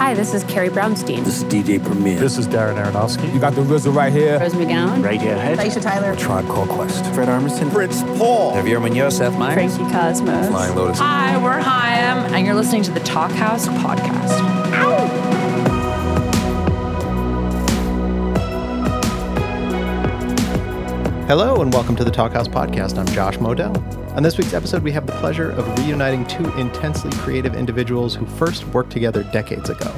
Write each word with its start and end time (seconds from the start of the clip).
Hi, 0.00 0.14
this 0.14 0.32
is 0.32 0.42
Carrie 0.44 0.70
Brownstein. 0.70 1.26
This 1.26 1.42
is 1.42 1.44
DJ 1.44 1.78
Premier. 1.84 2.18
This 2.18 2.38
is 2.38 2.48
Darren 2.48 2.82
Aronofsky. 2.82 3.30
You 3.34 3.38
got 3.38 3.54
the 3.54 3.60
RZA 3.60 3.94
right 3.94 4.10
here. 4.10 4.40
Rose 4.40 4.54
McGowan. 4.54 5.04
Right 5.04 5.20
Radiohead. 5.20 5.56
Aisha 5.58 5.82
Tyler. 5.82 6.16
Tribe 6.16 6.46
Called 6.46 6.70
Quest. 6.70 7.04
Fred 7.12 7.28
Armisen. 7.28 7.70
Fritz 7.70 8.02
Paul. 8.16 8.54
Javier 8.54 8.80
Munoz, 8.80 9.18
Seth 9.18 9.38
Meyers. 9.38 9.76
Frankie 9.76 9.92
Cosmos. 9.92 10.48
Flying 10.48 10.74
Lotus. 10.74 10.98
Hi, 11.00 11.36
we're 11.44 11.60
Haim, 11.60 12.32
and 12.34 12.46
you're 12.46 12.54
listening 12.54 12.82
to 12.84 12.90
the 12.92 13.00
Talkhouse 13.00 13.68
podcast. 13.82 14.40
Ow! 14.72 15.06
Hello, 21.26 21.60
and 21.60 21.74
welcome 21.74 21.94
to 21.96 22.04
the 22.04 22.10
Talkhouse 22.10 22.48
podcast. 22.48 22.96
I'm 22.96 23.04
Josh 23.08 23.36
Modell. 23.36 23.99
On 24.16 24.24
this 24.24 24.36
week's 24.36 24.54
episode, 24.54 24.82
we 24.82 24.90
have 24.90 25.06
the 25.06 25.12
pleasure 25.14 25.52
of 25.52 25.78
reuniting 25.78 26.26
two 26.26 26.44
intensely 26.58 27.12
creative 27.18 27.54
individuals 27.54 28.12
who 28.12 28.26
first 28.26 28.66
worked 28.68 28.90
together 28.90 29.22
decades 29.22 29.70
ago 29.70 29.94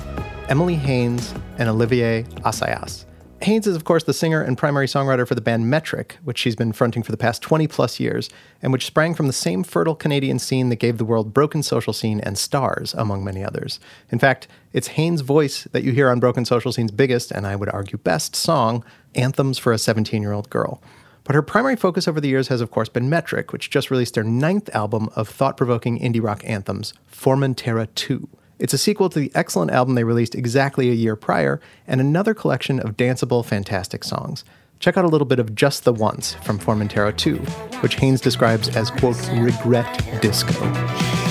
Emily 0.51 0.75
Haines 0.75 1.35
and 1.57 1.67
Olivier 1.67 2.25
Assayas. 2.45 3.07
Haines 3.41 3.67
is, 3.67 3.75
of 3.75 3.85
course, 3.85 4.05
the 4.05 4.13
singer 4.13 4.43
and 4.43 4.57
primary 4.59 4.87
songwriter 4.87 5.27
for 5.27 5.35
the 5.35 5.41
band 5.41 5.71
Metric, 5.71 6.19
which 6.25 6.39
she's 6.39 6.55
been 6.55 6.73
fronting 6.73 7.03
for 7.03 7.11
the 7.11 7.17
past 7.17 7.41
20 7.41 7.67
plus 7.69 7.99
years, 7.99 8.29
and 8.61 8.71
which 8.71 8.85
sprang 8.85 9.15
from 9.15 9.29
the 9.29 9.33
same 9.33 9.65
fertile 9.65 9.95
Canadian 9.95 10.39
scene 10.39 10.69
that 10.69 10.77
gave 10.77 10.99
the 10.99 11.07
world 11.07 11.33
Broken 11.33 11.63
Social 11.63 11.95
Scene 11.95 12.21
and 12.21 12.37
Stars, 12.37 12.93
among 12.95 13.25
many 13.25 13.43
others. 13.43 13.81
In 14.11 14.19
fact, 14.19 14.47
it's 14.75 14.89
Haines' 14.89 15.23
voice 15.23 15.65
that 15.73 15.85
you 15.85 15.93
hear 15.93 16.11
on 16.11 16.21
Broken 16.21 16.45
Social 16.45 16.71
Scene's 16.71 16.93
biggest, 16.93 17.31
and 17.33 17.47
I 17.47 17.57
would 17.57 17.71
argue 17.71 17.97
best, 17.97 18.37
song, 18.37 18.85
Anthems 19.15 19.59
for 19.59 19.73
a 19.73 19.79
17 19.79 20.21
year 20.21 20.33
old 20.33 20.51
Girl. 20.51 20.83
But 21.25 21.35
her 21.35 21.43
primary 21.43 21.77
focus 21.77 22.09
over 22.09 22.21
the 22.21 22.29
years 22.29 22.49
has, 22.49 22.61
of 22.61 22.71
course, 22.71 22.89
been 22.89 23.09
Metric, 23.09 23.53
which 23.53 23.71
just 23.71 23.91
released 23.91 24.15
their 24.15 24.25
ninth 24.25 24.69
album 24.75 25.09
of 25.15 25.29
thought 25.29 25.57
provoking 25.57 25.99
indie 25.99 26.23
rock 26.23 26.43
anthems, 26.45 26.95
Formentera 27.11 27.89
2. 27.95 28.29
It's 28.59 28.75
a 28.75 28.79
sequel 28.79 29.09
to 29.11 29.19
the 29.19 29.33
excellent 29.35 29.71
album 29.71 29.95
they 29.95 30.05
released 30.05 30.35
exactly 30.35 30.89
a 30.89 30.95
year 30.95 31.17
prior, 31.17 31.61
and 31.87 32.01
another 32.01 32.35
collection 32.35 32.81
of 32.81 32.97
danceable, 32.97 33.45
fantastic 33.45 34.05
songs. 34.05 34.45
Check 34.79 34.97
out 34.97 35.05
a 35.05 35.09
little 35.09 35.27
bit 35.27 35.39
of 35.39 35.55
Just 35.55 35.85
the 35.85 35.93
Once 35.93 36.35
from 36.43 36.59
Formentera 36.59 37.17
2, 37.17 37.37
which 37.83 37.95
Haines 37.97 38.21
describes 38.21 38.69
as, 38.77 38.91
quote, 38.91 39.17
regret 39.31 40.21
disco. 40.21 41.22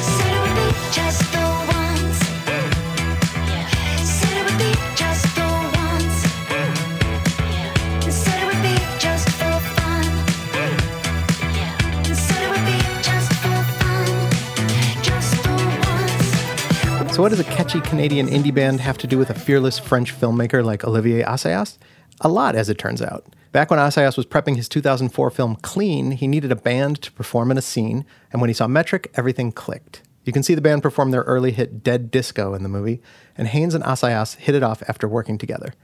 So, 17.21 17.25
what 17.25 17.29
does 17.29 17.39
a 17.39 17.43
catchy 17.43 17.81
Canadian 17.81 18.27
indie 18.27 18.51
band 18.51 18.79
have 18.79 18.97
to 18.97 19.05
do 19.05 19.19
with 19.19 19.29
a 19.29 19.35
fearless 19.35 19.77
French 19.77 20.11
filmmaker 20.11 20.65
like 20.65 20.83
Olivier 20.83 21.21
Assayas? 21.21 21.77
A 22.21 22.27
lot, 22.27 22.55
as 22.55 22.67
it 22.67 22.79
turns 22.79 22.99
out. 22.99 23.23
Back 23.51 23.69
when 23.69 23.79
Assayas 23.79 24.17
was 24.17 24.25
prepping 24.25 24.55
his 24.55 24.67
2004 24.67 25.29
film 25.29 25.55
Clean, 25.57 26.09
he 26.09 26.25
needed 26.25 26.51
a 26.51 26.55
band 26.55 26.99
to 27.03 27.11
perform 27.11 27.51
in 27.51 27.59
a 27.59 27.61
scene, 27.61 28.07
and 28.31 28.41
when 28.41 28.49
he 28.49 28.55
saw 28.55 28.65
Metric, 28.65 29.11
everything 29.13 29.51
clicked. 29.51 30.01
You 30.25 30.33
can 30.33 30.41
see 30.41 30.55
the 30.55 30.61
band 30.61 30.81
perform 30.81 31.11
their 31.11 31.21
early 31.21 31.51
hit 31.51 31.83
Dead 31.83 32.09
Disco 32.09 32.55
in 32.55 32.63
the 32.63 32.69
movie, 32.69 33.03
and 33.37 33.47
Haines 33.47 33.75
and 33.75 33.83
Assayas 33.83 34.37
hit 34.37 34.55
it 34.55 34.63
off 34.63 34.81
after 34.87 35.07
working 35.07 35.37
together. 35.37 35.75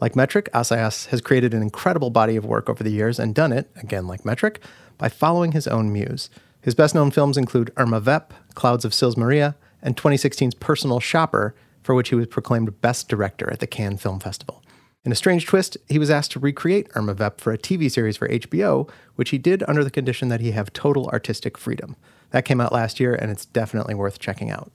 Like 0.00 0.16
Metric, 0.16 0.48
Assayas 0.54 1.08
has 1.08 1.20
created 1.20 1.52
an 1.52 1.60
incredible 1.60 2.08
body 2.08 2.36
of 2.36 2.46
work 2.46 2.70
over 2.70 2.82
the 2.82 2.88
years 2.88 3.18
and 3.18 3.34
done 3.34 3.52
it, 3.52 3.70
again 3.76 4.06
like 4.06 4.24
Metric, 4.24 4.62
by 4.96 5.10
following 5.10 5.52
his 5.52 5.66
own 5.66 5.92
muse. 5.92 6.30
His 6.62 6.74
best 6.74 6.94
known 6.94 7.10
films 7.10 7.36
include 7.36 7.70
Irma 7.76 8.00
Vep, 8.00 8.32
Clouds 8.54 8.86
of 8.86 8.94
Sils 8.94 9.18
Maria, 9.18 9.56
and 9.86 9.96
2016's 9.96 10.56
Personal 10.56 10.98
Shopper, 10.98 11.54
for 11.82 11.94
which 11.94 12.08
he 12.08 12.16
was 12.16 12.26
proclaimed 12.26 12.80
Best 12.80 13.08
Director 13.08 13.50
at 13.50 13.60
the 13.60 13.66
Cannes 13.68 13.98
Film 13.98 14.18
Festival. 14.18 14.62
In 15.04 15.12
a 15.12 15.14
strange 15.14 15.46
twist, 15.46 15.76
he 15.88 16.00
was 16.00 16.10
asked 16.10 16.32
to 16.32 16.40
recreate 16.40 16.88
Irma 16.96 17.14
Vep 17.14 17.40
for 17.40 17.52
a 17.52 17.58
TV 17.58 17.88
series 17.88 18.16
for 18.16 18.28
HBO, 18.28 18.90
which 19.14 19.30
he 19.30 19.38
did 19.38 19.62
under 19.68 19.84
the 19.84 19.90
condition 19.90 20.28
that 20.28 20.40
he 20.40 20.50
have 20.50 20.72
total 20.72 21.06
artistic 21.10 21.56
freedom. 21.56 21.94
That 22.30 22.44
came 22.44 22.60
out 22.60 22.72
last 22.72 22.98
year, 22.98 23.14
and 23.14 23.30
it's 23.30 23.46
definitely 23.46 23.94
worth 23.94 24.18
checking 24.18 24.50
out. 24.50 24.72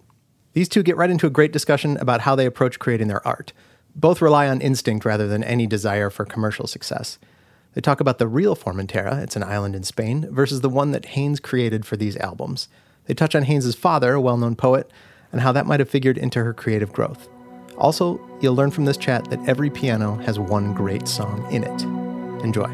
These 0.54 0.70
two 0.70 0.82
get 0.82 0.96
right 0.96 1.10
into 1.10 1.28
a 1.28 1.32
great 1.32 1.52
discussion 1.52 1.98
about 1.98 2.22
how 2.22 2.36
they 2.36 2.46
approach 2.46 2.80
creating 2.80 3.10
their 3.10 3.26
art. 3.28 3.52
Both 3.94 4.22
rely 4.22 4.48
on 4.48 4.62
instinct 4.62 5.04
rather 5.04 5.28
than 5.28 5.44
any 5.44 5.68
desire 5.68 6.10
for 6.10 6.24
commercial 6.24 6.68
success. 6.68 7.20
They 7.74 7.82
talk 7.82 8.00
about 8.00 8.18
the 8.18 8.30
real 8.30 8.56
Formentera, 8.56 9.22
it's 9.22 9.36
an 9.36 9.44
island 9.44 9.76
in 9.76 9.84
Spain, 9.84 10.28
versus 10.32 10.62
the 10.62 10.70
one 10.70 10.92
that 10.92 11.08
Haines 11.08 11.42
created 11.42 11.86
for 11.86 11.98
these 11.98 12.16
albums. 12.16 12.70
They 13.12 13.16
touch 13.16 13.36
on 13.36 13.44
Haines' 13.44 13.76
father, 13.76 14.14
a 14.14 14.22
well 14.22 14.38
known 14.38 14.56
poet, 14.56 14.90
and 15.34 15.42
how 15.42 15.52
that 15.52 15.66
might 15.66 15.82
have 15.82 15.90
figured 15.90 16.18
into 16.18 16.42
her 16.42 16.54
creative 16.54 16.94
growth. 16.94 17.28
Also, 17.78 18.22
you'll 18.40 18.56
learn 18.56 18.72
from 18.72 18.86
this 18.86 18.96
chat 18.96 19.30
that 19.30 19.50
every 19.50 19.70
piano 19.70 20.16
has 20.20 20.40
one 20.40 20.74
great 20.74 21.10
song 21.10 21.46
in 21.52 21.66
it. 21.66 21.82
Enjoy. 22.42 22.72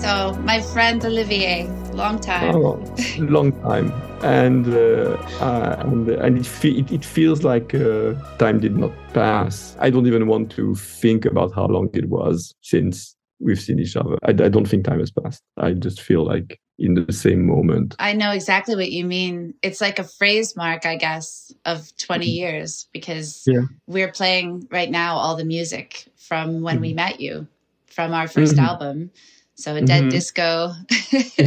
So, 0.00 0.32
my 0.40 0.62
friend 0.72 1.04
Olivier, 1.04 1.70
long 1.92 2.18
time. 2.20 2.54
Oh, 2.54 2.82
long 3.18 3.52
time. 3.62 3.92
And 4.22 4.66
uh, 4.68 5.16
uh, 5.40 5.76
and, 5.80 6.08
and 6.08 6.38
it, 6.38 6.46
fe- 6.46 6.78
it, 6.78 6.92
it, 6.92 7.04
feels 7.04 7.42
like 7.42 7.74
uh, 7.74 8.14
time 8.38 8.60
did 8.60 8.76
not 8.76 8.92
pass. 9.14 9.76
I 9.80 9.90
don't 9.90 10.06
even 10.06 10.26
want 10.26 10.50
to 10.52 10.74
think 10.74 11.24
about 11.24 11.54
how 11.54 11.66
long 11.66 11.90
it 11.92 12.08
was 12.08 12.54
since 12.60 13.16
we've 13.40 13.60
seen 13.60 13.78
each 13.78 13.96
other. 13.96 14.16
I, 14.22 14.30
I 14.30 14.48
don't 14.48 14.68
think 14.68 14.84
time 14.84 15.00
has 15.00 15.10
passed. 15.10 15.42
I 15.56 15.72
just 15.72 16.00
feel 16.00 16.24
like 16.24 16.60
in 16.78 16.94
the 16.94 17.12
same 17.12 17.46
moment. 17.46 17.94
I 17.98 18.12
know 18.12 18.30
exactly 18.30 18.74
what 18.74 18.90
you 18.90 19.04
mean. 19.04 19.54
It's 19.62 19.80
like 19.80 19.98
a 19.98 20.04
phrase 20.04 20.56
mark, 20.56 20.86
I 20.86 20.96
guess, 20.96 21.52
of 21.64 21.94
20 21.98 22.24
mm-hmm. 22.24 22.32
years 22.32 22.88
because 22.92 23.42
yeah. 23.46 23.62
we're 23.86 24.10
playing 24.10 24.66
right 24.70 24.90
now 24.90 25.16
all 25.16 25.36
the 25.36 25.44
music 25.44 26.06
from 26.16 26.62
when 26.62 26.76
mm-hmm. 26.76 26.82
we 26.82 26.94
met 26.94 27.20
you, 27.20 27.46
from 27.86 28.12
our 28.12 28.26
1st 28.26 28.54
mm-hmm. 28.54 28.64
album. 28.64 29.10
So 29.54 29.76
a 29.76 29.82
dead 29.82 30.04
mm-hmm. 30.04 30.08
disco 30.08 30.72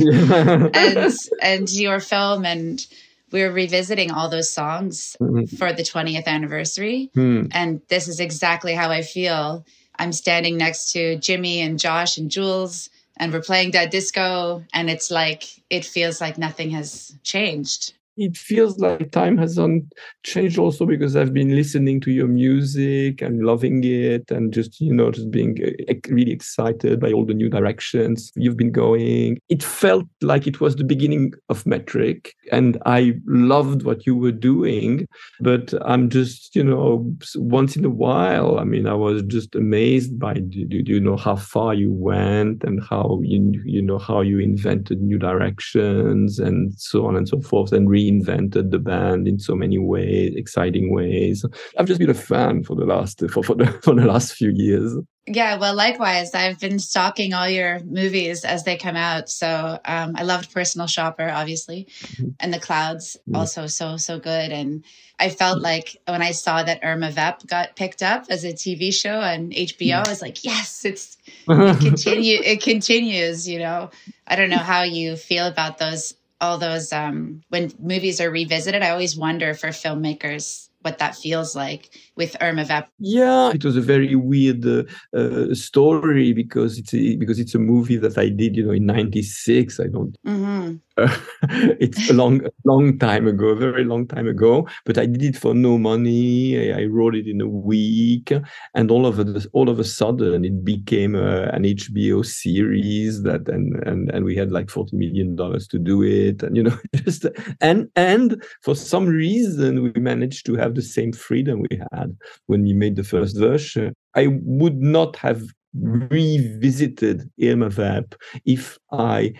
and 0.73 1.13
and 1.41 1.71
your 1.71 1.99
film 1.99 2.45
and 2.45 2.85
we 3.31 3.43
are 3.43 3.51
revisiting 3.51 4.11
all 4.11 4.29
those 4.29 4.49
songs 4.49 5.17
mm-hmm. 5.19 5.55
for 5.57 5.73
the 5.73 5.83
20th 5.83 6.25
anniversary. 6.25 7.09
Mm. 7.15 7.49
And 7.51 7.81
this 7.89 8.07
is 8.07 8.19
exactly 8.19 8.73
how 8.73 8.91
I 8.91 9.01
feel 9.01 9.65
I'm 9.97 10.13
standing 10.13 10.57
next 10.57 10.91
to 10.93 11.17
Jimmy 11.17 11.61
and 11.61 11.79
Josh 11.79 12.17
and 12.17 12.29
Jules, 12.31 12.89
and 13.17 13.33
we're 13.33 13.41
playing 13.41 13.71
dead 13.71 13.89
disco. 13.89 14.63
And 14.73 14.89
it's 14.89 15.11
like, 15.11 15.43
it 15.69 15.85
feels 15.85 16.21
like 16.21 16.37
nothing 16.37 16.71
has 16.71 17.13
changed 17.23 17.93
it 18.17 18.37
feels 18.37 18.79
like 18.79 19.11
time 19.11 19.37
has 19.37 19.57
on 19.57 19.87
changed 20.23 20.57
also 20.57 20.85
because 20.85 21.15
I've 21.15 21.33
been 21.33 21.55
listening 21.55 21.99
to 22.01 22.11
your 22.11 22.27
music 22.27 23.21
and 23.21 23.45
loving 23.45 23.83
it 23.83 24.31
and 24.31 24.53
just, 24.53 24.79
you 24.79 24.93
know, 24.93 25.11
just 25.11 25.31
being 25.31 25.57
uh, 25.63 25.93
really 26.09 26.31
excited 26.31 26.99
by 26.99 27.11
all 27.11 27.25
the 27.25 27.33
new 27.33 27.49
directions 27.49 28.31
you've 28.35 28.57
been 28.57 28.71
going. 28.71 29.37
It 29.49 29.63
felt 29.63 30.05
like 30.21 30.47
it 30.47 30.61
was 30.61 30.75
the 30.75 30.83
beginning 30.83 31.33
of 31.49 31.65
Metric 31.65 32.33
and 32.51 32.81
I 32.85 33.15
loved 33.25 33.83
what 33.83 34.05
you 34.05 34.15
were 34.15 34.31
doing, 34.31 35.07
but 35.39 35.73
I'm 35.85 36.09
just, 36.09 36.55
you 36.55 36.63
know, 36.63 37.13
once 37.35 37.75
in 37.75 37.83
a 37.83 37.89
while, 37.89 38.59
I 38.59 38.63
mean, 38.63 38.87
I 38.87 38.93
was 38.93 39.23
just 39.23 39.55
amazed 39.55 40.17
by, 40.17 40.35
do, 40.35 40.67
you 40.69 40.99
know, 40.99 41.17
how 41.17 41.35
far 41.35 41.73
you 41.73 41.91
went 41.91 42.63
and 42.63 42.81
how, 42.83 43.19
you, 43.23 43.61
you 43.65 43.81
know, 43.81 43.99
how 43.99 44.21
you 44.21 44.39
invented 44.39 45.01
new 45.01 45.17
directions 45.17 46.39
and 46.39 46.73
so 46.79 47.05
on 47.05 47.15
and 47.15 47.27
so 47.27 47.41
forth 47.41 47.73
and 47.73 47.89
reinvented 48.05 48.71
the 48.71 48.79
band 48.79 49.27
in 49.27 49.39
so 49.39 49.55
many 49.55 49.77
ways, 49.77 50.33
exciting 50.35 50.93
ways. 50.93 51.45
I've 51.77 51.87
just 51.87 51.99
been 51.99 52.09
a 52.09 52.13
fan 52.15 52.63
for 52.63 52.75
the 52.75 52.85
last 52.85 53.19
for, 53.29 53.43
for 53.43 53.55
the 53.55 53.67
for 53.83 53.95
the 53.95 54.05
last 54.05 54.33
few 54.33 54.51
years. 54.53 54.95
Yeah, 55.27 55.57
well, 55.57 55.73
likewise, 55.73 56.35
I've 56.35 56.59
been 56.59 56.77
stalking 56.77 57.33
all 57.33 57.49
your 57.49 57.79
movies 57.79 58.45
as 58.45 58.63
they 58.63 58.77
come 58.77 58.95
out. 58.95 59.27
So 59.27 59.79
um, 59.83 60.13
I 60.15 60.21
loved 60.21 60.53
Personal 60.53 60.85
Shopper, 60.85 61.27
obviously, 61.27 61.87
mm-hmm. 62.01 62.29
and 62.39 62.53
The 62.53 62.59
Clouds, 62.59 63.17
mm-hmm. 63.21 63.35
also 63.35 63.65
so 63.65 63.97
so 63.97 64.19
good. 64.19 64.51
And 64.51 64.85
I 65.17 65.29
felt 65.29 65.61
like 65.61 65.97
when 66.07 66.21
I 66.21 66.31
saw 66.31 66.61
that 66.61 66.81
Irma 66.83 67.09
Vep 67.09 67.47
got 67.47 67.75
picked 67.75 68.03
up 68.03 68.25
as 68.29 68.43
a 68.43 68.53
TV 68.53 68.93
show 68.93 69.19
on 69.19 69.49
HBO, 69.49 69.77
mm-hmm. 69.77 70.05
I 70.05 70.09
was 70.09 70.21
like, 70.21 70.43
yes, 70.43 70.85
it's 70.85 71.17
it 71.47 71.79
continue 71.79 72.39
it 72.43 72.61
continues. 72.61 73.47
You 73.49 73.59
know, 73.59 73.89
I 74.27 74.35
don't 74.35 74.51
know 74.51 74.57
how 74.57 74.83
you 74.83 75.15
feel 75.15 75.47
about 75.47 75.79
those 75.79 76.13
all 76.45 76.57
those 76.57 76.93
um, 76.93 77.41
when 77.49 77.71
movies 77.79 78.21
are 78.21 78.31
revisited 78.31 78.81
i 78.83 78.89
always 78.89 79.17
wonder 79.17 79.53
for 79.53 79.69
filmmakers 79.69 80.69
what 80.85 80.99
that 80.99 81.15
feels 81.15 81.55
like 81.55 81.89
with 82.15 82.37
Irma 82.41 82.63
Vep. 82.63 82.87
Yeah, 82.99 83.49
it 83.49 83.65
was 83.65 83.75
a 83.75 83.81
very 83.81 84.13
weird 84.13 84.63
uh, 84.67 84.83
uh, 85.17 85.55
story 85.55 86.31
because 86.31 86.77
it's 86.77 86.93
a, 86.93 87.15
because 87.15 87.39
it's 87.39 87.55
a 87.55 87.59
movie 87.59 87.97
that 87.97 88.19
I 88.19 88.29
did, 88.29 88.55
you 88.55 88.63
know, 88.63 88.71
in 88.71 88.85
'96. 88.85 89.79
I 89.79 89.87
don't. 89.87 90.15
Mm-hmm. 90.27 90.75
Uh, 90.97 91.13
it's 91.79 92.09
a 92.09 92.13
long, 92.13 92.41
long 92.63 92.97
time 92.97 93.27
ago, 93.27 93.47
a 93.47 93.55
very 93.55 93.83
long 93.83 94.07
time 94.07 94.27
ago. 94.27 94.67
But 94.85 94.97
I 94.97 95.05
did 95.05 95.23
it 95.23 95.37
for 95.37 95.53
no 95.53 95.77
money. 95.77 96.71
I, 96.71 96.81
I 96.81 96.85
wrote 96.85 97.15
it 97.15 97.27
in 97.27 97.41
a 97.41 97.47
week, 97.47 98.31
and 98.73 98.91
all 98.91 99.05
of 99.05 99.19
a, 99.19 99.45
all 99.53 99.69
of 99.69 99.79
a 99.79 99.83
sudden, 99.83 100.45
it 100.45 100.63
became 100.63 101.15
an 101.15 101.63
HBO 101.63 102.25
series. 102.25 103.23
That 103.23 103.47
and 103.49 103.75
and 103.87 104.09
and 104.11 104.25
we 104.25 104.35
had 104.35 104.51
like 104.51 104.69
forty 104.69 104.95
million 104.95 105.35
dollars 105.35 105.67
to 105.69 105.79
do 105.79 106.03
it, 106.03 106.43
and 106.43 106.55
you 106.55 106.63
know, 106.63 106.77
just 106.95 107.25
and 107.61 107.89
and 107.95 108.43
for 108.61 108.75
some 108.75 109.07
reason, 109.07 109.83
we 109.83 109.91
managed 109.99 110.45
to 110.45 110.55
have 110.55 110.75
the 110.75 110.81
same 110.81 111.11
freedom 111.11 111.63
we 111.69 111.81
had 111.91 112.15
when 112.47 112.63
we 112.63 112.73
made 112.73 112.95
the 112.95 113.03
first 113.03 113.37
version. 113.37 113.93
I 114.15 114.27
would 114.27 114.81
not 114.81 115.17
have 115.17 115.43
revisited 115.77 117.29
Irma 117.41 117.69
Vep 117.69 118.15
if 118.45 118.77
I 118.91 119.33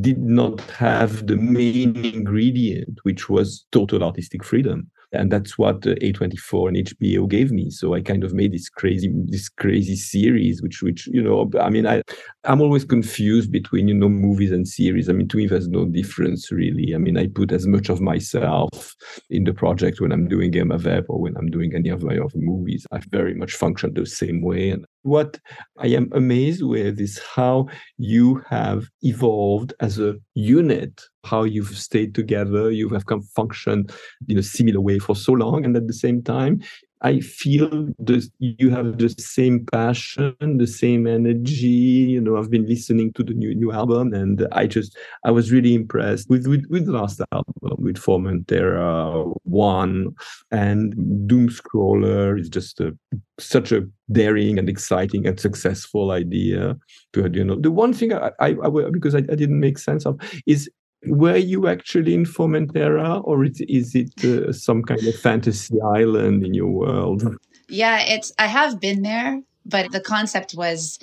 did 0.00 0.18
not 0.18 0.60
have 0.72 1.26
the 1.26 1.36
main 1.36 1.96
ingredient, 2.04 2.98
which 3.04 3.28
was 3.28 3.66
total 3.70 4.02
artistic 4.02 4.42
freedom 4.44 4.90
and 5.12 5.30
that's 5.30 5.56
what 5.58 5.86
uh, 5.86 5.94
A24 6.02 6.68
and 6.68 6.76
HBO 6.76 7.28
gave 7.28 7.52
me. 7.52 7.70
So 7.70 7.94
I 7.94 8.00
kind 8.00 8.24
of 8.24 8.34
made 8.34 8.52
this 8.52 8.68
crazy 8.68 9.12
this 9.26 9.48
crazy 9.48 9.96
series, 9.96 10.62
which 10.62 10.82
which 10.82 11.06
you 11.06 11.22
know, 11.22 11.50
I 11.60 11.70
mean, 11.70 11.86
I 11.86 12.02
I'm 12.44 12.60
always 12.60 12.84
confused 12.84 13.50
between 13.50 13.88
you 13.88 13.94
know 13.94 14.08
movies 14.08 14.52
and 14.52 14.66
series. 14.66 15.08
I 15.08 15.12
mean, 15.12 15.28
to 15.28 15.36
me, 15.36 15.46
there's 15.46 15.68
no 15.68 15.84
difference 15.84 16.50
really. 16.50 16.94
I 16.94 16.98
mean, 16.98 17.16
I 17.16 17.28
put 17.28 17.52
as 17.52 17.66
much 17.66 17.88
of 17.88 18.00
myself 18.00 18.94
in 19.30 19.44
the 19.44 19.54
project 19.54 20.00
when 20.00 20.12
I'm 20.12 20.28
doing 20.28 20.56
Irma 20.56 20.78
Vep 20.78 21.06
or 21.08 21.20
when 21.20 21.36
I'm 21.36 21.50
doing 21.50 21.74
any 21.74 21.88
of 21.88 22.02
my 22.02 22.16
other 22.16 22.38
movies. 22.38 22.86
I 22.92 23.00
very 23.10 23.34
much 23.34 23.54
function 23.54 23.94
the 23.94 24.06
same 24.06 24.42
way. 24.42 24.70
And 24.70 24.84
what 25.02 25.38
I 25.78 25.88
am 25.88 26.10
amazed 26.12 26.62
with 26.62 27.00
is 27.00 27.18
how 27.18 27.68
you 27.96 28.42
have 28.48 28.88
evolved 29.02 29.72
as 29.80 29.98
a 29.98 30.16
unit 30.34 31.00
how 31.26 31.42
you've 31.42 31.76
stayed 31.76 32.14
together 32.14 32.70
you 32.70 32.88
have 32.88 33.06
come 33.06 33.22
function 33.22 33.86
in 34.28 34.38
a 34.38 34.42
similar 34.42 34.80
way 34.80 34.98
for 34.98 35.14
so 35.14 35.32
long 35.32 35.64
and 35.64 35.76
at 35.76 35.86
the 35.86 35.92
same 35.92 36.22
time 36.22 36.60
I 37.02 37.20
feel 37.20 37.68
that 37.98 38.28
you 38.38 38.70
have 38.70 38.96
the 38.98 39.10
same 39.10 39.66
passion, 39.66 40.34
the 40.38 40.66
same 40.66 41.06
energy. 41.06 41.66
You 41.66 42.20
know, 42.20 42.36
I've 42.36 42.50
been 42.50 42.66
listening 42.66 43.12
to 43.14 43.22
the 43.22 43.34
new 43.34 43.54
new 43.54 43.70
album, 43.70 44.14
and 44.14 44.46
I 44.52 44.66
just 44.66 44.96
I 45.22 45.30
was 45.30 45.52
really 45.52 45.74
impressed 45.74 46.30
with 46.30 46.46
with, 46.46 46.64
with 46.70 46.86
the 46.86 46.92
last 46.92 47.20
album 47.32 47.54
with 47.78 47.98
Formentera 47.98 49.34
One 49.44 50.14
and 50.50 50.94
Doomscroller 51.28 52.40
is 52.40 52.48
just 52.48 52.80
a, 52.80 52.96
such 53.38 53.72
a 53.72 53.82
daring 54.10 54.58
and 54.58 54.68
exciting 54.68 55.26
and 55.26 55.38
successful 55.38 56.12
idea. 56.12 56.76
To 57.12 57.30
you 57.30 57.44
know, 57.44 57.60
the 57.60 57.70
one 57.70 57.92
thing 57.92 58.14
I, 58.14 58.30
I, 58.40 58.56
I 58.64 58.90
because 58.90 59.14
I, 59.14 59.18
I 59.18 59.36
didn't 59.36 59.60
make 59.60 59.78
sense 59.78 60.06
of 60.06 60.18
is 60.46 60.70
were 61.08 61.36
you 61.36 61.68
actually 61.68 62.14
in 62.14 62.24
Formentera, 62.24 63.22
or 63.24 63.44
is, 63.44 63.60
is 63.68 63.94
it 63.94 64.24
uh, 64.24 64.52
some 64.52 64.82
kind 64.82 65.04
of 65.06 65.14
fantasy 65.14 65.80
island 65.80 66.44
in 66.44 66.54
your 66.54 66.70
world? 66.70 67.36
Yeah, 67.68 68.00
it's. 68.00 68.32
I 68.38 68.46
have 68.46 68.80
been 68.80 69.02
there, 69.02 69.40
but 69.64 69.92
the 69.92 70.00
concept 70.00 70.54
was, 70.54 70.98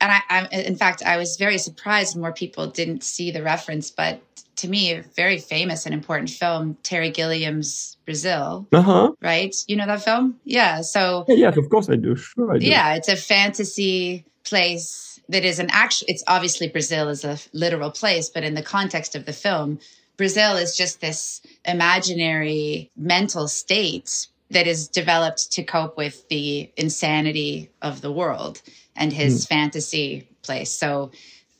and 0.00 0.12
I, 0.12 0.20
I 0.30 0.46
in 0.46 0.76
fact, 0.76 1.02
I 1.04 1.16
was 1.16 1.36
very 1.36 1.58
surprised 1.58 2.16
more 2.16 2.32
people 2.32 2.66
didn't 2.66 3.04
see 3.04 3.30
the 3.30 3.42
reference. 3.42 3.90
But 3.90 4.20
to 4.56 4.68
me, 4.68 4.92
a 4.92 5.02
very 5.14 5.38
famous 5.38 5.86
and 5.86 5.94
important 5.94 6.30
film, 6.30 6.76
Terry 6.82 7.10
Gilliam's 7.10 7.96
Brazil. 8.04 8.66
Uh 8.72 8.82
huh. 8.82 9.12
Right? 9.22 9.54
You 9.66 9.76
know 9.76 9.86
that 9.86 10.02
film? 10.02 10.40
Yeah. 10.44 10.80
So. 10.82 11.24
Yeah, 11.28 11.36
yes, 11.36 11.56
of 11.56 11.68
course 11.70 11.88
I 11.88 11.96
do. 11.96 12.16
Sure, 12.16 12.52
I 12.52 12.58
do. 12.58 12.66
Yeah, 12.66 12.94
it's 12.94 13.08
a 13.08 13.16
fantasy 13.16 14.24
place 14.44 15.07
that 15.28 15.44
is 15.44 15.58
an 15.58 15.68
actual 15.70 16.06
it's 16.08 16.24
obviously 16.26 16.68
brazil 16.68 17.08
is 17.08 17.24
a 17.24 17.38
literal 17.52 17.90
place 17.90 18.28
but 18.28 18.44
in 18.44 18.54
the 18.54 18.62
context 18.62 19.14
of 19.14 19.24
the 19.26 19.32
film 19.32 19.78
brazil 20.16 20.56
is 20.56 20.76
just 20.76 21.00
this 21.00 21.40
imaginary 21.64 22.90
mental 22.96 23.48
state 23.48 24.28
that 24.50 24.66
is 24.66 24.88
developed 24.88 25.52
to 25.52 25.62
cope 25.62 25.96
with 25.96 26.26
the 26.28 26.70
insanity 26.76 27.70
of 27.82 28.00
the 28.00 28.12
world 28.12 28.62
and 28.96 29.12
his 29.12 29.44
mm. 29.44 29.48
fantasy 29.48 30.28
place 30.42 30.70
so 30.70 31.10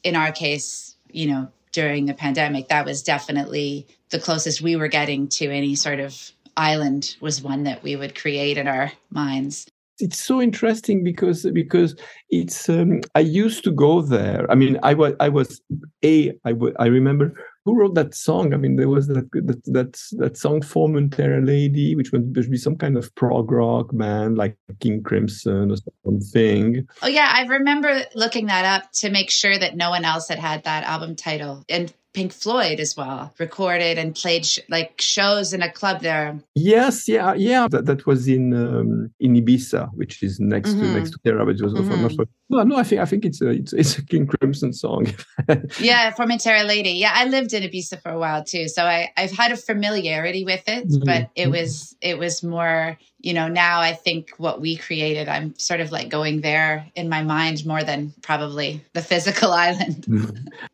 in 0.02 0.16
our 0.16 0.32
case 0.32 0.96
you 1.10 1.26
know 1.26 1.48
during 1.72 2.06
the 2.06 2.14
pandemic 2.14 2.68
that 2.68 2.86
was 2.86 3.02
definitely 3.02 3.86
the 4.10 4.18
closest 4.18 4.62
we 4.62 4.76
were 4.76 4.88
getting 4.88 5.28
to 5.28 5.50
any 5.50 5.74
sort 5.74 6.00
of 6.00 6.32
island 6.56 7.16
was 7.20 7.42
one 7.42 7.64
that 7.64 7.82
we 7.82 7.94
would 7.94 8.18
create 8.18 8.56
in 8.58 8.66
our 8.66 8.90
minds 9.10 9.66
it's 9.98 10.18
so 10.18 10.40
interesting 10.40 11.02
because 11.02 11.46
because 11.52 11.96
it's 12.30 12.68
um, 12.68 13.00
I 13.14 13.20
used 13.20 13.64
to 13.64 13.72
go 13.72 14.02
there. 14.02 14.50
I 14.50 14.54
mean, 14.54 14.78
I 14.82 14.94
was 14.94 15.14
I 15.20 15.28
was 15.28 15.60
a 16.04 16.30
I, 16.44 16.52
w- 16.52 16.74
I 16.78 16.86
remember 16.86 17.34
who 17.64 17.78
wrote 17.78 17.94
that 17.94 18.14
song. 18.14 18.54
I 18.54 18.56
mean, 18.56 18.76
there 18.76 18.88
was 18.88 19.08
that 19.08 19.30
that 19.32 19.64
that, 19.66 20.00
that 20.18 20.36
song 20.36 20.60
Formentera 20.60 21.44
Lady, 21.44 21.94
which 21.94 22.12
would 22.12 22.32
be 22.32 22.56
some 22.56 22.76
kind 22.76 22.96
of 22.96 23.14
prog 23.14 23.50
rock 23.50 23.88
band 23.92 24.38
like 24.38 24.56
King 24.80 25.02
Crimson 25.02 25.72
or 25.72 25.76
something. 26.04 26.86
Oh 27.02 27.08
yeah, 27.08 27.30
I 27.34 27.42
remember 27.46 28.02
looking 28.14 28.46
that 28.46 28.64
up 28.64 28.90
to 28.92 29.10
make 29.10 29.30
sure 29.30 29.58
that 29.58 29.76
no 29.76 29.90
one 29.90 30.04
else 30.04 30.28
had 30.28 30.38
had 30.38 30.64
that 30.64 30.84
album 30.84 31.16
title. 31.16 31.64
And 31.68 31.92
Pink 32.14 32.32
Floyd 32.32 32.80
as 32.80 32.96
well, 32.96 33.32
recorded 33.38 33.98
and 33.98 34.14
played 34.14 34.46
sh- 34.46 34.60
like 34.68 35.00
shows 35.00 35.52
in 35.52 35.62
a 35.62 35.70
club 35.70 36.00
there. 36.00 36.40
Yes, 36.54 37.06
yeah, 37.08 37.34
yeah. 37.34 37.68
That, 37.68 37.86
that 37.86 38.06
was 38.06 38.28
in 38.28 38.54
um, 38.54 39.10
in 39.20 39.34
Ibiza, 39.34 39.90
which 39.94 40.22
is 40.22 40.40
next 40.40 40.70
mm-hmm. 40.70 40.80
to 40.80 40.98
next 40.98 41.10
to 41.10 41.18
Terra, 41.24 41.44
which 41.44 41.60
was 41.60 41.74
mm-hmm. 41.74 42.02
not 42.02 42.28
no, 42.48 42.62
no. 42.62 42.76
I 42.76 42.82
think 42.82 43.00
I 43.00 43.04
think 43.04 43.24
it's 43.24 43.40
a 43.40 43.48
it's, 43.48 43.72
it's 43.72 43.98
a 43.98 44.04
King 44.04 44.26
Crimson 44.26 44.72
song. 44.72 45.06
yeah, 45.80 46.12
Formentera 46.12 46.66
Lady. 46.66 46.90
Yeah, 46.90 47.12
I 47.14 47.26
lived 47.26 47.52
in 47.52 47.62
Ibiza 47.62 48.00
for 48.02 48.10
a 48.10 48.18
while 48.18 48.44
too, 48.44 48.68
so 48.68 48.84
I 48.84 49.10
I've 49.16 49.32
had 49.32 49.52
a 49.52 49.56
familiarity 49.56 50.44
with 50.44 50.68
it, 50.68 50.88
mm-hmm. 50.88 51.04
but 51.04 51.30
it 51.34 51.50
was 51.50 51.96
it 52.00 52.18
was 52.18 52.42
more 52.42 52.98
you 53.20 53.34
know, 53.34 53.48
now 53.48 53.80
I 53.80 53.92
think 53.92 54.30
what 54.38 54.60
we 54.60 54.76
created, 54.76 55.28
I'm 55.28 55.58
sort 55.58 55.80
of 55.80 55.90
like 55.90 56.08
going 56.08 56.40
there 56.40 56.86
in 56.94 57.08
my 57.08 57.22
mind 57.22 57.66
more 57.66 57.82
than 57.82 58.14
probably 58.22 58.84
the 58.92 59.02
physical 59.02 59.52
island. 59.66 60.06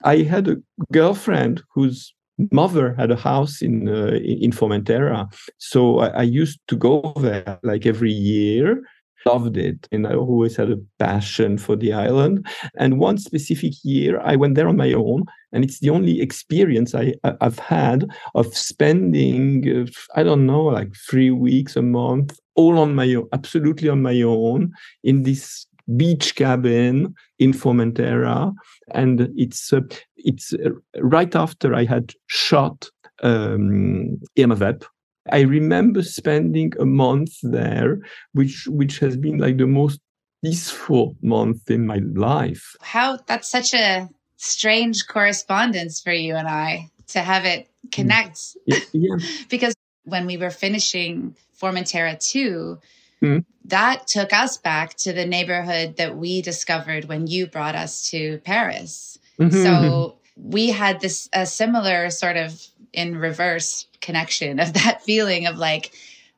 I 0.04 0.18
had 0.18 0.48
a 0.48 0.56
girlfriend 0.92 1.62
whose 1.74 2.14
mother 2.50 2.94
had 2.94 3.10
a 3.10 3.16
house 3.16 3.62
in 3.62 3.88
uh, 3.88 4.18
in 4.22 4.50
Formentera, 4.50 5.32
so 5.58 6.00
I, 6.00 6.08
I 6.08 6.22
used 6.22 6.58
to 6.68 6.76
go 6.76 7.12
there 7.16 7.58
like 7.62 7.86
every 7.86 8.12
year 8.12 8.82
loved 9.26 9.56
it 9.56 9.88
and 9.92 10.06
I 10.06 10.14
always 10.14 10.56
had 10.56 10.70
a 10.70 10.80
passion 10.98 11.58
for 11.58 11.76
the 11.76 11.92
island. 11.92 12.46
And 12.76 12.98
one 12.98 13.18
specific 13.18 13.72
year, 13.82 14.20
I 14.20 14.36
went 14.36 14.54
there 14.54 14.68
on 14.68 14.76
my 14.76 14.92
own, 14.92 15.24
and 15.52 15.64
it's 15.64 15.80
the 15.80 15.90
only 15.90 16.20
experience 16.20 16.94
I, 16.94 17.14
I've 17.40 17.58
had 17.58 18.10
of 18.34 18.56
spending, 18.56 19.68
uh, 19.68 20.18
I 20.18 20.22
don't 20.22 20.46
know, 20.46 20.64
like 20.64 20.94
three 21.08 21.30
weeks, 21.30 21.76
a 21.76 21.82
month, 21.82 22.38
all 22.54 22.78
on 22.78 22.94
my 22.94 23.14
own, 23.14 23.28
absolutely 23.32 23.88
on 23.88 24.02
my 24.02 24.20
own, 24.22 24.72
in 25.02 25.22
this 25.22 25.66
beach 25.96 26.34
cabin 26.34 27.14
in 27.38 27.52
Formentera. 27.52 28.52
And 28.92 29.28
it's 29.36 29.72
uh, 29.72 29.80
it's 30.16 30.54
uh, 30.54 30.70
right 31.00 31.34
after 31.34 31.74
I 31.74 31.84
had 31.84 32.12
shot 32.26 32.90
um, 33.22 34.20
Irma 34.38 34.56
Vep, 34.56 34.84
I 35.32 35.40
remember 35.40 36.02
spending 36.02 36.72
a 36.78 36.84
month 36.84 37.32
there, 37.42 37.98
which 38.32 38.66
which 38.68 38.98
has 38.98 39.16
been 39.16 39.38
like 39.38 39.56
the 39.56 39.66
most 39.66 40.00
peaceful 40.44 41.16
month 41.22 41.70
in 41.70 41.86
my 41.86 42.00
life. 42.14 42.76
How 42.80 43.18
that's 43.26 43.50
such 43.50 43.72
a 43.74 44.08
strange 44.36 45.06
correspondence 45.06 46.00
for 46.00 46.12
you 46.12 46.36
and 46.36 46.46
I 46.46 46.90
to 47.08 47.20
have 47.20 47.44
it 47.44 47.68
connect. 47.90 48.36
Mm. 48.36 48.56
Yeah, 48.66 48.78
yeah. 48.92 49.16
because 49.48 49.74
when 50.04 50.26
we 50.26 50.36
were 50.36 50.50
finishing 50.50 51.34
Formentera 51.58 52.18
2, 52.18 52.78
mm. 53.22 53.44
that 53.64 54.06
took 54.06 54.32
us 54.32 54.58
back 54.58 54.94
to 54.98 55.12
the 55.12 55.24
neighborhood 55.24 55.96
that 55.96 56.16
we 56.16 56.42
discovered 56.42 57.06
when 57.06 57.26
you 57.26 57.46
brought 57.46 57.74
us 57.74 58.10
to 58.10 58.38
Paris. 58.44 59.18
Mm-hmm. 59.38 59.62
So 59.62 60.18
we 60.36 60.68
had 60.68 61.00
this 61.00 61.28
a 61.32 61.46
similar 61.46 62.10
sort 62.10 62.36
of 62.36 62.60
in 62.94 63.16
reverse 63.16 63.86
connection 64.00 64.60
of 64.60 64.72
that 64.74 65.02
feeling 65.04 65.46
of 65.46 65.56
like 65.56 65.92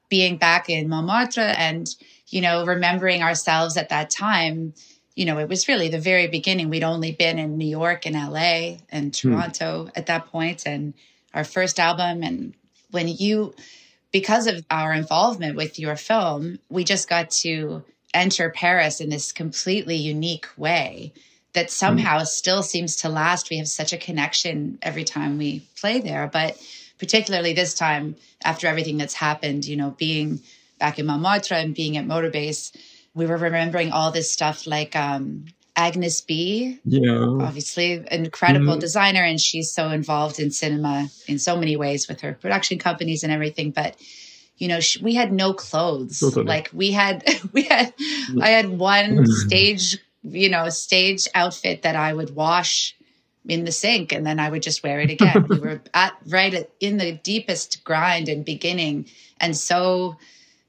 being 0.08 0.36
back 0.36 0.68
in 0.68 0.88
Montmartre 0.88 1.40
and, 1.40 1.88
you 2.28 2.40
know, 2.40 2.64
remembering 2.64 3.22
ourselves 3.22 3.76
at 3.76 3.88
that 3.88 4.10
time. 4.10 4.74
You 5.14 5.24
know, 5.24 5.38
it 5.38 5.48
was 5.48 5.68
really 5.68 5.88
the 5.88 5.98
very 5.98 6.26
beginning. 6.28 6.68
We'd 6.68 6.84
only 6.84 7.12
been 7.12 7.38
in 7.38 7.56
New 7.56 7.68
York 7.68 8.06
and 8.06 8.14
LA 8.14 8.78
and 8.90 9.16
hmm. 9.16 9.32
Toronto 9.32 9.90
at 9.94 10.06
that 10.06 10.26
point, 10.26 10.66
and 10.66 10.94
our 11.34 11.44
first 11.44 11.80
album. 11.80 12.22
And 12.22 12.54
when 12.90 13.08
you, 13.08 13.54
because 14.12 14.46
of 14.46 14.64
our 14.70 14.92
involvement 14.92 15.56
with 15.56 15.78
your 15.78 15.96
film, 15.96 16.58
we 16.68 16.84
just 16.84 17.08
got 17.08 17.30
to 17.30 17.82
enter 18.14 18.50
Paris 18.50 19.00
in 19.00 19.10
this 19.10 19.32
completely 19.32 19.96
unique 19.96 20.46
way 20.56 21.12
that 21.56 21.70
somehow 21.70 22.20
mm. 22.20 22.26
still 22.26 22.62
seems 22.62 22.96
to 22.96 23.08
last. 23.08 23.48
We 23.50 23.56
have 23.56 23.66
such 23.66 23.94
a 23.94 23.96
connection 23.96 24.78
every 24.82 25.04
time 25.04 25.38
we 25.38 25.66
play 25.80 26.00
there, 26.00 26.28
but 26.30 26.62
particularly 26.98 27.54
this 27.54 27.72
time 27.72 28.14
after 28.44 28.66
everything 28.66 28.98
that's 28.98 29.14
happened, 29.14 29.64
you 29.64 29.76
know, 29.76 29.90
being 29.90 30.40
back 30.78 30.98
in 30.98 31.06
Montmartre 31.06 31.54
and 31.54 31.74
being 31.74 31.96
at 31.96 32.04
Motorbass, 32.04 32.76
we 33.14 33.24
were 33.24 33.38
remembering 33.38 33.90
all 33.90 34.10
this 34.10 34.30
stuff 34.30 34.66
like 34.66 34.94
um, 34.94 35.46
Agnes 35.74 36.20
B. 36.20 36.78
Yeah. 36.84 37.38
Obviously, 37.40 38.04
incredible 38.10 38.72
mm-hmm. 38.72 38.80
designer, 38.80 39.22
and 39.22 39.40
she's 39.40 39.72
so 39.72 39.88
involved 39.88 40.38
in 40.38 40.50
cinema 40.50 41.08
in 41.26 41.38
so 41.38 41.56
many 41.56 41.76
ways 41.76 42.06
with 42.06 42.20
her 42.20 42.34
production 42.34 42.78
companies 42.78 43.22
and 43.22 43.32
everything. 43.32 43.70
But 43.70 43.96
you 44.58 44.68
know, 44.68 44.80
we 45.02 45.14
had 45.14 45.32
no 45.32 45.52
clothes. 45.52 46.20
Totally. 46.20 46.44
Like 46.44 46.70
we 46.72 46.90
had, 46.90 47.24
we 47.52 47.62
had, 47.62 47.92
I 48.40 48.50
had 48.50 48.70
one 48.70 49.26
stage, 49.46 49.98
you 50.28 50.48
know, 50.48 50.68
stage 50.68 51.28
outfit 51.34 51.82
that 51.82 51.96
I 51.96 52.12
would 52.12 52.34
wash 52.34 52.96
in 53.48 53.64
the 53.64 53.72
sink 53.72 54.12
and 54.12 54.26
then 54.26 54.40
I 54.40 54.50
would 54.50 54.62
just 54.62 54.82
wear 54.82 55.00
it 55.00 55.10
again. 55.10 55.46
we 55.48 55.58
were 55.58 55.80
at 55.94 56.16
right 56.26 56.52
at, 56.52 56.70
in 56.80 56.96
the 56.96 57.12
deepest 57.12 57.84
grind 57.84 58.28
and 58.28 58.44
beginning 58.44 59.06
and 59.40 59.56
so 59.56 60.16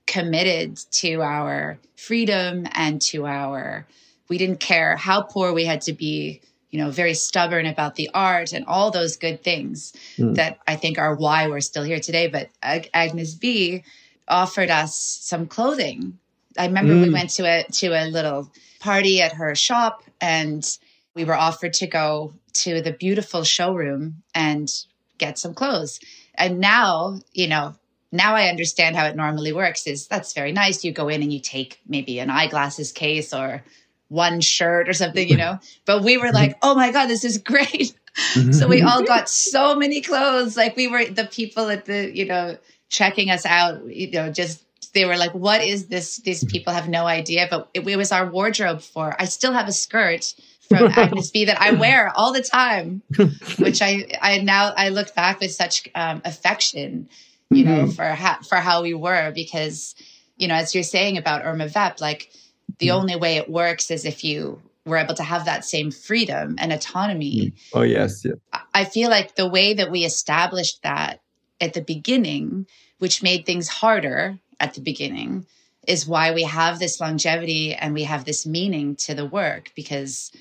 committed 0.06 0.78
to 0.92 1.22
our 1.22 1.80
freedom 1.96 2.68
and 2.74 3.02
to 3.02 3.26
our 3.26 3.88
we 4.30 4.38
didn't 4.38 4.60
care 4.60 4.96
how 4.96 5.22
poor 5.22 5.54
we 5.54 5.66
had 5.66 5.82
to 5.82 5.94
be, 5.94 6.42
you 6.70 6.80
know, 6.80 6.92
very 6.92 7.14
stubborn 7.14 7.66
about 7.66 7.96
the 7.96 8.10
art 8.14 8.54
and 8.54 8.66
all 8.66 8.92
those 8.92 9.16
good 9.16 9.44
things 9.44 9.94
mm. 10.18 10.36
that 10.36 10.60
I 10.68 10.76
think 10.76 10.98
are 10.98 11.16
why 11.16 11.48
we're 11.48 11.62
still 11.62 11.84
here 11.84 12.00
today. 12.00 12.28
But 12.28 12.50
Ag- 12.62 12.90
Agnes 12.94 13.34
B 13.34 13.84
offered 14.28 14.70
us 14.70 14.98
some 14.98 15.48
clothing. 15.48 16.20
I 16.58 16.66
remember 16.66 16.94
mm. 16.94 17.04
we 17.04 17.10
went 17.10 17.30
to 17.32 17.46
a 17.46 17.64
to 17.64 17.88
a 17.88 18.06
little 18.08 18.52
party 18.80 19.22
at 19.22 19.34
her 19.34 19.54
shop 19.56 20.04
and 20.22 20.66
we 21.16 21.26
were 21.26 21.36
offered 21.36 21.74
to 21.74 21.88
go 21.88 22.34
to 22.54 22.82
the 22.82 22.92
beautiful 22.92 23.44
showroom 23.44 24.24
and 24.34 24.70
get 25.18 25.40
some 25.40 25.54
clothes. 25.54 26.00
And 26.36 26.60
now, 26.60 27.20
you 27.34 27.48
know, 27.48 27.76
now 28.12 28.36
I 28.36 28.48
understand 28.50 28.96
how 28.96 29.06
it 29.06 29.16
normally 29.16 29.52
works 29.52 29.88
is 29.88 30.08
that's 30.08 30.34
very 30.34 30.52
nice. 30.52 30.84
You 30.84 30.92
go 30.92 31.10
in 31.10 31.22
and 31.22 31.34
you 31.34 31.40
take 31.40 31.80
maybe 31.88 32.20
an 32.20 32.30
eyeglasses 32.30 32.92
case 32.92 33.34
or 33.34 33.64
one 34.10 34.40
shirt 34.42 34.88
or 34.88 34.94
something, 34.94 35.28
you 35.28 35.38
know. 35.38 35.60
But 35.86 36.04
we 36.04 36.18
were 36.18 36.32
like, 36.32 36.58
oh 36.62 36.76
my 36.76 36.92
God, 36.92 37.08
this 37.08 37.24
is 37.24 37.38
great. 37.38 37.94
so 38.52 38.68
we 38.68 38.82
all 38.82 39.04
got 39.04 39.30
so 39.30 39.76
many 39.76 40.02
clothes. 40.02 40.56
Like 40.56 40.76
we 40.76 40.88
were 40.88 41.06
the 41.06 41.26
people 41.26 41.70
at 41.70 41.86
the, 41.86 42.16
you 42.16 42.26
know, 42.26 42.58
checking 42.90 43.30
us 43.30 43.46
out, 43.46 43.86
you 43.86 44.12
know, 44.12 44.32
just 44.32 44.64
they 44.98 45.06
were 45.06 45.16
like, 45.16 45.34
what 45.34 45.64
is 45.64 45.88
this? 45.88 46.18
These 46.18 46.44
people 46.46 46.74
have 46.74 46.90
no 46.90 47.06
idea. 47.06 47.48
But 47.50 47.70
it, 47.76 47.88
it 47.88 47.98
was 47.98 48.12
our 48.12 48.28
wardrobe 48.28 48.82
for 48.82 49.16
I 49.20 49.26
still 49.26 49.54
have 49.54 49.68
a 49.68 49.72
skirt 49.72 50.34
from 50.68 50.88
Agnes 50.88 51.30
B 51.30 51.46
that 51.46 51.62
I 51.62 51.72
wear 51.72 52.12
all 52.16 52.34
the 52.34 52.42
time, 52.42 53.04
which 53.60 53.82
I 53.82 54.08
I 54.22 54.40
now 54.40 54.74
I 54.76 54.90
look 54.90 55.14
back 55.14 55.40
with 55.40 55.52
such 55.52 55.88
um, 55.94 56.22
affection, 56.26 57.10
you 57.52 57.64
mm-hmm. 57.64 57.86
know, 57.86 57.92
for 57.92 58.06
how 58.06 58.42
for 58.42 58.56
how 58.56 58.82
we 58.82 58.96
were 58.96 59.32
because 59.34 59.96
you 60.36 60.48
know 60.48 60.56
as 60.56 60.74
you're 60.74 60.84
saying 60.84 61.18
about 61.18 61.46
Irma 61.46 61.68
Vep, 61.68 62.02
like 62.02 62.32
the 62.80 62.88
mm-hmm. 62.88 62.98
only 62.98 63.16
way 63.16 63.38
it 63.38 63.50
works 63.50 63.92
is 63.92 64.04
if 64.04 64.24
you 64.24 64.60
were 64.86 64.98
able 64.98 65.16
to 65.16 65.24
have 65.24 65.46
that 65.46 65.64
same 65.64 65.92
freedom 65.92 66.56
and 66.58 66.74
autonomy. 66.74 67.54
Mm-hmm. 67.54 67.78
Oh 67.78 67.84
yes, 67.84 68.26
yeah. 68.26 68.34
I 68.74 68.84
feel 68.84 69.10
like 69.10 69.36
the 69.36 69.48
way 69.48 69.76
that 69.76 69.92
we 69.92 70.06
established 70.06 70.82
that 70.82 71.22
at 71.62 71.74
the 71.74 71.82
beginning, 71.82 72.66
which 72.98 73.22
made 73.22 73.46
things 73.46 73.68
harder 73.68 74.40
at 74.60 74.74
the 74.74 74.82
beginning, 74.82 75.46
is 75.88 76.08
why 76.08 76.34
we 76.34 76.44
have 76.44 76.80
this 76.80 77.00
longevity 77.00 77.74
and 77.74 77.94
we 77.94 78.04
have 78.04 78.26
this 78.26 78.46
meaning 78.46 78.96
to 78.96 79.14
the 79.14 79.26
work 79.26 79.72
because 79.76 80.32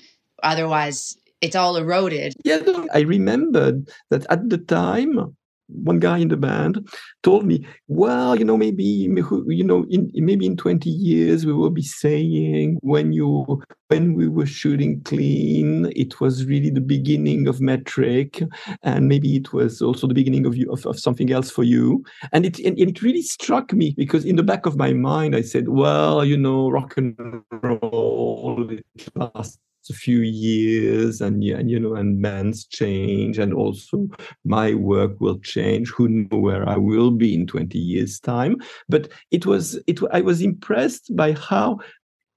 Otherwise, 0.43 1.17
it's 1.41 1.55
all 1.55 1.77
eroded. 1.77 2.33
Yeah, 2.43 2.59
I 2.93 3.01
remembered 3.01 3.89
that 4.09 4.25
at 4.29 4.49
the 4.49 4.57
time, 4.57 5.36
one 5.67 5.99
guy 5.99 6.17
in 6.17 6.29
the 6.29 6.37
band 6.37 6.87
told 7.23 7.45
me, 7.45 7.65
"Well, 7.87 8.37
you 8.37 8.45
know, 8.45 8.57
maybe 8.57 8.83
you 8.83 9.63
know, 9.63 9.85
in, 9.89 10.11
maybe 10.13 10.45
in 10.45 10.57
twenty 10.57 10.89
years 10.89 11.45
we 11.45 11.53
will 11.53 11.69
be 11.69 11.81
saying 11.81 12.79
when 12.81 13.11
you 13.13 13.61
when 13.89 14.15
we 14.15 14.27
were 14.27 14.45
shooting 14.45 15.01
clean, 15.03 15.91
it 15.95 16.19
was 16.19 16.45
really 16.45 16.69
the 16.69 16.81
beginning 16.81 17.47
of 17.47 17.61
metric, 17.61 18.41
and 18.83 19.07
maybe 19.07 19.35
it 19.35 19.53
was 19.53 19.81
also 19.81 20.07
the 20.07 20.13
beginning 20.13 20.45
of 20.45 20.55
you 20.55 20.71
of, 20.71 20.85
of 20.85 20.99
something 20.99 21.31
else 21.31 21.51
for 21.51 21.63
you." 21.63 22.03
And 22.31 22.45
it 22.45 22.59
and 22.59 22.77
it 22.79 23.01
really 23.01 23.21
struck 23.21 23.73
me 23.73 23.93
because 23.97 24.25
in 24.25 24.35
the 24.35 24.43
back 24.43 24.65
of 24.65 24.77
my 24.77 24.93
mind, 24.93 25.35
I 25.35 25.41
said, 25.41 25.69
"Well, 25.69 26.23
you 26.25 26.37
know, 26.37 26.69
rock 26.69 26.97
and 26.97 27.15
roll 27.51 28.67
it 28.69 28.85
lasts 29.15 29.59
a 29.89 29.93
few 29.93 30.19
years 30.19 31.21
and 31.21 31.43
and 31.43 31.69
you 31.69 31.79
know 31.79 31.95
and 31.95 32.21
bands 32.21 32.65
change 32.65 33.37
and 33.37 33.53
also 33.53 34.07
my 34.43 34.73
work 34.73 35.19
will 35.19 35.39
change 35.39 35.89
who 35.89 36.07
know 36.07 36.37
where 36.37 36.67
i 36.67 36.77
will 36.77 37.11
be 37.11 37.33
in 37.33 37.47
20 37.47 37.77
years 37.77 38.19
time 38.19 38.57
but 38.89 39.09
it 39.31 39.45
was 39.45 39.79
it 39.87 39.99
i 40.11 40.21
was 40.21 40.41
impressed 40.41 41.15
by 41.15 41.33
how 41.33 41.77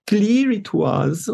clear 0.07 0.50
it 0.50 0.73
was 0.75 1.28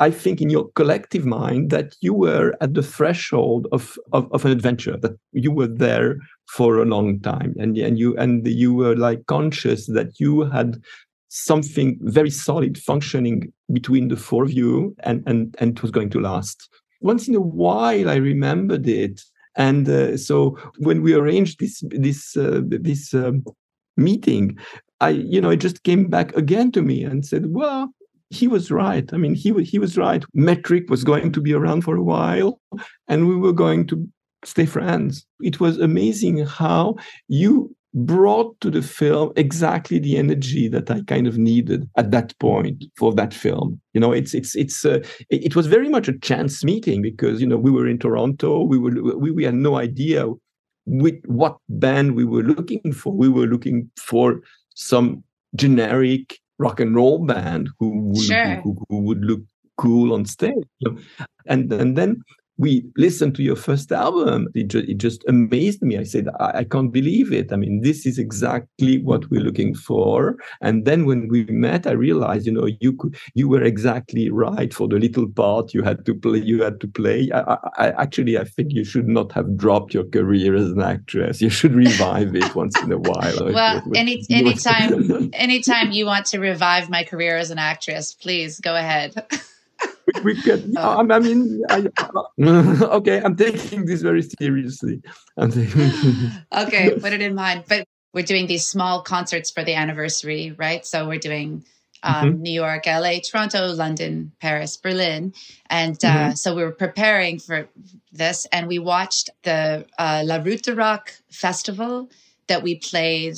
I 0.00 0.10
think 0.10 0.40
in 0.40 0.50
your 0.50 0.70
collective 0.74 1.24
mind 1.24 1.70
that 1.70 1.94
you 2.00 2.12
were 2.12 2.54
at 2.60 2.74
the 2.74 2.82
threshold 2.82 3.68
of, 3.70 3.96
of, 4.12 4.30
of, 4.32 4.44
an 4.44 4.50
adventure, 4.50 4.96
that 4.98 5.16
you 5.32 5.52
were 5.52 5.68
there 5.68 6.16
for 6.48 6.78
a 6.78 6.84
long 6.84 7.20
time. 7.20 7.54
And, 7.58 7.78
and 7.78 7.96
you 7.96 8.16
and 8.16 8.46
you 8.46 8.74
were 8.74 8.96
like 8.96 9.24
conscious 9.26 9.86
that 9.86 10.18
you 10.18 10.42
had 10.42 10.82
something 11.28 11.98
very 12.02 12.30
solid 12.30 12.78
functioning 12.78 13.52
between 13.72 14.08
the 14.08 14.16
four 14.16 14.44
of 14.44 14.52
you 14.52 14.94
and 15.00 15.22
and 15.26 15.54
and 15.58 15.76
it 15.76 15.82
was 15.82 15.90
going 15.90 16.10
to 16.10 16.20
last. 16.20 16.68
Once 17.00 17.28
in 17.28 17.34
a 17.34 17.40
while 17.40 18.08
i 18.10 18.16
remembered 18.16 18.88
it. 18.88 19.20
And 19.56 19.88
uh, 19.88 20.16
so 20.16 20.58
when 20.78 21.02
we 21.02 21.14
arranged 21.14 21.60
this 21.60 21.82
this 21.90 22.36
uh, 22.36 22.62
this 22.64 23.14
um, 23.14 23.44
meeting 23.96 24.58
i 25.00 25.10
you 25.10 25.40
know 25.40 25.50
it 25.50 25.60
just 25.60 25.84
came 25.84 26.08
back 26.08 26.34
again 26.36 26.72
to 26.72 26.82
me 26.82 27.04
and 27.04 27.24
said 27.24 27.46
well 27.46 27.94
he 28.30 28.48
was 28.48 28.70
right. 28.70 29.08
I 29.12 29.16
mean 29.16 29.34
he 29.34 29.52
he 29.62 29.78
was 29.78 29.96
right. 29.96 30.24
Metric 30.34 30.90
was 30.90 31.04
going 31.04 31.32
to 31.32 31.40
be 31.40 31.52
around 31.52 31.82
for 31.82 31.96
a 31.96 32.02
while 32.02 32.60
and 33.08 33.28
we 33.28 33.36
were 33.36 33.52
going 33.52 33.86
to 33.88 34.08
stay 34.44 34.66
friends. 34.66 35.26
It 35.40 35.60
was 35.60 35.78
amazing 35.78 36.46
how 36.46 36.96
you 37.28 37.74
brought 37.94 38.60
to 38.60 38.70
the 38.70 38.82
film 38.82 39.32
exactly 39.36 40.00
the 40.00 40.16
energy 40.16 40.66
that 40.68 40.90
I 40.90 41.02
kind 41.06 41.26
of 41.26 41.38
needed 41.38 41.88
at 41.96 42.10
that 42.10 42.36
point 42.40 42.84
for 42.96 43.14
that 43.14 43.32
film. 43.32 43.80
You 43.92 44.00
know, 44.00 44.12
it's 44.12 44.34
it's 44.34 44.56
it's 44.56 44.84
uh, 44.84 45.00
it, 45.30 45.44
it, 45.44 45.56
was 45.56 45.68
very 45.68 45.88
much 45.88 46.08
a 46.08 46.18
chance 46.18 46.64
meeting 46.64 47.02
because 47.02 47.40
you 47.40 47.46
know 47.46 47.56
we 47.56 47.70
were 47.70 47.86
in 47.86 47.98
Toronto. 47.98 48.64
We 48.64 48.78
were 48.78 48.90
we, 49.16 49.30
we 49.30 49.44
had 49.44 49.54
no 49.54 49.76
idea 49.76 50.26
with 50.86 51.20
what 51.26 51.56
band 51.68 52.16
we 52.16 52.24
were 52.24 52.42
looking 52.42 52.92
for. 52.92 53.12
We 53.12 53.28
were 53.28 53.46
looking 53.46 53.90
for 53.98 54.40
some 54.74 55.22
generic 55.54 56.38
rock 56.58 56.80
and 56.80 56.94
roll 56.96 57.24
band 57.24 57.70
who 57.78 58.08
would, 58.08 58.24
sure. 58.24 58.60
who, 58.62 58.76
who, 58.88 58.98
would 58.98 59.24
look 59.24 59.40
cool 59.76 60.12
on 60.12 60.24
stage. 60.24 60.52
And 61.46 61.72
and 61.72 61.96
then 61.96 62.22
we 62.56 62.84
listened 62.96 63.34
to 63.36 63.42
your 63.42 63.56
first 63.56 63.90
album. 63.90 64.48
It, 64.54 64.68
ju- 64.68 64.84
it 64.86 64.98
just 64.98 65.24
amazed 65.28 65.82
me. 65.82 65.98
I 65.98 66.04
said, 66.04 66.28
I-, 66.40 66.58
I 66.58 66.64
can't 66.64 66.92
believe 66.92 67.32
it. 67.32 67.52
I 67.52 67.56
mean, 67.56 67.80
this 67.82 68.06
is 68.06 68.18
exactly 68.18 68.98
what 68.98 69.30
we're 69.30 69.40
looking 69.40 69.74
for. 69.74 70.36
And 70.60 70.84
then 70.84 71.04
when 71.04 71.28
we 71.28 71.44
met, 71.46 71.86
I 71.86 71.92
realized, 71.92 72.46
you 72.46 72.52
know, 72.52 72.68
you 72.80 72.92
could, 72.92 73.16
you 73.34 73.48
were 73.48 73.62
exactly 73.62 74.30
right 74.30 74.72
for 74.72 74.86
the 74.86 74.98
little 74.98 75.28
part 75.28 75.74
you 75.74 75.82
had 75.82 76.06
to 76.06 76.14
play. 76.14 76.38
You 76.38 76.62
had 76.62 76.80
to 76.80 76.88
play. 76.88 77.30
I, 77.34 77.58
I, 77.76 77.90
actually, 78.02 78.38
I 78.38 78.44
think 78.44 78.72
you 78.72 78.84
should 78.84 79.08
not 79.08 79.32
have 79.32 79.56
dropped 79.56 79.94
your 79.94 80.04
career 80.04 80.54
as 80.54 80.70
an 80.70 80.80
actress. 80.80 81.42
You 81.42 81.50
should 81.50 81.74
revive 81.74 82.34
it 82.36 82.54
once 82.54 82.80
in 82.82 82.92
a 82.92 82.98
while. 82.98 83.52
well, 83.52 83.82
any 83.94 84.24
anytime, 84.30 85.30
anytime 85.32 85.92
you 85.92 86.06
want 86.06 86.26
to 86.26 86.38
revive 86.38 86.88
my 86.88 87.02
career 87.04 87.36
as 87.36 87.50
an 87.50 87.58
actress, 87.58 88.14
please 88.14 88.60
go 88.60 88.76
ahead. 88.76 89.14
we, 90.06 90.34
we 90.34 90.42
can. 90.42 90.76
I, 90.78 91.00
I 91.00 91.18
mean, 91.18 91.62
I, 91.68 91.88
okay, 92.40 93.20
I'm 93.22 93.36
taking 93.36 93.86
this 93.86 94.02
very 94.02 94.22
seriously. 94.22 95.02
okay, 95.38 96.98
put 96.98 97.12
it 97.12 97.22
in 97.22 97.34
mind. 97.34 97.64
But 97.68 97.86
we're 98.12 98.24
doing 98.24 98.46
these 98.46 98.66
small 98.66 99.02
concerts 99.02 99.50
for 99.50 99.64
the 99.64 99.74
anniversary, 99.74 100.54
right? 100.56 100.86
So 100.86 101.08
we're 101.08 101.18
doing 101.18 101.64
um, 102.04 102.32
mm-hmm. 102.32 102.42
New 102.42 102.52
York, 102.52 102.86
LA, 102.86 103.18
Toronto, 103.24 103.72
London, 103.72 104.32
Paris, 104.40 104.76
Berlin. 104.76 105.34
And 105.68 105.96
uh, 106.04 106.08
mm-hmm. 106.08 106.32
so 106.34 106.54
we 106.54 106.62
were 106.62 106.72
preparing 106.72 107.38
for 107.38 107.68
this 108.12 108.46
and 108.52 108.68
we 108.68 108.78
watched 108.78 109.30
the 109.42 109.86
uh, 109.98 110.22
La 110.24 110.36
Route 110.36 110.62
du 110.62 110.74
Rock 110.74 111.12
festival 111.30 112.10
that 112.46 112.62
we 112.62 112.76
played 112.76 113.36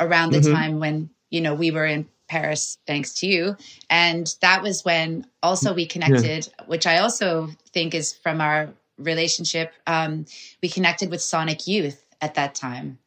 around 0.00 0.32
the 0.32 0.38
mm-hmm. 0.38 0.54
time 0.54 0.80
when, 0.80 1.10
you 1.30 1.40
know, 1.40 1.54
we 1.54 1.70
were 1.70 1.86
in 1.86 2.08
Paris, 2.28 2.78
thanks 2.86 3.14
to 3.20 3.26
you. 3.26 3.56
And 3.90 4.32
that 4.42 4.62
was 4.62 4.84
when 4.84 5.26
also 5.42 5.74
we 5.74 5.86
connected, 5.86 6.46
yeah. 6.46 6.64
which 6.66 6.86
I 6.86 6.98
also 6.98 7.48
think 7.72 7.94
is 7.94 8.12
from 8.12 8.40
our 8.40 8.68
relationship. 8.98 9.72
Um, 9.86 10.26
we 10.62 10.68
connected 10.68 11.10
with 11.10 11.22
Sonic 11.22 11.66
Youth 11.66 12.04
at 12.20 12.34
that 12.34 12.54
time 12.54 12.98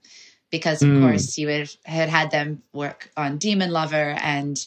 because, 0.49 0.81
of 0.81 0.89
mm. 0.89 1.01
course, 1.01 1.37
you 1.37 1.47
had, 1.47 1.69
had 1.83 2.09
had 2.09 2.31
them 2.31 2.63
work 2.73 3.11
on 3.15 3.37
Demonlover 3.37 4.17
and 4.21 4.65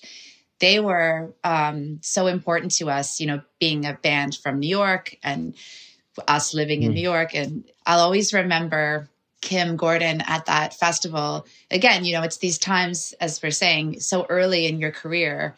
they 0.60 0.80
were 0.80 1.34
um, 1.42 1.98
so 2.02 2.26
important 2.26 2.72
to 2.76 2.88
us, 2.88 3.20
you 3.20 3.26
know, 3.26 3.42
being 3.58 3.84
a 3.84 3.94
band 3.94 4.36
from 4.36 4.60
New 4.60 4.68
York 4.68 5.16
and 5.22 5.54
us 6.28 6.54
living 6.54 6.80
mm. 6.80 6.86
in 6.86 6.94
New 6.94 7.02
York. 7.02 7.34
And 7.34 7.64
I'll 7.86 8.00
always 8.00 8.32
remember 8.32 9.08
Kim 9.44 9.76
Gordon 9.76 10.22
at 10.22 10.46
that 10.46 10.72
festival. 10.72 11.46
Again, 11.70 12.04
you 12.06 12.14
know, 12.14 12.22
it's 12.22 12.38
these 12.38 12.58
times, 12.58 13.14
as 13.20 13.42
we're 13.42 13.50
saying, 13.50 14.00
so 14.00 14.26
early 14.30 14.66
in 14.66 14.80
your 14.80 14.90
career 14.90 15.54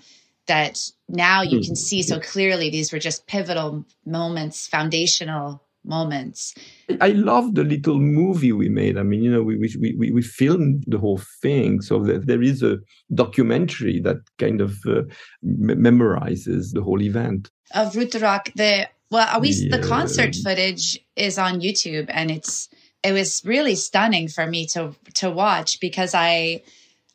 that 0.49 0.79
now 1.09 1.43
you 1.43 1.61
can 1.61 1.77
see 1.77 2.03
so 2.03 2.19
clearly 2.19 2.69
these 2.69 2.93
were 2.93 2.99
just 2.99 3.27
pivotal 3.29 3.85
moments, 4.05 4.67
foundational 4.67 5.63
moments. 5.85 6.53
I 7.01 7.11
love 7.11 7.55
the 7.55 7.63
little 7.63 8.01
movie 8.01 8.53
we 8.53 8.69
made. 8.69 8.99
I 8.99 9.05
mean, 9.05 9.23
you 9.23 9.31
know, 9.31 9.43
we 9.43 9.57
we 9.57 9.95
we, 9.97 10.11
we 10.11 10.23
filmed 10.23 10.85
the 10.89 10.99
whole 10.99 11.21
thing, 11.41 11.81
so 11.81 12.03
that 12.05 12.27
there 12.27 12.43
is 12.43 12.65
a 12.65 12.79
documentary 13.15 14.01
that 14.01 14.19
kind 14.39 14.61
of 14.61 14.73
uh, 14.89 15.03
memorizes 15.45 16.73
the 16.73 16.83
whole 16.83 17.03
event 17.03 17.51
of 17.73 17.95
Rock. 18.21 18.51
The 18.57 18.89
well, 19.11 19.41
we 19.41 19.51
yeah. 19.51 19.77
the 19.77 19.87
concert 19.87 20.35
footage 20.35 20.99
is 21.15 21.39
on 21.39 21.61
YouTube, 21.61 22.07
and 22.09 22.33
it's 22.33 22.69
it 23.07 23.13
was 23.13 23.43
really 23.45 23.77
stunning 23.77 24.27
for 24.29 24.47
me 24.47 24.67
to 24.67 24.95
to 25.15 25.31
watch 25.31 25.79
because 25.81 26.13
I 26.15 26.63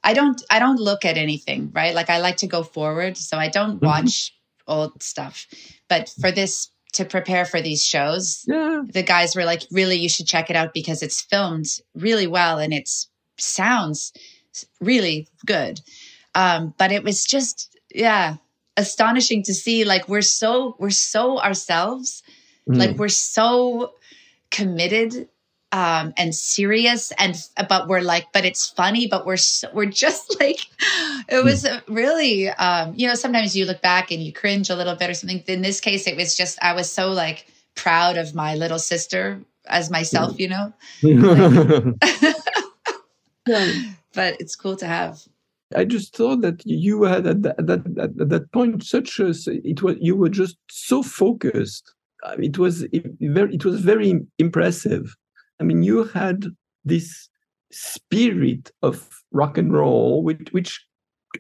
I 0.03 0.13
don't 0.13 0.41
I 0.49 0.59
don't 0.59 0.79
look 0.79 1.03
at 1.03 1.17
anything, 1.17 1.71
right? 1.73 1.93
Like 1.93 2.09
I 2.09 2.19
like 2.19 2.37
to 2.37 2.47
go 2.47 2.63
forward, 2.63 3.17
so 3.17 3.37
I 3.37 3.49
don't 3.49 3.75
mm-hmm. 3.75 3.85
watch 3.85 4.33
old 4.67 5.03
stuff. 5.03 5.47
But 5.89 6.07
for 6.21 6.31
this 6.31 6.69
to 6.93 7.03
prepare 7.03 7.45
for 7.45 7.61
these 7.61 7.83
shows, 7.83 8.45
yeah. 8.47 8.83
the 8.87 9.03
guys 9.03 9.35
were 9.35 9.43
like, 9.43 9.63
"Really, 9.69 9.97
you 9.97 10.07
should 10.07 10.27
check 10.27 10.49
it 10.49 10.55
out 10.55 10.73
because 10.73 11.03
it's 11.03 11.21
filmed 11.21 11.67
really 11.93 12.27
well 12.27 12.57
and 12.57 12.73
it 12.73 12.89
sounds 13.37 14.13
really 14.79 15.27
good." 15.45 15.81
Um, 16.33 16.73
but 16.77 16.93
it 16.93 17.03
was 17.03 17.25
just, 17.25 17.77
yeah, 17.93 18.37
astonishing 18.77 19.43
to 19.43 19.53
see. 19.53 19.83
Like 19.83 20.07
we're 20.07 20.21
so 20.21 20.77
we're 20.79 20.89
so 20.89 21.37
ourselves, 21.37 22.23
mm. 22.67 22.77
like 22.77 22.97
we're 22.97 23.09
so 23.09 23.93
committed 24.51 25.27
um, 25.71 26.13
and 26.17 26.35
serious 26.35 27.11
and 27.17 27.35
but 27.69 27.87
we're 27.87 28.01
like 28.01 28.27
but 28.33 28.45
it's 28.45 28.69
funny 28.69 29.07
but 29.07 29.25
we're 29.25 29.37
so, 29.37 29.69
we're 29.73 29.85
just 29.85 30.37
like 30.39 30.59
it 31.29 31.43
was 31.43 31.67
really 31.87 32.49
um, 32.49 32.93
you 32.95 33.07
know 33.07 33.15
sometimes 33.15 33.55
you 33.55 33.65
look 33.65 33.81
back 33.81 34.11
and 34.11 34.21
you 34.21 34.33
cringe 34.33 34.69
a 34.69 34.75
little 34.75 34.95
bit 34.95 35.09
or 35.09 35.13
something. 35.13 35.43
In 35.47 35.61
this 35.61 35.79
case 35.79 36.07
it 36.07 36.17
was 36.17 36.35
just 36.35 36.61
i 36.61 36.73
was 36.73 36.91
so 36.91 37.11
like 37.11 37.47
proud 37.75 38.17
of 38.17 38.35
my 38.35 38.55
little 38.55 38.79
sister 38.79 39.41
as 39.67 39.89
myself 39.89 40.39
you 40.39 40.49
know? 40.49 40.73
But 44.13 44.35
it's 44.41 44.55
cool 44.55 44.75
to 44.75 44.85
have. 44.85 45.21
I 45.75 45.85
just 45.85 46.15
thought 46.15 46.41
that 46.41 46.61
you 46.65 47.03
had 47.03 47.25
at 47.25 47.43
that, 47.43 47.65
that, 47.65 48.13
at 48.19 48.29
that 48.29 48.51
point 48.51 48.83
such 48.83 49.19
a 49.19 49.33
it 49.47 49.81
was 49.81 49.95
you 50.01 50.15
were 50.15 50.29
just 50.29 50.57
so 50.69 51.01
focused. 51.01 51.93
It 52.37 52.57
was 52.57 52.83
it, 52.83 53.05
very 53.21 53.55
it 53.55 53.63
was 53.63 53.79
very 53.79 54.19
impressive 54.37 55.15
I 55.61 55.63
mean, 55.63 55.83
you 55.83 56.05
had 56.05 56.47
this 56.83 57.29
spirit 57.71 58.71
of 58.81 59.07
rock 59.31 59.57
and 59.57 59.71
roll, 59.71 60.23
which, 60.23 60.49
which 60.51 60.83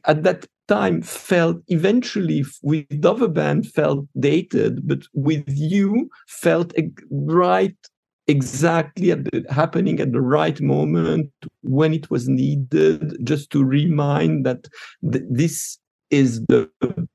at 0.05 0.23
that 0.23 0.45
time 0.67 1.01
felt 1.01 1.57
eventually 1.67 2.45
with 2.61 3.03
other 3.03 3.27
band 3.27 3.67
felt 3.71 4.05
dated, 4.19 4.87
but 4.87 4.99
with 5.13 5.43
you 5.47 6.09
felt 6.27 6.71
right 7.09 7.75
exactly 8.27 9.11
at 9.11 9.25
the, 9.25 9.43
happening 9.49 9.99
at 9.99 10.11
the 10.11 10.21
right 10.21 10.61
moment 10.61 11.29
when 11.63 11.93
it 11.93 12.09
was 12.11 12.29
needed, 12.29 13.17
just 13.25 13.49
to 13.49 13.65
remind 13.65 14.45
that 14.45 14.67
th- 15.11 15.25
this 15.29 15.79
is 16.11 16.41
the 16.45 16.69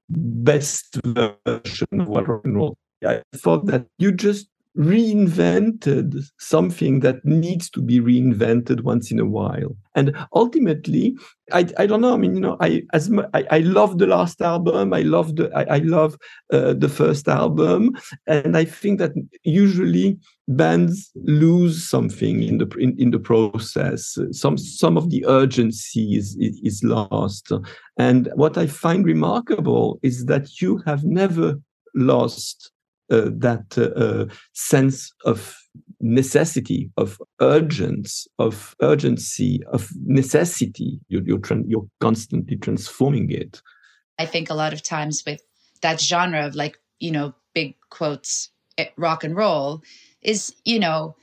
best 0.09 0.99
version 1.05 2.01
of 2.01 2.09
rock 2.09 2.41
and 2.45 2.57
roll. 2.57 2.77
I 3.07 3.23
thought 3.37 3.67
that 3.67 3.87
you 3.99 4.11
just 4.11 4.49
reinvented 4.77 6.23
something 6.39 7.01
that 7.01 7.25
needs 7.25 7.71
to 7.71 7.81
be 7.81 8.01
reinvented 8.01 8.83
once 8.83 9.11
in 9.11 9.19
a 9.19 9.25
while. 9.25 9.77
And 9.95 10.15
ultimately 10.35 11.17
i, 11.53 11.65
I 11.79 11.87
don't 11.87 12.01
know 12.01 12.13
i 12.13 12.17
mean 12.17 12.35
you 12.35 12.41
know 12.41 12.57
i 12.61 12.83
as 12.93 13.11
I, 13.33 13.45
I 13.51 13.59
love 13.59 13.99
the 13.99 14.07
last 14.07 14.43
album 14.43 14.93
i 14.93 15.03
love 15.03 15.37
the 15.37 15.49
i, 15.55 15.77
I 15.77 15.79
love 15.79 16.17
uh, 16.53 16.73
the 16.73 16.89
first 16.89 17.29
album 17.29 17.93
and 18.27 18.57
i 18.57 18.65
think 18.65 18.99
that 18.99 19.13
usually 19.45 20.19
bands 20.49 21.11
lose 21.15 21.89
something 21.89 22.43
in 22.43 22.59
the 22.59 22.69
in, 22.79 22.97
in 22.99 23.11
the 23.11 23.19
process. 23.19 24.17
Some 24.33 24.57
some 24.57 24.97
of 24.97 25.11
the 25.11 25.25
urgency 25.27 26.17
is, 26.17 26.37
is 26.39 26.83
lost. 26.85 27.53
And 27.99 28.31
what 28.35 28.57
i 28.57 28.67
find 28.67 29.05
remarkable 29.05 29.99
is 30.03 30.27
that 30.27 30.61
you 30.61 30.83
have 30.87 31.05
never 31.05 31.57
lost 31.95 32.71
uh, 33.11 33.31
that 33.37 33.79
uh, 33.79 34.01
uh, 34.01 34.27
sense 34.53 35.13
of 35.25 35.57
necessity, 36.01 36.91
of 36.97 37.21
urgence, 37.41 38.27
of 38.39 38.75
urgency, 38.83 39.63
of 39.73 39.91
necessity. 40.05 41.01
You're, 41.09 41.23
you're, 41.25 41.41
you're 41.67 41.87
constantly 42.01 42.57
transforming 42.57 43.31
it. 43.31 43.63
I 44.19 44.27
think 44.27 44.51
a 44.51 44.55
lot 44.55 44.73
of 44.73 44.83
times 44.83 45.23
with 45.27 45.43
that 45.83 46.01
genre 46.01 46.47
of 46.47 46.55
like, 46.55 46.79
you 46.99 47.11
know, 47.11 47.35
big 47.55 47.77
quotes, 47.91 48.51
eh, 48.79 48.89
rock 48.97 49.25
and 49.25 49.37
roll 49.37 49.83
is, 50.23 50.55
you 50.65 50.79
know, 50.79 51.17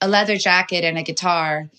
a 0.00 0.08
leather 0.08 0.36
jacket 0.36 0.84
and 0.84 0.98
a 0.98 1.02
guitar. 1.02 1.70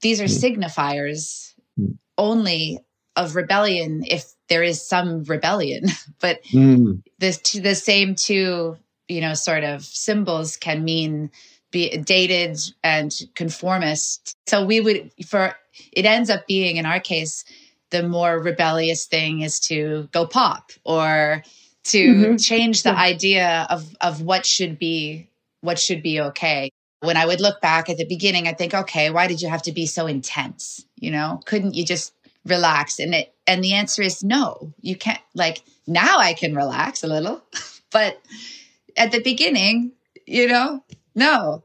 These 0.00 0.20
are 0.20 0.24
mm. 0.24 0.56
signifiers 0.56 1.54
mm. 1.78 1.96
only 2.18 2.80
of 3.16 3.36
rebellion 3.36 4.04
if 4.06 4.24
there 4.48 4.62
is 4.62 4.86
some 4.86 5.24
rebellion. 5.24 5.84
but 6.20 6.42
mm. 6.44 7.02
the, 7.18 7.60
the 7.62 7.74
same 7.74 8.14
two 8.14 8.76
you 9.10 9.20
know, 9.20 9.34
sort 9.34 9.64
of 9.64 9.84
symbols 9.84 10.56
can 10.56 10.84
mean 10.84 11.30
be 11.70 11.96
dated 11.98 12.58
and 12.82 13.14
conformist. 13.34 14.36
So 14.48 14.64
we 14.64 14.80
would, 14.80 15.10
for 15.26 15.54
it 15.92 16.04
ends 16.04 16.30
up 16.30 16.46
being 16.46 16.76
in 16.76 16.86
our 16.86 17.00
case, 17.00 17.44
the 17.90 18.02
more 18.02 18.38
rebellious 18.38 19.06
thing 19.06 19.40
is 19.40 19.60
to 19.60 20.08
go 20.12 20.26
pop 20.26 20.72
or 20.84 21.42
to 21.84 21.98
mm-hmm. 21.98 22.36
change 22.36 22.82
the 22.82 22.90
yeah. 22.90 23.00
idea 23.00 23.66
of 23.68 23.96
of 24.00 24.22
what 24.22 24.46
should 24.46 24.78
be 24.78 25.28
what 25.60 25.78
should 25.78 26.02
be 26.02 26.20
okay. 26.20 26.70
When 27.00 27.16
I 27.16 27.26
would 27.26 27.40
look 27.40 27.60
back 27.60 27.88
at 27.88 27.96
the 27.96 28.04
beginning, 28.04 28.46
I 28.46 28.52
think, 28.52 28.74
okay, 28.74 29.10
why 29.10 29.26
did 29.26 29.40
you 29.40 29.48
have 29.48 29.62
to 29.62 29.72
be 29.72 29.86
so 29.86 30.06
intense? 30.06 30.84
You 30.96 31.10
know, 31.10 31.40
couldn't 31.46 31.74
you 31.74 31.84
just 31.84 32.12
relax? 32.44 32.98
And 32.98 33.14
it 33.14 33.34
and 33.46 33.64
the 33.64 33.74
answer 33.74 34.02
is 34.02 34.22
no. 34.22 34.72
You 34.80 34.96
can't 34.96 35.20
like 35.34 35.62
now 35.86 36.18
I 36.18 36.34
can 36.34 36.54
relax 36.54 37.02
a 37.02 37.08
little, 37.08 37.42
but 37.90 38.20
at 38.96 39.12
the 39.12 39.22
beginning, 39.22 39.92
you 40.26 40.46
know, 40.48 40.84
no. 41.14 41.64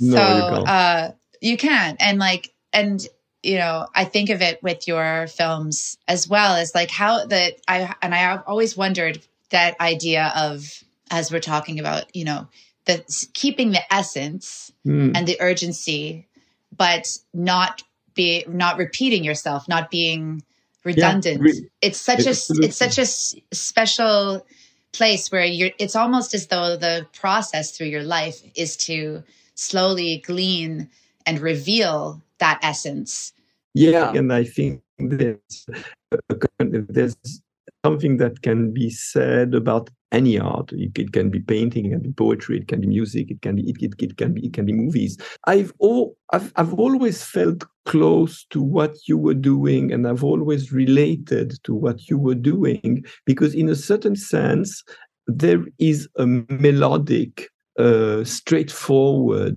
no 0.00 0.16
so 0.16 0.58
you, 0.58 0.64
uh, 0.64 1.10
you 1.40 1.56
can. 1.56 1.96
And 2.00 2.18
like, 2.18 2.52
and 2.72 3.06
you 3.42 3.56
know, 3.56 3.86
I 3.94 4.04
think 4.04 4.30
of 4.30 4.42
it 4.42 4.62
with 4.62 4.88
your 4.88 5.26
films 5.28 5.96
as 6.08 6.28
well 6.28 6.56
as 6.56 6.74
like 6.74 6.90
how 6.90 7.26
that 7.26 7.54
I 7.68 7.94
and 8.02 8.14
I 8.14 8.18
have 8.18 8.44
always 8.46 8.76
wondered 8.76 9.24
that 9.50 9.80
idea 9.80 10.32
of 10.36 10.82
as 11.10 11.32
we're 11.32 11.40
talking 11.40 11.78
about, 11.78 12.14
you 12.14 12.24
know, 12.24 12.48
the 12.86 13.04
keeping 13.34 13.70
the 13.70 13.92
essence 13.92 14.72
mm. 14.86 15.12
and 15.14 15.26
the 15.26 15.40
urgency, 15.40 16.28
but 16.76 17.16
not 17.32 17.82
be 18.14 18.44
not 18.48 18.78
repeating 18.78 19.24
yourself, 19.24 19.68
not 19.68 19.90
being 19.90 20.42
redundant. 20.84 21.38
Yeah, 21.38 21.52
re- 21.52 21.70
it's 21.80 22.00
such 22.00 22.26
a 22.26 22.30
it's 22.30 22.76
such 22.76 22.98
a 22.98 23.06
special 23.06 24.44
place 24.92 25.30
where 25.30 25.44
you're 25.44 25.70
it's 25.78 25.96
almost 25.96 26.34
as 26.34 26.46
though 26.46 26.76
the 26.76 27.06
process 27.12 27.76
through 27.76 27.88
your 27.88 28.02
life 28.02 28.42
is 28.54 28.76
to 28.76 29.22
slowly 29.54 30.22
glean 30.26 30.88
and 31.26 31.40
reveal 31.40 32.22
that 32.38 32.58
essence. 32.62 33.32
Yeah. 33.74 34.12
And 34.12 34.32
i 34.32 34.44
think 34.44 34.82
there's 34.98 35.66
there's 36.58 37.16
something 37.84 38.16
that 38.16 38.42
can 38.42 38.72
be 38.72 38.90
said 38.90 39.54
about 39.54 39.90
any 40.12 40.38
art. 40.38 40.72
It, 40.72 41.12
can 41.12 41.30
be 41.30 41.40
painting, 41.40 41.86
it 41.86 41.90
can 41.90 42.00
be 42.00 42.12
poetry, 42.12 42.58
it 42.58 42.68
can 42.68 42.80
be 42.80 42.86
music, 42.86 43.30
it 43.30 43.42
can 43.42 43.56
be 43.56 43.62
it, 43.68 43.76
it, 43.80 43.94
it 43.98 44.16
can 44.16 44.32
be 44.32 44.46
it 44.46 44.52
can 44.52 44.64
be 44.64 44.72
movies. 44.72 45.18
I've 45.46 45.72
all 45.78 46.16
I've 46.32 46.52
I've 46.56 46.74
always 46.74 47.22
felt 47.22 47.64
close 47.84 48.44
to 48.50 48.62
what 48.62 48.96
you 49.06 49.18
were 49.18 49.34
doing, 49.34 49.92
and 49.92 50.06
I've 50.06 50.24
always 50.24 50.72
related 50.72 51.62
to 51.64 51.74
what 51.74 52.08
you 52.08 52.18
were 52.18 52.34
doing 52.34 53.04
because, 53.24 53.54
in 53.54 53.68
a 53.68 53.74
certain 53.74 54.16
sense, 54.16 54.82
there 55.26 55.64
is 55.78 56.08
a 56.16 56.26
melodic, 56.26 57.50
uh, 57.78 58.24
straightforward 58.24 59.56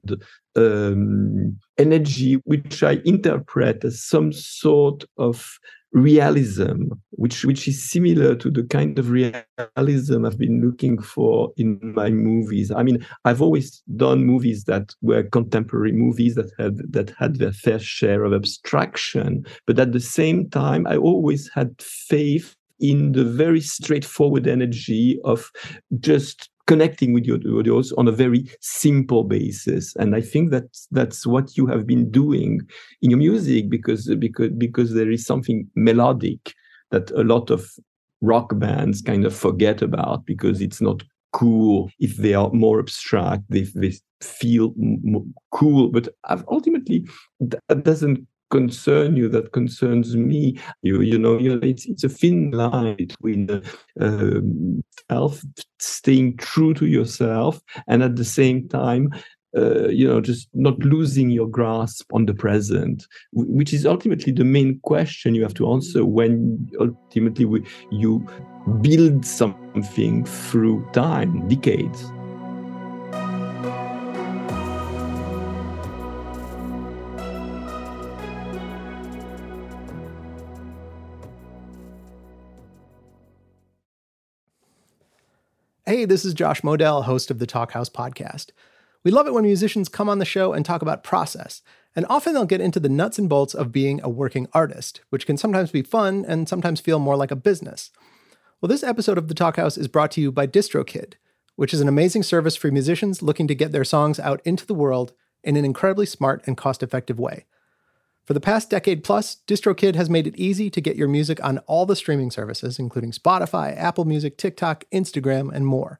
um, 0.56 1.58
energy 1.78 2.36
which 2.44 2.84
I 2.84 3.02
interpret 3.06 3.84
as 3.86 4.04
some 4.04 4.34
sort 4.34 5.06
of 5.18 5.58
realism, 5.94 6.92
which 7.12 7.44
which 7.44 7.68
is 7.68 7.90
similar 7.90 8.36
to 8.36 8.50
the 8.50 8.64
kind 8.64 8.98
of 8.98 9.10
realism 9.10 10.26
I've 10.26 10.38
been 10.38 10.62
looking 10.62 11.02
for 11.02 11.52
in 11.58 11.80
my 11.82 12.10
movies. 12.10 12.72
I 12.72 12.84
mean, 12.84 13.06
I've 13.26 13.42
always 13.42 13.82
done 13.96 14.26
movies 14.26 14.64
that 14.66 14.94
were 15.02 15.24
contemporary 15.24 15.92
movies 15.92 16.36
that 16.36 16.52
had 16.58 16.78
that 16.94 17.14
had 17.18 17.38
their 17.38 17.52
fair 17.52 17.80
share 17.80 18.24
of 18.24 18.34
abstraction, 18.34 19.46
but 19.68 19.80
at 19.80 19.92
the 19.92 20.00
same 20.00 20.50
time, 20.50 20.88
I 20.88 20.98
always 20.98 21.50
had 21.54 21.82
faith 21.82 22.56
in 22.80 23.12
the 23.12 23.24
very 23.24 23.62
straightforward 23.62 24.48
energy 24.48 25.20
of 25.24 25.52
just 26.00 26.50
connecting 26.68 27.14
with 27.14 27.26
your 27.26 27.38
audience 27.58 27.92
on 27.94 28.08
a 28.08 28.12
very 28.12 28.50
simple 28.62 29.24
basis. 29.24 29.96
And 29.96 30.16
i 30.16 30.22
think 30.22 30.52
that 30.52 30.66
that's 30.92 31.26
what 31.26 31.58
you 31.58 31.66
have 31.68 31.86
been 31.86 32.10
doing 32.12 32.62
in 33.02 33.10
your 33.12 33.20
music 33.20 33.70
because 33.70 34.14
because 34.20 34.50
because 34.58 34.94
there 34.94 35.12
is 35.12 35.26
something 35.26 35.68
melodic 35.76 36.54
that 36.92 37.12
a 37.12 37.24
lot 37.24 37.50
of 37.50 37.72
rock 38.22 38.58
bands 38.60 39.02
kind 39.02 39.26
of 39.26 39.36
forget 39.36 39.82
about 39.82 40.26
because 40.26 40.62
it's 40.62 40.82
not 40.82 41.04
cool 41.34 41.90
if 42.00 42.18
they 42.18 42.34
are 42.34 42.52
more 42.52 42.80
abstract 42.80 43.44
if 43.52 43.74
they 43.74 43.94
feel 44.22 44.74
cool. 45.52 45.90
But 45.90 46.10
ultimately 46.48 47.08
that 47.40 47.84
doesn't 47.84 48.28
concern 48.52 49.16
you 49.16 49.28
that 49.30 49.54
concerns 49.54 50.16
me. 50.16 50.60
You 50.84 51.02
you 51.02 51.18
know, 51.18 51.40
it's 51.64 51.86
it's 51.88 52.04
a 52.04 52.10
thin 52.10 52.52
line 52.52 52.96
between 52.96 53.50
uh, 53.50 53.62
um, 54.00 54.84
self 55.10 55.42
staying 55.80 56.38
true 56.38 56.74
to 56.76 56.86
yourself 56.86 57.62
and 57.88 58.04
at 58.04 58.16
the 58.16 58.26
same 58.26 58.68
time 58.70 59.10
uh, 59.58 59.88
you 59.90 60.08
know 60.08 60.22
just 60.22 60.48
not 60.54 60.78
losing 60.80 61.30
your 61.30 61.48
grasp 61.48 62.12
on 62.14 62.26
the 62.26 62.34
present 62.34 63.06
which 63.34 63.74
is 63.74 63.86
ultimately 63.86 64.32
the 64.32 64.44
main 64.44 64.80
question 64.84 65.36
you 65.36 65.44
have 65.44 65.54
to 65.54 65.70
answer 65.72 66.06
when 66.06 66.70
ultimately 66.80 67.46
we, 67.46 67.64
you 67.92 68.26
build 68.82 69.26
something 69.26 70.24
through 70.24 70.88
time 70.94 71.48
decades 71.48 72.12
Hey, 85.92 86.06
this 86.06 86.24
is 86.24 86.34
Josh 86.34 86.62
Modell, 86.62 87.04
host 87.04 87.30
of 87.32 87.40
the 87.40 87.46
Talkhouse 87.46 87.92
podcast. 87.92 88.52
We 89.04 89.12
love 89.12 89.28
it 89.28 89.34
when 89.34 89.44
musicians 89.44 89.90
come 89.90 90.08
on 90.08 90.20
the 90.20 90.24
show 90.24 90.54
and 90.54 90.64
talk 90.64 90.82
about 90.82 91.04
process, 91.04 91.62
and 91.98 92.06
often 92.10 92.34
they'll 92.34 92.46
get 92.46 92.62
into 92.62 92.80
the 92.80 92.88
nuts 92.88 93.20
and 93.20 93.28
bolts 93.28 93.54
of 93.54 93.74
being 93.74 94.00
a 94.02 94.08
working 94.08 94.48
artist, 94.54 95.02
which 95.10 95.26
can 95.26 95.36
sometimes 95.36 95.70
be 95.70 95.82
fun 95.82 96.24
and 96.26 96.48
sometimes 96.48 96.80
feel 96.80 96.98
more 96.98 97.18
like 97.18 97.30
a 97.30 97.36
business. 97.36 97.92
Well, 98.62 98.70
this 98.70 98.84
episode 98.84 99.18
of 99.18 99.28
the 99.28 99.34
Talkhouse 99.34 99.78
is 99.78 99.90
brought 99.90 100.12
to 100.12 100.22
you 100.22 100.32
by 100.32 100.48
DistroKid, 100.48 101.16
which 101.58 101.74
is 101.74 101.82
an 101.82 101.90
amazing 101.90 102.24
service 102.24 102.56
for 102.56 102.72
musicians 102.72 103.22
looking 103.22 103.50
to 103.50 103.54
get 103.54 103.74
their 103.74 103.84
songs 103.84 104.18
out 104.18 104.40
into 104.46 104.66
the 104.66 104.74
world 104.74 105.12
in 105.44 105.58
an 105.58 105.66
incredibly 105.66 106.06
smart 106.06 106.42
and 106.48 106.56
cost 106.56 106.82
effective 106.84 107.20
way. 107.20 107.44
For 108.26 108.34
the 108.34 108.40
past 108.40 108.70
decade 108.70 109.04
plus, 109.04 109.38
DistroKid 109.48 109.96
has 109.96 110.10
made 110.10 110.28
it 110.28 110.36
easy 110.36 110.70
to 110.70 110.82
get 110.82 110.96
your 110.96 111.08
music 111.08 111.44
on 111.44 111.58
all 111.60 111.86
the 111.86 111.96
streaming 111.96 112.32
services, 112.32 112.78
including 112.78 113.12
Spotify, 113.12 113.76
Apple 113.76 114.06
Music, 114.06 114.38
TikTok, 114.38 114.86
Instagram, 114.94 115.52
and 115.52 115.66
more. 115.66 116.00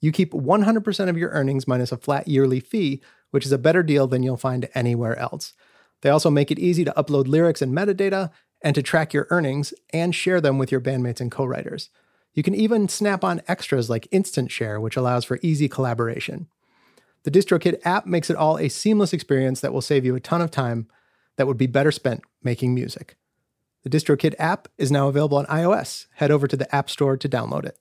You 0.00 0.12
keep 0.12 0.32
100% 0.32 1.08
of 1.08 1.16
your 1.16 1.30
earnings 1.30 1.66
minus 1.66 1.92
a 1.92 1.96
flat 1.96 2.28
yearly 2.28 2.60
fee, 2.60 3.00
which 3.30 3.46
is 3.46 3.52
a 3.52 3.58
better 3.58 3.82
deal 3.82 4.06
than 4.06 4.22
you'll 4.22 4.36
find 4.36 4.68
anywhere 4.74 5.18
else. 5.18 5.54
They 6.02 6.10
also 6.10 6.30
make 6.30 6.50
it 6.50 6.58
easy 6.58 6.84
to 6.84 6.92
upload 6.96 7.28
lyrics 7.28 7.62
and 7.62 7.72
metadata 7.72 8.30
and 8.60 8.74
to 8.74 8.82
track 8.82 9.14
your 9.14 9.26
earnings 9.30 9.72
and 9.92 10.14
share 10.14 10.40
them 10.40 10.58
with 10.58 10.70
your 10.70 10.80
bandmates 10.80 11.20
and 11.20 11.30
co 11.30 11.44
writers. 11.44 11.88
You 12.34 12.42
can 12.42 12.54
even 12.54 12.88
snap 12.88 13.24
on 13.24 13.42
extras 13.46 13.90
like 13.90 14.08
Instant 14.10 14.50
Share, 14.50 14.80
which 14.80 14.96
allows 14.96 15.24
for 15.24 15.38
easy 15.42 15.68
collaboration. 15.68 16.48
The 17.24 17.30
DistroKid 17.30 17.80
app 17.84 18.06
makes 18.06 18.30
it 18.30 18.36
all 18.36 18.58
a 18.58 18.68
seamless 18.68 19.12
experience 19.12 19.60
that 19.60 19.72
will 19.72 19.80
save 19.80 20.04
you 20.04 20.14
a 20.14 20.20
ton 20.20 20.40
of 20.40 20.50
time 20.50 20.88
that 21.36 21.46
would 21.46 21.58
be 21.58 21.66
better 21.66 21.92
spent 21.92 22.22
making 22.42 22.74
music. 22.74 23.16
The 23.82 23.90
DistroKid 23.90 24.34
app 24.38 24.68
is 24.78 24.92
now 24.92 25.08
available 25.08 25.38
on 25.38 25.46
iOS. 25.46 26.06
Head 26.14 26.30
over 26.30 26.46
to 26.46 26.56
the 26.56 26.72
App 26.74 26.88
Store 26.88 27.16
to 27.16 27.28
download 27.28 27.64
it. 27.64 27.78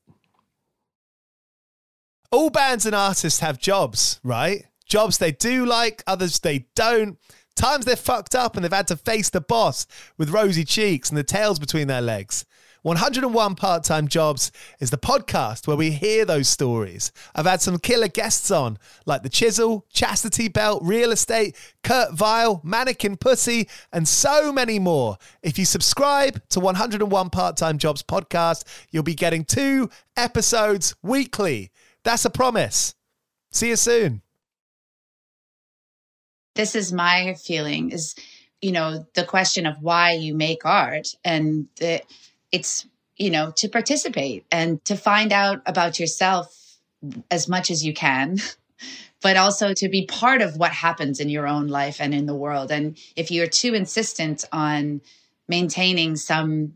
All 2.32 2.50
bands 2.50 2.86
and 2.86 2.96
artists 2.96 3.42
have 3.42 3.60
jobs, 3.60 4.20
right? 4.24 4.66
Jobs 4.86 5.18
they 5.18 5.32
do 5.32 5.66
like, 5.66 6.04
others 6.08 6.40
they 6.40 6.68
don't. 6.76 7.20
Times 7.56 7.86
they're 7.86 7.96
fucked 7.96 8.34
up 8.34 8.56
and 8.56 8.64
they've 8.64 8.72
had 8.72 8.88
to 8.88 8.98
face 8.98 9.30
the 9.30 9.42
boss 9.42 9.86
with 10.18 10.30
rosy 10.30 10.64
cheeks 10.64 11.10
and 11.10 11.18
the 11.18 11.24
tails 11.24 11.60
between 11.60 11.88
their 11.88 12.02
legs. 12.02 12.46
101 12.84 13.54
Part 13.54 13.84
Time 13.84 14.08
Jobs 14.08 14.52
is 14.80 14.90
the 14.90 14.98
podcast 14.98 15.68
where 15.68 15.78
we 15.78 15.92
hear 15.92 16.26
those 16.26 16.48
stories. 16.48 17.12
I've 17.36 17.46
had 17.46 17.62
some 17.62 17.78
killer 17.78 18.08
guests 18.08 18.50
on, 18.50 18.80
like 19.06 19.22
The 19.22 19.30
Chisel, 19.30 19.86
Chastity 19.94 20.48
Belt, 20.48 20.82
Real 20.84 21.12
Estate, 21.12 21.56
Kurt 21.84 22.14
Vile, 22.14 22.60
Mannequin 22.64 23.18
Pussy, 23.18 23.70
and 23.94 24.08
so 24.08 24.52
many 24.52 24.80
more. 24.80 25.18
If 25.44 25.60
you 25.60 25.66
subscribe 25.66 26.42
to 26.50 26.60
101 26.60 27.30
Part 27.30 27.56
Time 27.56 27.78
Jobs 27.78 28.02
podcast, 28.02 28.64
you'll 28.90 29.04
be 29.04 29.14
getting 29.14 29.46
two 29.46 29.92
episodes 30.18 30.96
weekly. 31.04 31.70
That's 32.04 32.26
a 32.26 32.32
promise. 32.32 32.96
See 33.52 33.70
you 33.70 33.76
soon. 33.76 34.24
This 36.56 36.76
is 36.76 36.92
my 36.92 37.36
feeling 37.36 37.92
is, 37.92 38.16
you 38.60 38.72
know, 38.72 39.06
the 39.14 39.24
question 39.24 39.68
of 39.68 39.76
why 39.82 40.14
you 40.14 40.34
make 40.34 40.66
art 40.66 41.10
and 41.24 41.68
the 41.78 42.02
it's 42.52 42.88
you 43.18 43.30
know 43.30 43.52
to 43.58 43.68
participate 43.68 44.46
and 44.52 44.84
to 44.86 44.96
find 44.96 45.32
out 45.32 45.62
about 45.66 46.00
yourself 46.00 46.80
as 47.30 47.48
much 47.48 47.72
as 47.72 47.84
you 47.84 47.94
can 47.94 48.38
but 49.22 49.38
also 49.38 49.74
to 49.74 49.88
be 49.88 50.06
part 50.06 50.42
of 50.42 50.58
what 50.58 50.72
happens 50.72 51.20
in 51.20 51.30
your 51.30 51.48
own 51.48 51.68
life 51.68 52.02
and 52.02 52.14
in 52.14 52.26
the 52.26 52.36
world. 52.36 52.72
And 52.72 52.98
if 53.16 53.30
you're 53.30 53.48
too 53.48 53.74
insistent 53.76 54.44
on 54.52 55.02
maintaining 55.48 56.16
some 56.16 56.74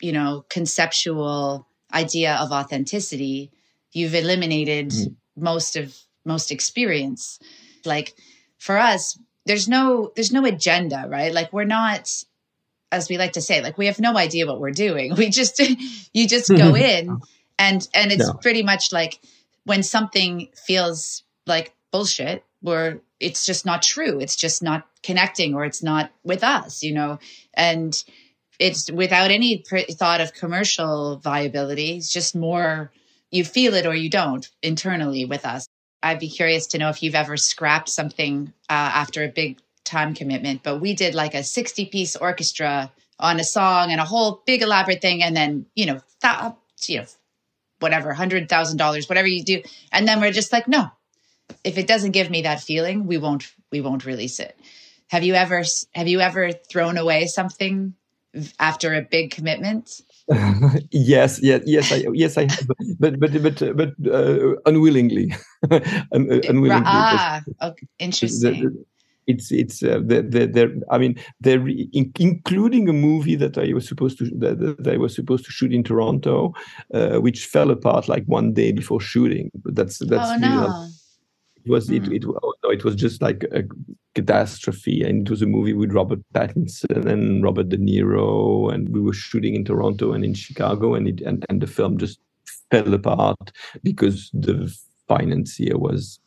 you 0.00 0.12
know 0.12 0.44
conceptual 0.48 1.66
idea 1.92 2.34
of 2.36 2.52
authenticity 2.52 3.50
you've 3.92 4.14
eliminated 4.14 4.90
mm-hmm. 4.90 5.42
most 5.42 5.76
of 5.76 5.96
most 6.24 6.52
experience. 6.52 7.40
Like 7.84 8.14
for 8.58 8.78
us 8.78 9.18
there's 9.46 9.66
no 9.66 10.12
there's 10.14 10.32
no 10.32 10.44
agenda 10.44 11.06
right? 11.08 11.32
Like 11.32 11.52
we're 11.52 11.64
not 11.64 12.12
as 12.90 13.08
we 13.08 13.18
like 13.18 13.32
to 13.32 13.40
say, 13.40 13.62
like 13.62 13.78
we 13.78 13.86
have 13.86 14.00
no 14.00 14.16
idea 14.16 14.46
what 14.46 14.60
we're 14.60 14.70
doing. 14.70 15.14
We 15.16 15.30
just 15.30 15.58
you 16.12 16.28
just 16.28 16.48
go 16.48 16.76
in 16.92 17.20
and 17.58 17.88
and 17.94 18.12
it's 18.12 18.30
pretty 18.40 18.62
much 18.62 18.92
like 18.92 19.20
when 19.64 19.82
something 19.82 20.48
feels 20.54 21.22
like 21.46 21.74
bullshit, 21.90 22.44
where 22.60 23.00
it's 23.20 23.44
just 23.44 23.66
not 23.66 23.82
true. 23.82 24.20
It's 24.20 24.36
just 24.36 24.62
not 24.62 24.86
connecting 25.02 25.54
or 25.54 25.64
it's 25.64 25.82
not 25.82 26.10
with 26.22 26.44
us, 26.44 26.82
you 26.82 26.94
know. 26.94 27.18
And 27.54 28.02
it's 28.58 28.90
without 28.90 29.30
any 29.30 29.64
thought 29.90 30.20
of 30.20 30.34
commercial 30.34 31.16
viability. 31.18 31.96
It's 31.96 32.12
just 32.12 32.34
more 32.34 32.92
you 33.30 33.44
feel 33.44 33.74
it 33.74 33.86
or 33.86 33.94
you 33.94 34.10
don't 34.10 34.48
internally 34.62 35.24
with 35.24 35.44
us. 35.44 35.66
I'd 36.02 36.20
be 36.20 36.28
curious 36.28 36.68
to 36.68 36.78
know 36.78 36.90
if 36.90 37.02
you've 37.02 37.14
ever 37.14 37.36
scrapped 37.36 37.88
something 37.88 38.52
uh, 38.70 38.72
after 38.72 39.24
a 39.24 39.28
big 39.28 39.58
time 39.88 40.14
commitment, 40.14 40.62
but 40.62 40.80
we 40.80 40.94
did 40.94 41.14
like 41.14 41.34
a 41.34 41.42
60 41.42 41.86
piece 41.86 42.14
orchestra 42.14 42.92
on 43.18 43.40
a 43.40 43.44
song 43.44 43.90
and 43.90 44.00
a 44.00 44.04
whole 44.04 44.42
big 44.46 44.62
elaborate 44.62 45.00
thing. 45.00 45.22
And 45.22 45.36
then, 45.36 45.66
you 45.74 45.86
know, 45.86 46.00
that, 46.22 46.56
you 46.86 46.98
know, 46.98 47.06
whatever, 47.80 48.12
hundred 48.12 48.48
thousand 48.48 48.76
dollars, 48.76 49.08
whatever 49.08 49.28
you 49.28 49.42
do. 49.42 49.62
And 49.92 50.06
then 50.06 50.20
we're 50.20 50.32
just 50.32 50.52
like, 50.52 50.68
no, 50.68 50.90
if 51.64 51.78
it 51.78 51.86
doesn't 51.86 52.12
give 52.12 52.30
me 52.30 52.42
that 52.42 52.60
feeling, 52.60 53.06
we 53.06 53.18
won't, 53.18 53.50
we 53.72 53.80
won't 53.80 54.04
release 54.04 54.38
it. 54.38 54.58
Have 55.08 55.24
you 55.24 55.34
ever, 55.34 55.64
have 55.94 56.08
you 56.08 56.20
ever 56.20 56.52
thrown 56.52 56.98
away 56.98 57.26
something 57.26 57.94
after 58.60 58.94
a 58.94 59.02
big 59.02 59.30
commitment? 59.30 60.02
yes, 60.90 61.40
yes, 61.42 61.62
yes, 61.64 61.90
I, 61.90 62.04
yes, 62.12 62.36
I 62.36 62.42
have, 62.42 62.68
but 63.00 63.18
but 63.18 63.42
but 63.42 63.76
but 63.76 64.12
uh, 64.12 64.56
unwillingly, 64.66 65.34
Un- 65.70 66.30
uh, 66.30 66.40
unwillingly. 66.44 66.84
Ah, 66.84 67.42
okay. 67.62 67.88
interesting. 67.98 68.62
The, 68.62 68.68
the, 68.68 68.84
it's 69.28 69.52
it's 69.52 69.82
uh, 69.82 70.00
they're, 70.02 70.72
I 70.90 70.98
mean 70.98 71.20
they're 71.40 71.68
in, 71.68 72.12
including 72.18 72.88
a 72.88 72.92
movie 72.92 73.36
that 73.36 73.58
I 73.58 73.72
was 73.74 73.86
supposed 73.86 74.18
to 74.18 74.24
that, 74.38 74.58
that 74.58 74.88
I 74.88 74.96
was 74.96 75.14
supposed 75.14 75.44
to 75.44 75.52
shoot 75.52 75.72
in 75.72 75.84
Toronto, 75.84 76.54
uh, 76.94 77.18
which 77.18 77.46
fell 77.46 77.70
apart 77.70 78.08
like 78.08 78.24
one 78.24 78.54
day 78.54 78.72
before 78.72 79.00
shooting. 79.00 79.50
But 79.62 79.76
that's 79.76 79.98
that's 79.98 80.30
oh, 80.30 80.36
no. 80.38 80.88
it 81.64 81.70
was 81.70 81.90
it, 81.90 82.06
hmm. 82.06 82.12
it, 82.12 82.24
oh, 82.24 82.54
no, 82.64 82.70
it 82.70 82.84
was 82.84 82.96
just 82.96 83.20
like 83.20 83.44
a 83.52 83.64
catastrophe, 84.14 85.02
and 85.02 85.26
it 85.26 85.30
was 85.30 85.42
a 85.42 85.46
movie 85.46 85.74
with 85.74 85.92
Robert 85.92 86.20
Pattinson 86.34 87.06
and 87.06 87.44
Robert 87.44 87.68
De 87.68 87.76
Niro, 87.76 88.72
and 88.72 88.88
we 88.88 89.00
were 89.00 89.12
shooting 89.12 89.54
in 89.54 89.64
Toronto 89.64 90.12
and 90.12 90.24
in 90.24 90.32
Chicago, 90.32 90.94
and 90.94 91.06
it 91.06 91.20
and, 91.20 91.44
and 91.50 91.60
the 91.60 91.66
film 91.66 91.98
just 91.98 92.18
fell 92.70 92.94
apart 92.94 93.52
because 93.82 94.30
the 94.32 94.74
financier 95.06 95.76
was 95.76 96.18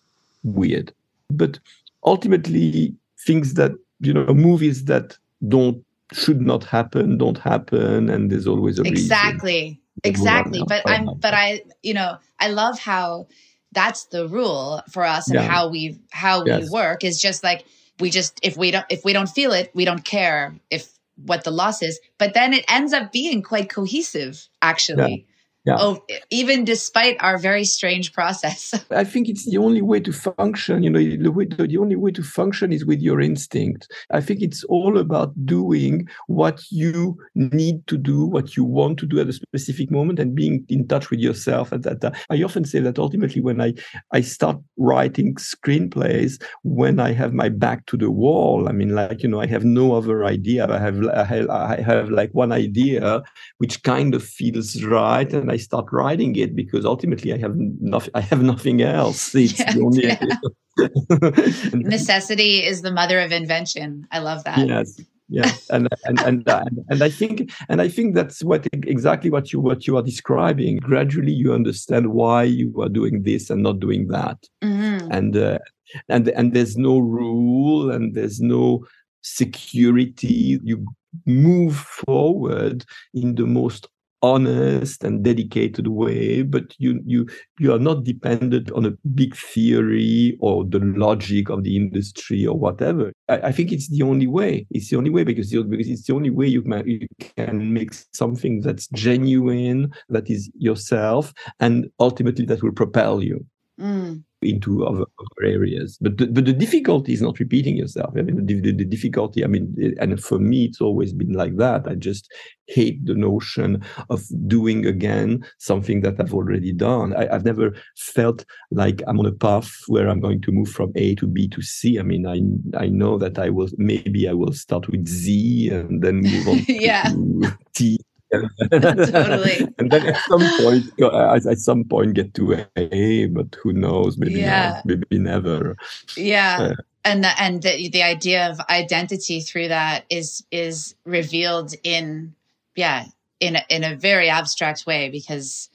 weird. 0.44 0.94
But 1.32 1.60
ultimately 2.06 2.96
things 3.26 3.54
that 3.56 3.72
you 4.00 4.14
know 4.14 4.34
movies 4.34 4.86
that 4.86 5.18
don't 5.48 5.84
should 6.14 6.42
not 6.42 6.64
happen 6.64 7.18
don't 7.18 7.38
happen 7.38 8.10
and 8.10 8.32
there's 8.32 8.48
always 8.48 8.80
a 8.80 8.84
exactly 8.84 9.62
reason. 9.62 9.80
exactly 10.04 10.64
but 10.68 10.82
i'm 10.88 11.10
but 11.20 11.34
i 11.34 11.62
you 11.84 11.94
know 11.94 12.18
i 12.40 12.50
love 12.50 12.78
how 12.80 13.28
that's 13.72 14.06
the 14.06 14.28
rule 14.28 14.82
for 14.90 15.04
us 15.04 15.30
and 15.30 15.36
yeah. 15.36 15.48
how 15.48 15.70
we 15.70 15.98
how 16.12 16.44
yes. 16.46 16.64
we 16.64 16.70
work 16.70 17.04
is 17.04 17.22
just 17.22 17.44
like 17.44 17.66
we 18.00 18.10
just 18.10 18.40
if 18.44 18.58
we 18.58 18.72
don't 18.72 18.86
if 18.90 19.06
we 19.06 19.14
don't 19.14 19.30
feel 19.30 19.54
it 19.54 19.72
we 19.74 19.86
don't 19.86 20.04
care 20.04 20.54
if 20.70 20.92
what 21.26 21.44
the 21.44 21.52
loss 21.52 21.82
is 21.82 22.00
but 22.18 22.34
then 22.34 22.54
it 22.54 22.66
ends 22.68 22.94
up 22.94 23.12
being 23.12 23.42
quite 23.42 23.70
cohesive 23.70 24.48
actually 24.62 25.26
yeah. 25.66 25.76
oh, 25.78 26.04
even 26.32 26.66
despite 26.66 27.18
our 27.20 27.38
very 27.38 27.66
strange 27.66 28.14
process. 28.14 28.74
I 28.92 29.04
think 29.04 29.30
it's 29.30 29.46
the 29.46 29.60
only 29.60 29.82
way 29.84 30.00
to 30.00 30.12
function. 30.12 30.82
You 30.82 30.90
know, 30.90 31.00
the, 31.00 31.32
way, 31.32 31.46
the 31.46 31.78
only 31.78 31.96
way 31.96 32.12
to 32.12 32.24
function 32.24 32.74
is 32.74 32.84
with 32.84 33.00
your 33.00 33.22
instinct. 33.22 33.92
I 34.10 34.22
think 34.22 34.42
it's 34.42 34.64
all 34.64 34.98
about 34.98 35.34
doing 35.46 36.08
what 36.26 36.64
you 36.72 37.18
need 37.36 37.86
to 37.88 37.98
do, 37.98 38.26
what 38.26 38.58
you 38.58 38.64
want 38.64 38.98
to 39.00 39.06
do 39.06 39.20
at 39.20 39.30
a 39.30 39.34
specific 39.34 39.92
moment, 39.92 40.18
and 40.18 40.34
being 40.34 40.66
in 40.68 40.88
touch 40.88 41.12
with 41.12 41.20
yourself 41.20 41.72
at 41.72 41.84
that 41.84 42.02
time. 42.02 42.14
I 42.32 42.42
often 42.42 42.66
say 42.66 42.80
that 42.80 42.98
ultimately, 42.98 43.42
when 43.42 43.62
I 43.62 43.74
I 44.12 44.22
start 44.22 44.58
writing 44.78 45.36
screenplays, 45.36 46.42
when 46.64 47.00
I 47.00 47.12
have 47.12 47.34
my 47.34 47.50
back 47.50 47.86
to 47.88 47.98
the 47.98 48.10
wall, 48.10 48.68
I 48.68 48.72
mean, 48.72 48.96
like 48.96 49.22
you 49.22 49.30
know, 49.30 49.42
I 49.42 49.46
have 49.46 49.64
no 49.64 49.94
other 49.94 50.26
idea. 50.26 50.68
I 50.68 50.80
have 50.80 51.08
I 51.08 51.24
have, 51.24 51.50
I 51.50 51.82
have 51.82 52.10
like 52.10 52.32
one 52.32 52.52
idea 52.52 53.22
which 53.60 53.84
kind 53.84 54.16
of 54.16 54.24
feels 54.24 54.84
right, 54.84 55.32
and 55.32 55.51
I 55.52 55.58
start 55.58 55.88
writing 55.92 56.36
it 56.38 56.56
because 56.56 56.86
ultimately 56.86 57.34
I 57.34 57.38
have 57.38 57.56
nothing. 57.56 58.12
I 58.14 58.22
have 58.22 58.42
nothing 58.42 58.82
else. 58.82 59.36
It's 59.44 59.60
yeah, 59.60 59.74
the 59.74 59.82
only. 59.82 60.06
Yeah. 60.08 61.74
Necessity 61.98 62.64
is 62.66 62.82
the 62.82 62.92
mother 62.92 63.20
of 63.20 63.32
invention. 63.32 64.08
I 64.12 64.20
love 64.20 64.46
that. 64.46 64.66
Yes, 64.66 65.00
yes, 65.28 65.70
and 65.70 65.90
and, 66.06 66.20
and 66.22 66.48
and 66.48 66.80
and 66.90 67.04
I 67.04 67.10
think 67.10 67.52
and 67.68 67.82
I 67.82 67.90
think 67.90 68.16
that's 68.16 68.44
what 68.44 68.68
exactly 68.72 69.30
what 69.30 69.52
you 69.52 69.60
what 69.60 69.86
you 69.88 69.98
are 69.98 70.02
describing. 70.02 70.78
Gradually, 70.78 71.34
you 71.34 71.54
understand 71.54 72.14
why 72.14 72.44
you 72.44 72.74
are 72.82 72.90
doing 72.90 73.24
this 73.24 73.50
and 73.50 73.62
not 73.62 73.80
doing 73.82 74.08
that, 74.08 74.38
mm-hmm. 74.64 75.12
and 75.12 75.36
uh, 75.36 75.60
and 76.08 76.30
and 76.30 76.54
there's 76.54 76.78
no 76.78 77.00
rule 77.00 77.92
and 77.92 78.16
there's 78.16 78.40
no 78.40 78.86
security. 79.22 80.60
You 80.64 80.86
move 81.26 81.76
forward 81.76 82.86
in 83.14 83.36
the 83.36 83.46
most 83.46 83.88
honest 84.22 85.04
and 85.04 85.24
dedicated 85.24 85.88
way 85.88 86.44
but 86.44 86.76
you 86.78 87.02
you 87.06 87.28
you 87.60 87.74
are 87.74 87.80
not 87.80 88.04
dependent 88.04 88.72
on 88.72 88.86
a 88.86 88.92
big 89.14 89.36
theory 89.36 90.38
or 90.40 90.66
the 90.66 90.80
logic 90.80 91.50
of 91.50 91.64
the 91.64 91.76
industry 91.76 92.46
or 92.46 92.58
whatever. 92.58 93.12
I, 93.30 93.38
I 93.38 93.52
think 93.52 93.72
it's 93.72 93.90
the 93.90 94.04
only 94.04 94.28
way. 94.28 94.66
It's 94.72 94.90
the 94.90 94.98
only 94.98 95.10
way 95.10 95.24
because, 95.24 95.52
because 95.52 95.88
it's 95.88 96.08
the 96.08 96.14
only 96.14 96.30
way 96.30 96.48
you 96.48 96.62
can, 96.62 96.88
you 96.88 97.08
can 97.20 97.74
make 97.74 97.94
something 98.14 98.62
that's 98.62 98.88
genuine 98.90 99.92
that 100.10 100.30
is 100.30 100.50
yourself 100.56 101.34
and 101.60 101.90
ultimately 102.00 102.46
that 102.46 102.64
will 102.64 102.72
propel 102.72 103.24
you 103.24 103.46
mm 103.80 104.24
into 104.42 104.86
other, 104.86 105.06
other 105.20 105.46
areas. 105.46 105.98
But 106.02 106.18
the, 106.18 106.28
but 106.28 106.46
the 106.46 106.54
difficulty 106.54 107.14
is 107.14 107.22
not 107.22 107.40
repeating 107.40 107.78
yourself. 107.78 108.14
I 108.18 108.22
mean, 108.22 108.46
the, 108.46 108.60
the, 108.60 108.72
the, 108.72 108.86
difficulty, 108.86 109.44
I 109.44 109.48
mean, 109.48 109.96
and 110.00 110.22
for 110.22 110.40
me, 110.40 110.66
it's 110.66 110.82
always 110.82 111.14
been 111.14 111.34
like 111.34 111.58
that. 111.58 111.88
I 111.88 111.96
just 111.96 112.32
hate 112.68 113.06
the 113.06 113.14
notion 113.14 113.84
of 114.10 114.24
doing 114.48 114.86
again 114.86 115.46
something 115.60 116.02
that 116.02 116.20
I've 116.20 116.34
already 116.34 116.74
done. 116.74 117.16
I, 117.16 117.32
have 117.32 117.46
never 117.46 117.74
felt 117.98 118.46
like 118.72 119.02
I'm 119.08 119.20
on 119.20 119.26
a 119.26 119.32
path 119.32 119.72
where 119.88 120.10
I'm 120.10 120.20
going 120.20 120.42
to 120.42 120.52
move 120.52 120.70
from 120.70 120.92
A 120.96 121.16
to 121.16 121.28
B 121.28 121.48
to 121.50 121.62
C. 121.62 122.00
I 122.00 122.04
mean, 122.04 122.26
I 122.26 122.42
I 122.84 122.88
know 122.88 123.18
that 123.18 123.38
I 123.38 123.50
will 123.50 123.70
maybe 123.78 124.28
I 124.28 124.34
will 124.34 124.54
start 124.54 124.88
with 124.90 125.08
Z 125.08 125.70
and 125.70 126.02
then 126.02 126.22
move 126.22 126.48
on 126.48 126.60
yeah. 126.68 127.04
to 127.04 127.58
T 127.76 128.00
totally. 128.32 129.68
and 129.78 129.92
then 129.92 130.08
at 130.08 130.22
some 130.28 130.42
point, 130.60 130.86
at 131.02 131.58
some 131.58 131.84
point, 131.84 132.14
get 132.14 132.34
to 132.36 132.66
A, 132.76 133.28
but 133.28 133.56
who 133.62 133.74
knows? 133.74 134.18
Maybe 134.18 134.40
yeah. 134.40 134.74
not, 134.76 134.86
maybe 134.86 135.20
never. 135.20 135.76
Yeah. 136.16 136.58
Uh, 136.62 136.76
and 137.04 137.24
the, 137.24 137.42
and 137.42 137.62
the, 137.64 137.90
the 137.90 138.04
idea 138.04 138.50
of 138.50 138.60
identity 138.70 139.42
through 139.42 139.70
that 139.70 140.06
is 140.10 140.44
is 140.52 140.96
revealed 141.06 141.74
in 141.84 142.36
yeah 142.76 143.06
in 143.40 143.56
a, 143.56 143.66
in 143.70 143.84
a 143.84 143.96
very 143.96 144.30
abstract 144.30 144.86
way 144.86 145.10
because 145.10 145.70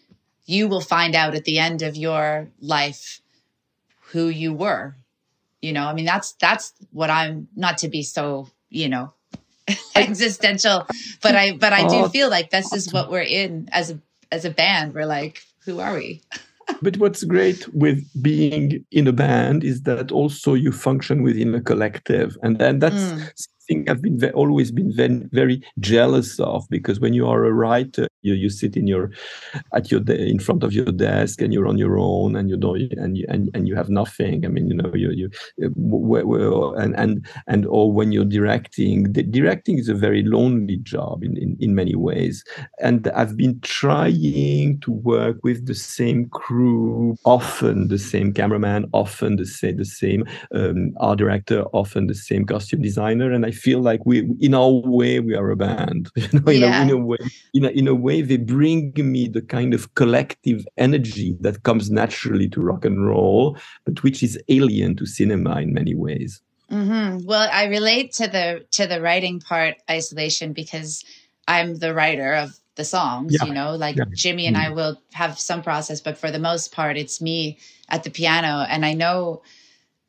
you 0.46 0.68
will 0.68 0.80
find 0.80 1.14
out 1.14 1.34
at 1.34 1.44
the 1.44 1.58
end 1.58 1.82
of 1.82 1.96
your 1.96 2.48
life 2.60 3.20
who 4.12 4.28
you 4.28 4.52
were 4.52 4.94
you 5.60 5.72
know 5.72 5.86
i 5.86 5.92
mean 5.92 6.04
that's 6.04 6.32
that's 6.34 6.72
what 6.92 7.10
i'm 7.10 7.48
not 7.56 7.78
to 7.78 7.88
be 7.88 8.02
so 8.02 8.48
you 8.70 8.88
know 8.88 9.12
existential 9.96 10.86
but 11.22 11.34
i 11.34 11.52
but 11.52 11.72
i 11.72 11.82
do 11.88 12.04
oh, 12.04 12.08
feel 12.08 12.30
like 12.30 12.50
this 12.50 12.72
is 12.72 12.92
what 12.92 13.10
we're 13.10 13.20
in 13.20 13.68
as 13.72 13.90
a 13.90 14.00
as 14.32 14.44
a 14.44 14.50
band. 14.50 14.94
We're 14.94 15.06
like 15.06 15.42
who 15.64 15.80
are 15.80 15.94
we? 15.94 16.22
But 16.82 16.96
what's 16.96 17.22
great 17.22 17.72
with 17.74 18.04
being 18.20 18.84
in 18.90 19.06
a 19.06 19.12
band 19.12 19.62
is 19.62 19.82
that 19.82 20.10
also 20.10 20.54
you 20.54 20.72
function 20.72 21.22
within 21.22 21.54
a 21.54 21.60
collective. 21.60 22.36
And 22.42 22.58
then 22.58 22.80
that's 22.80 22.96
mm. 22.96 23.46
thing 23.68 23.88
I've 23.88 24.02
been 24.02 24.20
always 24.32 24.72
been 24.72 24.92
very, 24.92 25.28
very 25.30 25.62
jealous 25.78 26.40
of 26.40 26.66
because 26.68 26.98
when 26.98 27.14
you 27.14 27.24
are 27.28 27.44
a 27.44 27.52
writer, 27.52 28.08
you, 28.26 28.34
you 28.34 28.50
sit 28.50 28.76
in 28.76 28.86
your 28.86 29.10
at 29.72 29.90
your 29.90 30.00
de- 30.00 30.28
in 30.28 30.38
front 30.38 30.62
of 30.62 30.72
your 30.72 30.86
desk 30.86 31.40
and 31.40 31.52
you're 31.52 31.68
on 31.68 31.78
your 31.78 31.98
own 31.98 32.36
and 32.36 32.48
you 32.50 32.56
don't 32.56 32.92
and 32.94 33.16
you 33.16 33.24
and, 33.28 33.50
and 33.54 33.68
you 33.68 33.74
have 33.74 33.88
nothing. 33.88 34.44
I 34.44 34.48
mean, 34.48 34.68
you 34.68 34.74
know, 34.74 34.92
you 34.94 35.10
you 35.10 35.30
and 36.76 36.94
and 36.96 37.26
and 37.46 37.66
or 37.66 37.92
when 37.92 38.12
you're 38.12 38.24
directing, 38.24 39.12
the 39.12 39.22
directing 39.22 39.78
is 39.78 39.88
a 39.88 39.94
very 39.94 40.22
lonely 40.22 40.78
job 40.78 41.22
in, 41.22 41.36
in 41.36 41.56
in 41.60 41.74
many 41.74 41.94
ways. 41.94 42.44
And 42.80 43.08
I've 43.08 43.36
been 43.36 43.60
trying 43.60 44.80
to 44.80 44.90
work 44.90 45.38
with 45.42 45.66
the 45.66 45.74
same 45.74 46.28
crew, 46.30 47.16
often 47.24 47.88
the 47.88 47.98
same 47.98 48.32
cameraman, 48.32 48.86
often 48.92 49.36
the 49.36 49.46
same 49.46 49.76
the 49.76 49.84
same 49.84 50.24
um, 50.54 50.92
art 50.98 51.18
director, 51.18 51.62
often 51.72 52.06
the 52.06 52.14
same 52.14 52.44
costume 52.44 52.82
designer, 52.82 53.32
and 53.32 53.44
I 53.46 53.50
feel 53.50 53.80
like 53.80 54.04
we, 54.04 54.28
in 54.40 54.54
our 54.54 54.70
way, 54.70 55.20
we 55.20 55.34
are 55.34 55.50
a 55.50 55.56
band. 55.56 56.10
You 56.26 56.40
know, 56.40 56.50
in, 56.50 56.60
yeah. 56.60 56.80
a, 56.80 56.82
in 56.82 56.90
a 56.90 56.96
way, 56.96 57.18
in 57.54 57.64
a, 57.64 57.68
in 57.68 57.88
a 57.88 57.94
way, 57.94 58.15
they 58.22 58.36
bring 58.36 58.92
me 58.96 59.28
the 59.28 59.42
kind 59.42 59.74
of 59.74 59.94
collective 59.94 60.66
energy 60.76 61.36
that 61.40 61.62
comes 61.62 61.90
naturally 61.90 62.48
to 62.50 62.60
rock 62.60 62.84
and 62.84 63.06
roll, 63.06 63.56
but 63.84 64.02
which 64.02 64.22
is 64.22 64.38
alien 64.48 64.96
to 64.96 65.06
cinema 65.06 65.60
in 65.60 65.72
many 65.72 65.94
ways. 65.94 66.42
Mm-hmm. 66.70 67.26
Well, 67.26 67.48
I 67.52 67.66
relate 67.66 68.12
to 68.14 68.26
the 68.26 68.66
to 68.72 68.86
the 68.86 69.00
writing 69.00 69.40
part, 69.40 69.76
isolation, 69.88 70.52
because 70.52 71.04
I'm 71.46 71.76
the 71.76 71.94
writer 71.94 72.34
of 72.34 72.58
the 72.74 72.84
songs. 72.84 73.34
Yeah. 73.34 73.46
You 73.46 73.54
know, 73.54 73.76
like 73.76 73.96
yeah. 73.96 74.04
Jimmy 74.14 74.46
and 74.46 74.56
mm-hmm. 74.56 74.72
I 74.72 74.74
will 74.74 75.00
have 75.12 75.38
some 75.38 75.62
process, 75.62 76.00
but 76.00 76.18
for 76.18 76.30
the 76.30 76.38
most 76.38 76.72
part, 76.72 76.96
it's 76.96 77.20
me 77.20 77.58
at 77.88 78.02
the 78.02 78.10
piano, 78.10 78.66
and 78.68 78.84
I 78.84 78.94
know 78.94 79.42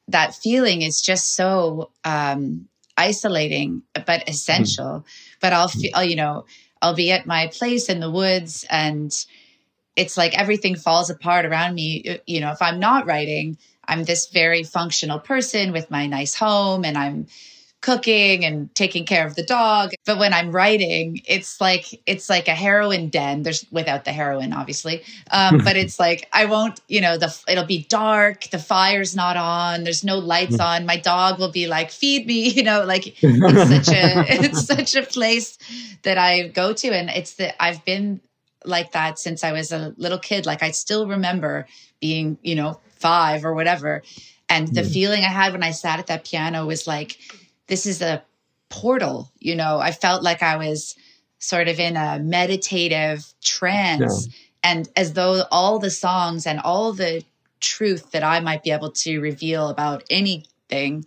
that 0.08 0.34
feeling 0.34 0.82
is 0.82 1.02
just 1.02 1.36
so 1.36 1.92
um, 2.04 2.68
isolating 2.98 3.84
but 4.06 4.28
essential. 4.28 4.86
Mm. 4.86 5.04
But 5.42 5.54
I'll 5.54 5.68
feel, 5.68 6.04
you 6.04 6.16
know, 6.16 6.46
I'll 6.82 6.96
be 6.96 7.12
at 7.12 7.26
my 7.26 7.48
place 7.48 7.90
in 7.90 8.00
the 8.00 8.12
woods 8.12 8.66
and 8.70 9.14
it's 9.96 10.18
like 10.18 10.38
everything 10.38 10.76
falls 10.76 11.10
apart 11.10 11.46
around 11.46 11.74
me. 11.74 12.20
You 12.26 12.40
know, 12.40 12.52
if 12.52 12.62
I'm 12.62 12.80
not 12.80 13.08
writing, 13.08 13.58
I'm 13.86 14.04
this 14.04 14.28
very 14.28 14.64
functional 14.64 15.20
person 15.20 15.72
with 15.72 15.90
my 15.90 16.08
nice 16.08 16.36
home 16.36 16.86
and 16.86 16.98
I'm 16.98 17.28
cooking 17.88 18.44
and 18.44 18.74
taking 18.76 19.06
care 19.06 19.26
of 19.26 19.36
the 19.36 19.44
dog. 19.44 19.92
But 20.06 20.20
when 20.20 20.34
I'm 20.34 20.52
writing, 20.52 21.22
it's 21.26 21.62
like 21.62 21.86
it's 22.06 22.30
like 22.30 22.50
a 22.50 22.54
heroin 22.54 23.08
den. 23.08 23.44
There's 23.44 23.66
without 23.72 24.04
the 24.04 24.12
heroin, 24.12 24.52
obviously. 24.52 25.04
Um, 25.32 25.60
but 25.64 25.78
it's 25.78 25.98
like 25.98 26.28
I 26.34 26.46
won't, 26.46 26.82
you 26.90 27.00
know, 27.00 27.18
the 27.18 27.34
it'll 27.48 27.66
be 27.66 27.86
dark, 27.88 28.50
the 28.50 28.60
fire's 28.60 29.16
not 29.16 29.38
on, 29.38 29.86
there's 29.86 30.04
no 30.04 30.18
lights 30.18 30.60
on. 30.60 30.86
My 30.86 30.98
dog 30.98 31.40
will 31.40 31.52
be 31.52 31.68
like, 31.68 31.90
feed 31.90 32.28
me, 32.28 32.50
you 32.58 32.64
know, 32.64 32.84
like 32.84 33.24
it's 33.24 33.88
such 33.88 33.96
a 33.96 34.26
it's 34.44 34.66
such 34.66 34.96
a 34.96 35.04
place 35.04 35.58
that 36.04 36.18
I 36.18 36.50
go 36.50 36.74
to. 36.74 36.90
And 36.90 37.10
it's 37.10 37.36
that 37.36 37.56
I've 37.58 37.86
been 37.86 38.20
like 38.66 38.92
that 38.92 39.18
since 39.18 39.46
I 39.46 39.54
was 39.54 39.72
a 39.72 39.94
little 39.96 40.20
kid. 40.20 40.46
Like 40.46 40.62
I 40.62 40.72
still 40.72 41.08
remember 41.08 41.68
being, 42.02 42.38
you 42.42 42.56
know, 42.56 42.82
five 42.90 43.46
or 43.46 43.54
whatever. 43.54 44.04
And 44.50 44.68
the 44.74 44.84
feeling 44.84 45.24
I 45.24 45.30
had 45.30 45.52
when 45.52 45.64
I 45.64 45.72
sat 45.72 46.00
at 46.00 46.08
that 46.08 46.24
piano 46.24 46.66
was 46.66 46.88
like, 46.88 47.18
this 47.68 47.86
is 47.86 48.02
a 48.02 48.24
portal. 48.70 49.32
You 49.40 49.56
know, 49.56 49.80
I 49.80 49.92
felt 49.92 50.24
like 50.24 50.44
I 50.44 50.58
was 50.58 50.96
sort 51.40 51.68
of 51.68 51.80
in 51.80 51.96
a 51.96 52.20
meditative 52.20 53.26
trance 53.44 54.28
yeah. 54.28 54.34
and 54.64 54.90
as 54.96 55.14
though 55.14 55.44
all 55.52 55.78
the 55.78 55.92
songs 55.92 56.48
and 56.48 56.60
all 56.60 56.94
the 56.94 57.24
truth 57.60 58.12
that 58.12 58.24
I 58.24 58.40
might 58.40 58.64
be 58.64 58.72
able 58.72 58.92
to 58.92 59.20
reveal 59.20 59.70
about 59.70 60.04
anything 60.10 61.06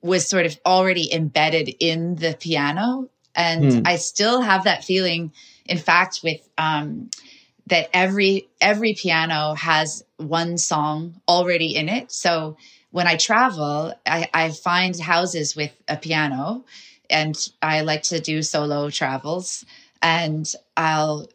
was 0.00 0.28
sort 0.28 0.46
of 0.46 0.58
already 0.64 1.12
embedded 1.12 1.74
in 1.80 2.14
the 2.16 2.36
piano. 2.38 3.08
And 3.34 3.64
mm. 3.64 3.82
I 3.86 3.96
still 3.96 4.40
have 4.40 4.64
that 4.64 4.84
feeling, 4.84 5.32
in 5.66 5.78
fact, 5.78 6.20
with 6.22 6.40
um, 6.56 7.10
that 7.66 7.88
every 7.92 8.48
every 8.60 8.94
piano 8.94 9.54
has 9.54 10.04
one 10.16 10.58
song 10.58 11.20
already 11.28 11.76
in 11.76 11.88
it. 11.88 12.10
So 12.10 12.56
when 12.90 13.06
I 13.06 13.16
travel, 13.16 13.94
I, 14.06 14.28
I 14.32 14.50
find 14.50 14.98
houses 14.98 15.54
with 15.54 15.72
a 15.88 15.96
piano 15.96 16.64
and 17.10 17.36
I 17.62 17.82
like 17.82 18.02
to 18.04 18.20
do 18.20 18.42
solo 18.42 18.90
travels 18.90 19.64
and 20.02 20.50
I'll 20.76 21.28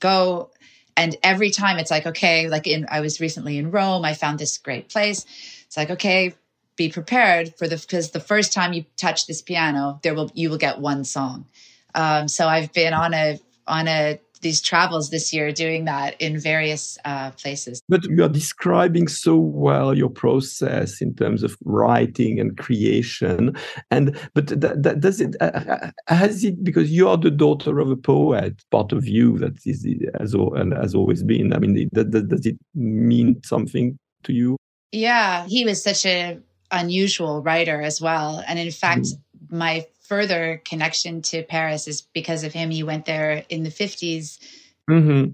go 0.00 0.50
and 0.96 1.16
every 1.22 1.50
time 1.50 1.78
it's 1.78 1.90
like 1.90 2.06
okay 2.06 2.48
like 2.48 2.66
in 2.66 2.86
I 2.90 3.00
was 3.00 3.20
recently 3.20 3.58
in 3.58 3.70
Rome 3.70 4.04
I 4.04 4.14
found 4.14 4.38
this 4.38 4.58
great 4.58 4.88
place. 4.88 5.24
It's 5.66 5.76
like 5.76 5.90
okay 5.90 6.34
be 6.76 6.90
prepared 6.90 7.54
for 7.56 7.68
the 7.68 7.76
because 7.76 8.10
the 8.10 8.20
first 8.20 8.52
time 8.52 8.72
you 8.72 8.84
touch 8.96 9.26
this 9.26 9.42
piano 9.42 10.00
there 10.02 10.14
will 10.14 10.30
you 10.34 10.50
will 10.50 10.58
get 10.58 10.80
one 10.80 11.04
song. 11.04 11.46
Um, 11.94 12.28
so 12.28 12.48
I've 12.48 12.72
been 12.72 12.92
on 12.92 13.14
a 13.14 13.40
on 13.66 13.88
a 13.88 14.20
these 14.44 14.60
travels 14.60 15.10
this 15.10 15.32
year 15.32 15.50
doing 15.50 15.86
that 15.86 16.14
in 16.20 16.38
various 16.38 16.96
uh, 17.04 17.32
places. 17.32 17.82
But 17.88 18.04
you 18.04 18.22
are 18.22 18.28
describing 18.28 19.08
so 19.08 19.36
well 19.36 19.96
your 19.96 20.10
process 20.10 21.00
in 21.00 21.14
terms 21.16 21.42
of 21.42 21.56
writing 21.64 22.38
and 22.38 22.56
creation. 22.56 23.56
And 23.90 24.16
but 24.34 24.46
that, 24.48 24.82
that, 24.84 25.00
does 25.00 25.20
it 25.20 25.34
uh, 25.40 25.50
uh, 25.66 25.90
has 26.06 26.44
it 26.44 26.62
because 26.62 26.92
you 26.92 27.08
are 27.08 27.16
the 27.16 27.30
daughter 27.30 27.80
of 27.80 27.90
a 27.90 27.96
poet, 27.96 28.62
part 28.70 28.92
of 28.92 29.08
you 29.08 29.38
that 29.38 29.54
is 29.66 29.84
has 30.20 30.34
and 30.34 30.72
has 30.74 30.94
always 30.94 31.22
been. 31.24 31.52
I 31.52 31.58
mean, 31.58 31.88
that, 31.92 32.12
that, 32.12 32.28
does 32.28 32.46
it 32.46 32.58
mean 32.74 33.40
something 33.42 33.98
to 34.24 34.32
you? 34.32 34.56
Yeah, 34.92 35.46
he 35.46 35.64
was 35.64 35.82
such 35.82 36.06
a 36.06 36.38
unusual 36.70 37.42
writer 37.42 37.80
as 37.80 38.00
well, 38.00 38.44
and 38.46 38.58
in 38.58 38.70
fact, 38.70 39.06
mm. 39.06 39.18
my 39.50 39.86
further 40.04 40.62
connection 40.64 41.22
to 41.22 41.42
Paris 41.42 41.88
is 41.88 42.02
because 42.02 42.44
of 42.44 42.52
him. 42.52 42.70
He 42.70 42.82
went 42.82 43.04
there 43.06 43.44
in 43.48 43.64
the 43.64 43.70
50s 43.70 44.38
mm-hmm. 44.88 45.32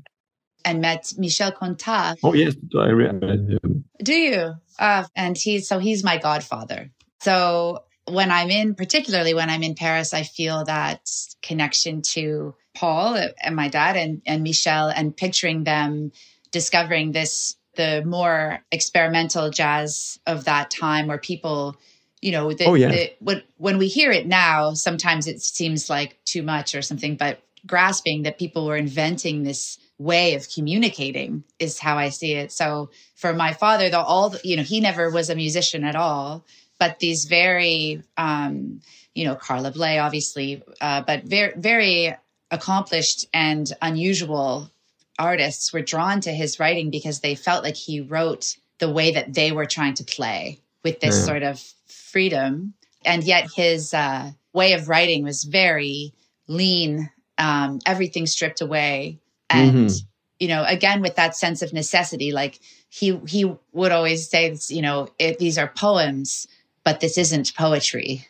and 0.64 0.80
met 0.80 1.12
Michel 1.18 1.52
Contat. 1.52 2.18
Oh, 2.22 2.32
yes, 2.34 2.54
I 2.78 2.88
read 2.88 3.22
him. 3.22 3.84
Do 4.02 4.14
you? 4.14 4.54
Uh, 4.78 5.04
and 5.14 5.36
he's 5.36 5.68
so 5.68 5.78
he's 5.78 6.02
my 6.02 6.18
godfather. 6.18 6.90
So 7.20 7.84
when 8.06 8.30
I'm 8.30 8.50
in, 8.50 8.74
particularly 8.74 9.34
when 9.34 9.50
I'm 9.50 9.62
in 9.62 9.74
Paris, 9.74 10.14
I 10.14 10.22
feel 10.22 10.64
that 10.64 11.10
connection 11.42 12.02
to 12.02 12.54
Paul 12.74 13.18
and 13.42 13.56
my 13.56 13.68
dad 13.68 13.96
and, 13.96 14.22
and 14.26 14.42
Michel 14.42 14.88
and 14.88 15.16
picturing 15.16 15.64
them 15.64 16.12
discovering 16.50 17.12
this, 17.12 17.56
the 17.76 18.02
more 18.04 18.60
experimental 18.72 19.50
jazz 19.50 20.18
of 20.26 20.44
that 20.44 20.70
time 20.70 21.06
where 21.06 21.18
people 21.18 21.76
you 22.20 22.32
know 22.32 22.52
the, 22.52 22.64
oh, 22.64 22.74
yeah. 22.74 22.88
the, 22.88 23.12
when, 23.20 23.42
when 23.56 23.78
we 23.78 23.88
hear 23.88 24.10
it 24.10 24.26
now 24.26 24.74
sometimes 24.74 25.26
it 25.26 25.40
seems 25.40 25.88
like 25.88 26.18
too 26.24 26.42
much 26.42 26.74
or 26.74 26.82
something 26.82 27.16
but 27.16 27.40
grasping 27.66 28.22
that 28.22 28.38
people 28.38 28.66
were 28.66 28.76
inventing 28.76 29.42
this 29.42 29.78
way 29.98 30.34
of 30.34 30.48
communicating 30.48 31.44
is 31.58 31.78
how 31.78 31.98
i 31.98 32.08
see 32.08 32.32
it 32.32 32.50
so 32.50 32.90
for 33.14 33.32
my 33.32 33.52
father 33.52 33.90
though 33.90 34.00
all 34.00 34.30
the, 34.30 34.40
you 34.44 34.56
know 34.56 34.62
he 34.62 34.80
never 34.80 35.10
was 35.10 35.28
a 35.28 35.34
musician 35.34 35.84
at 35.84 35.96
all 35.96 36.44
but 36.78 36.98
these 36.98 37.26
very 37.26 38.02
um 38.16 38.80
you 39.14 39.24
know 39.24 39.34
carla 39.34 39.70
bley 39.70 39.98
obviously 39.98 40.62
uh, 40.80 41.02
but 41.02 41.24
very 41.24 41.52
very 41.56 42.14
accomplished 42.50 43.26
and 43.32 43.72
unusual 43.82 44.70
artists 45.18 45.72
were 45.72 45.82
drawn 45.82 46.20
to 46.20 46.32
his 46.32 46.58
writing 46.58 46.90
because 46.90 47.20
they 47.20 47.34
felt 47.34 47.62
like 47.62 47.76
he 47.76 48.00
wrote 48.00 48.56
the 48.78 48.90
way 48.90 49.12
that 49.12 49.34
they 49.34 49.52
were 49.52 49.66
trying 49.66 49.94
to 49.94 50.04
play 50.04 50.58
with 50.82 50.98
this 51.00 51.18
yeah. 51.18 51.24
sort 51.26 51.42
of 51.42 51.62
freedom. 52.10 52.74
And 53.04 53.24
yet 53.24 53.50
his 53.54 53.94
uh, 53.94 54.32
way 54.52 54.74
of 54.74 54.88
writing 54.88 55.24
was 55.24 55.44
very 55.44 56.12
lean, 56.48 57.10
um, 57.38 57.78
everything 57.86 58.26
stripped 58.26 58.60
away. 58.60 59.18
And, 59.48 59.88
mm-hmm. 59.88 60.06
you 60.38 60.48
know, 60.48 60.64
again, 60.66 61.00
with 61.00 61.16
that 61.16 61.36
sense 61.36 61.62
of 61.62 61.72
necessity, 61.72 62.32
like 62.32 62.58
he, 62.88 63.18
he 63.26 63.54
would 63.72 63.92
always 63.92 64.28
say, 64.28 64.56
you 64.68 64.82
know, 64.82 65.08
it, 65.18 65.38
these 65.38 65.56
are 65.58 65.68
poems, 65.68 66.46
but 66.84 67.00
this 67.00 67.16
isn't 67.16 67.54
poetry. 67.54 68.26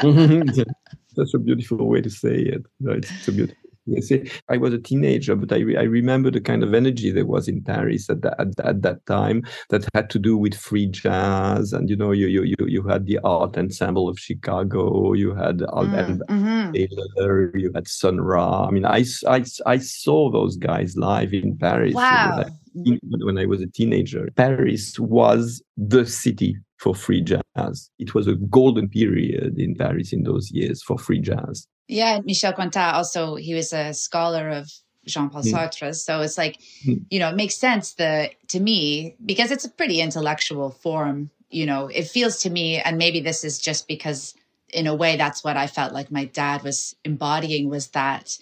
mm-hmm. 0.00 0.48
That's 1.16 1.34
a 1.34 1.38
beautiful 1.38 1.86
way 1.86 2.00
to 2.00 2.08
say 2.08 2.36
it. 2.36 2.64
It's 2.80 3.28
a 3.28 3.32
beautiful 3.32 3.61
Yes, 3.86 4.12
I 4.48 4.58
was 4.58 4.72
a 4.72 4.78
teenager, 4.78 5.34
but 5.34 5.52
I, 5.52 5.58
re- 5.58 5.76
I 5.76 5.82
remember 5.82 6.30
the 6.30 6.40
kind 6.40 6.62
of 6.62 6.72
energy 6.72 7.10
there 7.10 7.26
was 7.26 7.48
in 7.48 7.62
Paris 7.62 8.08
at 8.08 8.22
that, 8.22 8.40
at, 8.40 8.60
at, 8.64 8.82
that 8.82 9.04
time 9.06 9.42
that 9.70 9.88
had 9.92 10.08
to 10.10 10.20
do 10.20 10.36
with 10.36 10.54
free 10.54 10.86
jazz. 10.86 11.72
And, 11.72 11.90
you 11.90 11.96
know, 11.96 12.12
you, 12.12 12.28
you, 12.28 12.44
you, 12.44 12.66
you 12.66 12.82
had 12.84 13.06
the 13.06 13.18
art 13.24 13.58
ensemble 13.58 14.08
of 14.08 14.20
Chicago, 14.20 15.14
you 15.14 15.34
had 15.34 15.58
mm, 15.58 16.20
mm-hmm. 16.28 16.72
Taylor, 16.72 17.56
you 17.56 17.72
had 17.74 17.88
Sun 17.88 18.20
Ra. 18.20 18.66
I 18.66 18.70
mean, 18.70 18.84
I, 18.84 19.04
I, 19.26 19.44
I 19.66 19.78
saw 19.78 20.30
those 20.30 20.56
guys 20.56 20.96
live 20.96 21.34
in 21.34 21.58
Paris 21.58 21.94
wow. 21.94 22.44
when, 22.74 22.94
I, 22.94 23.24
when 23.24 23.38
I 23.38 23.46
was 23.46 23.62
a 23.62 23.66
teenager. 23.66 24.28
Paris 24.36 24.96
was 25.00 25.60
the 25.76 26.06
city 26.06 26.56
for 26.78 26.94
free 26.94 27.22
jazz. 27.22 27.90
It 27.98 28.14
was 28.14 28.28
a 28.28 28.34
golden 28.34 28.88
period 28.88 29.58
in 29.58 29.74
Paris 29.74 30.12
in 30.12 30.22
those 30.22 30.52
years 30.52 30.82
for 30.82 30.98
free 30.98 31.20
jazz. 31.20 31.66
Yeah, 31.88 32.20
Michel 32.24 32.52
Contat 32.52 32.94
also 32.94 33.34
he 33.36 33.54
was 33.54 33.72
a 33.72 33.92
scholar 33.92 34.48
of 34.50 34.70
Jean-Paul 35.06 35.42
mm. 35.42 35.52
Sartre. 35.52 35.94
So 35.94 36.20
it's 36.20 36.38
like, 36.38 36.60
mm. 36.84 37.04
you 37.10 37.18
know, 37.18 37.28
it 37.28 37.36
makes 37.36 37.56
sense 37.56 37.94
the 37.94 38.30
to 38.48 38.60
me 38.60 39.16
because 39.24 39.50
it's 39.50 39.64
a 39.64 39.70
pretty 39.70 40.00
intellectual 40.00 40.70
form. 40.70 41.30
You 41.50 41.66
know, 41.66 41.88
it 41.88 42.04
feels 42.04 42.38
to 42.42 42.50
me, 42.50 42.78
and 42.78 42.96
maybe 42.96 43.20
this 43.20 43.44
is 43.44 43.58
just 43.58 43.86
because 43.86 44.34
in 44.72 44.86
a 44.86 44.94
way 44.94 45.16
that's 45.16 45.44
what 45.44 45.56
I 45.56 45.66
felt 45.66 45.92
like 45.92 46.10
my 46.10 46.24
dad 46.24 46.62
was 46.62 46.96
embodying 47.04 47.68
was 47.68 47.88
that 47.88 48.38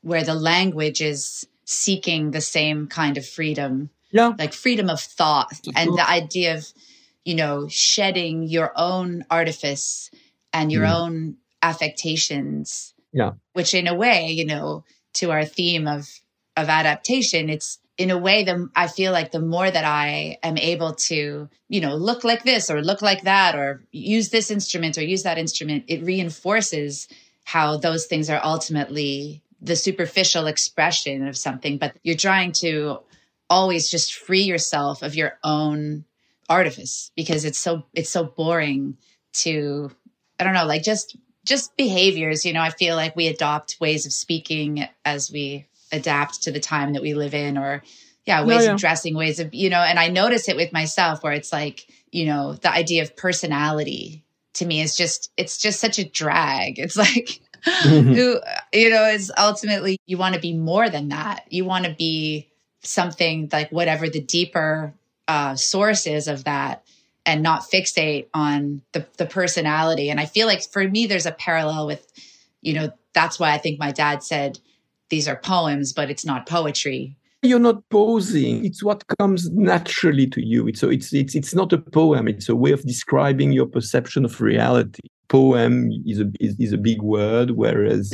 where 0.00 0.24
the 0.24 0.34
language 0.34 1.02
is 1.02 1.46
seeking 1.64 2.30
the 2.30 2.40
same 2.40 2.86
kind 2.86 3.18
of 3.18 3.26
freedom. 3.26 3.90
Yeah. 4.10 4.32
Like 4.38 4.52
freedom 4.52 4.88
of 4.88 5.00
thought 5.00 5.60
and 5.74 5.98
the 5.98 6.08
idea 6.08 6.54
of, 6.54 6.66
you 7.24 7.34
know, 7.34 7.68
shedding 7.68 8.44
your 8.44 8.72
own 8.76 9.24
artifice 9.28 10.10
and 10.52 10.70
your 10.70 10.84
mm. 10.84 10.94
own 10.94 11.36
affectations 11.64 12.94
yeah. 13.12 13.32
which 13.52 13.74
in 13.74 13.86
a 13.86 13.94
way 13.94 14.30
you 14.30 14.44
know 14.44 14.84
to 15.14 15.30
our 15.30 15.44
theme 15.44 15.86
of 15.86 16.08
of 16.56 16.68
adaptation 16.68 17.48
it's 17.48 17.78
in 17.96 18.10
a 18.10 18.18
way 18.18 18.44
the 18.44 18.68
i 18.74 18.86
feel 18.86 19.12
like 19.12 19.30
the 19.30 19.40
more 19.40 19.70
that 19.70 19.84
i 19.84 20.36
am 20.42 20.58
able 20.58 20.94
to 20.94 21.48
you 21.68 21.80
know 21.80 21.94
look 21.94 22.24
like 22.24 22.42
this 22.42 22.70
or 22.70 22.82
look 22.82 23.02
like 23.02 23.22
that 23.22 23.54
or 23.54 23.82
use 23.92 24.30
this 24.30 24.50
instrument 24.50 24.98
or 24.98 25.02
use 25.02 25.22
that 25.22 25.38
instrument 25.38 25.84
it 25.88 26.02
reinforces 26.02 27.08
how 27.44 27.76
those 27.76 28.06
things 28.06 28.28
are 28.30 28.40
ultimately 28.42 29.42
the 29.64 29.76
superficial 29.76 30.46
expression 30.46 31.26
of 31.26 31.36
something. 31.36 31.78
But 31.78 31.96
you're 32.02 32.16
trying 32.16 32.52
to 32.52 33.00
always 33.48 33.90
just 33.90 34.14
free 34.14 34.42
yourself 34.42 35.02
of 35.02 35.14
your 35.14 35.38
own 35.42 36.04
artifice 36.48 37.10
because 37.16 37.44
it's 37.44 37.58
so 37.58 37.84
it's 37.94 38.10
so 38.10 38.24
boring 38.24 38.98
to 39.32 39.90
i 40.38 40.44
don't 40.44 40.52
know 40.52 40.66
like 40.66 40.82
just 40.82 41.16
just 41.44 41.76
behaviors. 41.76 42.44
You 42.44 42.52
know, 42.52 42.62
I 42.62 42.70
feel 42.70 42.96
like 42.96 43.14
we 43.14 43.28
adopt 43.28 43.76
ways 43.80 44.06
of 44.06 44.12
speaking 44.12 44.88
as 45.04 45.30
we 45.30 45.66
adapt 45.92 46.42
to 46.42 46.50
the 46.50 46.60
time 46.60 46.94
that 46.94 47.02
we 47.02 47.14
live 47.14 47.34
in, 47.34 47.56
or 47.58 47.82
yeah, 48.26 48.44
ways 48.44 48.62
yeah, 48.62 48.68
yeah. 48.68 48.72
of 48.72 48.80
dressing, 48.80 49.14
ways 49.14 49.38
of, 49.38 49.54
you 49.54 49.70
know, 49.70 49.80
and 49.80 49.98
I 49.98 50.08
notice 50.08 50.48
it 50.48 50.56
with 50.56 50.72
myself 50.72 51.22
where 51.22 51.34
it's 51.34 51.52
like, 51.52 51.86
you 52.10 52.26
know, 52.26 52.54
the 52.54 52.72
idea 52.72 53.02
of 53.02 53.16
personality 53.16 54.24
to 54.54 54.64
me 54.64 54.80
is 54.80 54.96
just, 54.96 55.30
it's 55.36 55.58
just 55.58 55.78
such 55.78 55.98
a 55.98 56.08
drag. 56.08 56.78
It's 56.78 56.96
like, 56.96 57.40
who, 57.82 58.40
you 58.72 58.90
know, 58.90 59.06
is 59.08 59.32
ultimately 59.36 59.98
you 60.06 60.16
want 60.18 60.34
to 60.34 60.40
be 60.40 60.54
more 60.54 60.88
than 60.88 61.08
that. 61.08 61.44
You 61.50 61.64
want 61.64 61.84
to 61.86 61.94
be 61.94 62.50
something 62.82 63.48
like 63.52 63.70
whatever 63.70 64.08
the 64.08 64.20
deeper 64.20 64.94
uh, 65.26 65.56
source 65.56 66.06
is 66.06 66.28
of 66.28 66.44
that 66.44 66.83
and 67.26 67.42
not 67.42 67.62
fixate 67.62 68.26
on 68.34 68.82
the, 68.92 69.06
the 69.16 69.26
personality. 69.26 70.10
And 70.10 70.20
I 70.20 70.26
feel 70.26 70.46
like 70.46 70.62
for 70.62 70.86
me, 70.88 71.06
there's 71.06 71.26
a 71.26 71.32
parallel 71.32 71.86
with, 71.86 72.06
you 72.60 72.74
know, 72.74 72.92
that's 73.12 73.38
why 73.38 73.52
I 73.52 73.58
think 73.58 73.78
my 73.78 73.92
dad 73.92 74.22
said 74.22 74.58
these 75.08 75.28
are 75.28 75.36
poems, 75.36 75.92
but 75.92 76.10
it's 76.10 76.24
not 76.24 76.46
poetry. 76.46 77.16
You're 77.42 77.58
not 77.58 77.86
posing. 77.90 78.64
It's 78.64 78.82
what 78.82 79.04
comes 79.18 79.50
naturally 79.50 80.26
to 80.28 80.44
you. 80.44 80.66
It's 80.66 80.80
so 80.80 80.88
it's 80.88 81.12
it's 81.12 81.34
it's 81.34 81.54
not 81.54 81.74
a 81.74 81.78
poem. 81.78 82.26
It's 82.26 82.48
a 82.48 82.56
way 82.56 82.72
of 82.72 82.82
describing 82.84 83.52
your 83.52 83.66
perception 83.66 84.24
of 84.24 84.40
reality. 84.40 85.02
Poem 85.28 85.90
is 86.06 86.20
a 86.20 86.30
is, 86.40 86.56
is 86.58 86.72
a 86.72 86.78
big 86.78 87.02
word, 87.02 87.50
whereas 87.50 88.10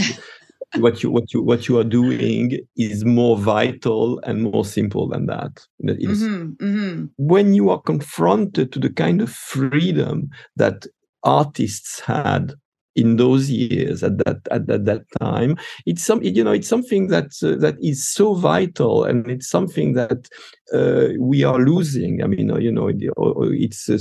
what 0.76 1.02
you 1.02 1.10
what 1.10 1.32
you 1.32 1.42
what 1.42 1.68
you 1.68 1.78
are 1.78 1.84
doing 1.84 2.58
is 2.76 3.04
more 3.04 3.36
vital 3.36 4.20
and 4.20 4.42
more 4.42 4.64
simple 4.64 5.08
than 5.08 5.26
that. 5.26 5.66
Mm-hmm, 5.84 6.52
mm-hmm. 6.64 7.04
When 7.16 7.54
you 7.54 7.70
are 7.70 7.80
confronted 7.80 8.72
to 8.72 8.78
the 8.78 8.90
kind 8.90 9.20
of 9.20 9.30
freedom 9.30 10.30
that 10.56 10.86
artists 11.24 12.00
had 12.00 12.54
in 12.96 13.16
those 13.16 13.48
years 13.48 14.02
at 14.02 14.18
that 14.18 14.40
at 14.50 14.66
that, 14.66 14.84
that 14.84 15.02
time 15.20 15.56
it's 15.86 16.04
some 16.04 16.20
you 16.22 16.42
know 16.42 16.50
it's 16.52 16.68
something 16.68 17.06
that 17.06 17.26
uh, 17.42 17.54
that 17.56 17.76
is 17.80 18.06
so 18.06 18.34
vital 18.34 19.04
and 19.04 19.30
it's 19.30 19.48
something 19.48 19.92
that 19.92 20.28
uh, 20.74 21.08
we 21.20 21.44
are 21.44 21.60
losing 21.60 22.20
i 22.22 22.26
mean 22.26 22.50
uh, 22.50 22.58
you 22.58 22.72
know 22.72 22.90
it's 22.90 23.88
uh, 23.88 23.98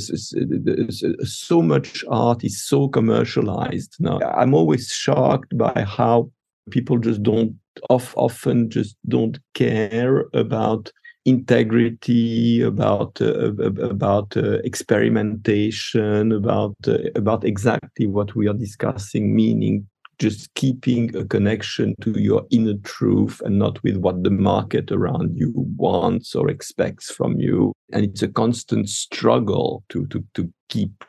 so 1.24 1.62
much 1.62 2.04
art 2.10 2.44
is 2.44 2.60
so 2.66 2.88
commercialized 2.88 3.96
now 4.00 4.20
i'm 4.36 4.56
always 4.56 4.90
shocked 4.90 5.56
by 5.56 5.86
how 5.88 6.30
people 6.70 6.98
just 6.98 7.24
don't 7.24 7.56
of, 7.90 8.14
often 8.18 8.70
just 8.70 8.96
don't 9.08 9.40
care 9.54 10.26
about 10.34 10.92
integrity 11.26 12.62
about 12.62 13.22
uh, 13.22 13.54
about 13.54 14.36
uh, 14.38 14.54
experimentation 14.64 16.32
about 16.32 16.76
uh, 16.88 16.98
about 17.16 17.44
exactly 17.44 18.08
what 18.08 18.36
we 18.36 18.48
are 18.48 18.54
discussing 18.54 19.36
meaning 19.36 19.86
just 20.20 20.54
keeping 20.54 21.16
a 21.16 21.24
connection 21.26 21.96
to 22.02 22.20
your 22.20 22.46
inner 22.52 22.78
truth 22.84 23.42
and 23.46 23.58
not 23.58 23.82
with 23.84 23.98
what 23.98 24.24
the 24.24 24.30
market 24.30 24.92
around 24.92 25.36
you 25.36 25.54
wants 25.78 26.36
or 26.36 26.50
expects 26.50 27.10
from 27.10 27.40
you. 27.40 27.72
And 27.94 28.04
it's 28.04 28.22
a 28.22 28.28
constant 28.28 28.90
struggle 28.90 29.84
to 29.90 30.06
to 30.08 30.24
to 30.36 30.52
keep 30.68 31.04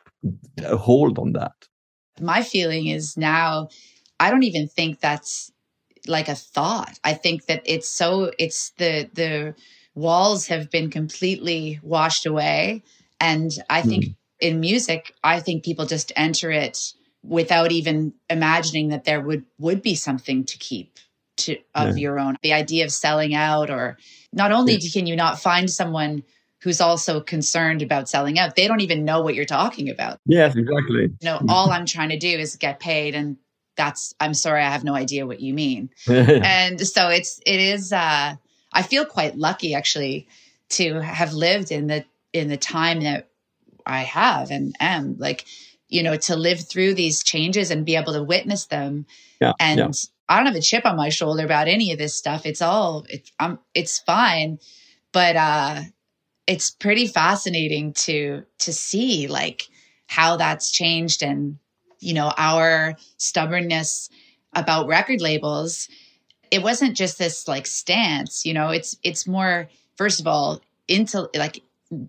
a 0.63 0.77
hold 0.77 1.19
on 1.19 1.33
that. 1.33 1.53
My 2.19 2.41
feeling 2.41 2.87
is 2.87 3.17
now 3.17 3.67
I 4.19 4.29
don't 4.29 4.43
even 4.43 4.67
think 4.67 4.99
that's 4.99 5.51
like 6.07 6.27
a 6.27 6.35
thought. 6.35 6.99
I 7.03 7.13
think 7.13 7.45
that 7.45 7.61
it's 7.65 7.89
so 7.89 8.31
it's 8.37 8.71
the 8.71 9.09
the 9.13 9.55
walls 9.93 10.47
have 10.47 10.69
been 10.71 10.89
completely 10.89 11.79
washed 11.83 12.25
away 12.25 12.83
and 13.19 13.51
I 13.69 13.81
think 13.81 14.05
mm. 14.05 14.15
in 14.39 14.59
music 14.59 15.13
I 15.23 15.39
think 15.39 15.65
people 15.65 15.85
just 15.85 16.11
enter 16.15 16.51
it 16.51 16.93
without 17.23 17.71
even 17.71 18.13
imagining 18.29 18.89
that 18.89 19.03
there 19.03 19.21
would 19.21 19.45
would 19.59 19.81
be 19.81 19.95
something 19.95 20.45
to 20.45 20.57
keep 20.57 20.97
to 21.37 21.57
of 21.75 21.97
yeah. 21.97 22.01
your 22.01 22.19
own. 22.19 22.37
The 22.41 22.53
idea 22.53 22.85
of 22.85 22.91
selling 22.91 23.33
out 23.33 23.69
or 23.69 23.97
not 24.31 24.51
only 24.51 24.75
yeah. 24.75 24.89
can 24.91 25.07
you 25.07 25.15
not 25.15 25.39
find 25.39 25.69
someone 25.69 26.23
who's 26.61 26.79
also 26.79 27.19
concerned 27.19 27.81
about 27.81 28.07
selling 28.07 28.37
out. 28.37 28.55
They 28.55 28.67
don't 28.67 28.81
even 28.81 29.03
know 29.03 29.21
what 29.21 29.35
you're 29.35 29.45
talking 29.45 29.89
about. 29.89 30.19
Yes, 30.25 30.55
exactly. 30.55 31.03
You 31.03 31.17
know, 31.23 31.41
all 31.49 31.71
I'm 31.71 31.85
trying 31.85 32.09
to 32.09 32.19
do 32.19 32.29
is 32.29 32.55
get 32.55 32.79
paid 32.79 33.15
and 33.15 33.37
that's 33.81 34.13
I'm 34.19 34.35
sorry, 34.35 34.61
I 34.61 34.69
have 34.69 34.83
no 34.83 34.93
idea 34.93 35.25
what 35.25 35.39
you 35.39 35.55
mean. 35.55 35.89
and 36.07 36.79
so 36.79 37.09
it's 37.09 37.39
it 37.47 37.59
is 37.59 37.91
uh 37.91 38.35
I 38.71 38.81
feel 38.83 39.05
quite 39.05 39.37
lucky 39.37 39.73
actually 39.73 40.27
to 40.77 41.01
have 41.01 41.33
lived 41.33 41.71
in 41.71 41.87
the 41.87 42.05
in 42.31 42.47
the 42.47 42.57
time 42.57 43.01
that 43.01 43.29
I 43.85 44.01
have 44.01 44.51
and 44.51 44.75
am 44.79 45.17
like, 45.17 45.45
you 45.89 46.03
know, 46.03 46.15
to 46.15 46.35
live 46.35 46.59
through 46.61 46.93
these 46.93 47.23
changes 47.23 47.71
and 47.71 47.83
be 47.85 47.95
able 47.95 48.13
to 48.13 48.23
witness 48.23 48.67
them. 48.67 49.07
Yeah, 49.41 49.53
and 49.59 49.79
yeah. 49.79 49.91
I 50.29 50.37
don't 50.37 50.45
have 50.45 50.55
a 50.55 50.61
chip 50.61 50.85
on 50.85 50.95
my 50.95 51.09
shoulder 51.09 51.43
about 51.43 51.67
any 51.67 51.91
of 51.91 51.97
this 51.97 52.15
stuff. 52.15 52.45
It's 52.45 52.61
all 52.61 53.05
it's 53.09 53.31
I'm 53.39 53.57
it's 53.73 53.97
fine. 53.97 54.59
But 55.11 55.35
uh 55.35 55.81
it's 56.45 56.69
pretty 56.69 57.07
fascinating 57.07 57.93
to 57.93 58.43
to 58.59 58.73
see 58.73 59.27
like 59.27 59.67
how 60.05 60.37
that's 60.37 60.71
changed 60.71 61.23
and 61.23 61.57
you 62.01 62.13
know 62.13 62.33
our 62.37 62.95
stubbornness 63.17 64.09
about 64.53 64.87
record 64.87 65.21
labels 65.21 65.87
it 66.49 66.61
wasn't 66.61 66.95
just 66.95 67.17
this 67.17 67.47
like 67.47 67.65
stance 67.65 68.45
you 68.45 68.53
know 68.53 68.69
it's 68.69 68.97
it's 69.03 69.25
more 69.25 69.69
first 69.95 70.19
of 70.19 70.27
all 70.27 70.59
into 70.87 71.29
like 71.35 71.63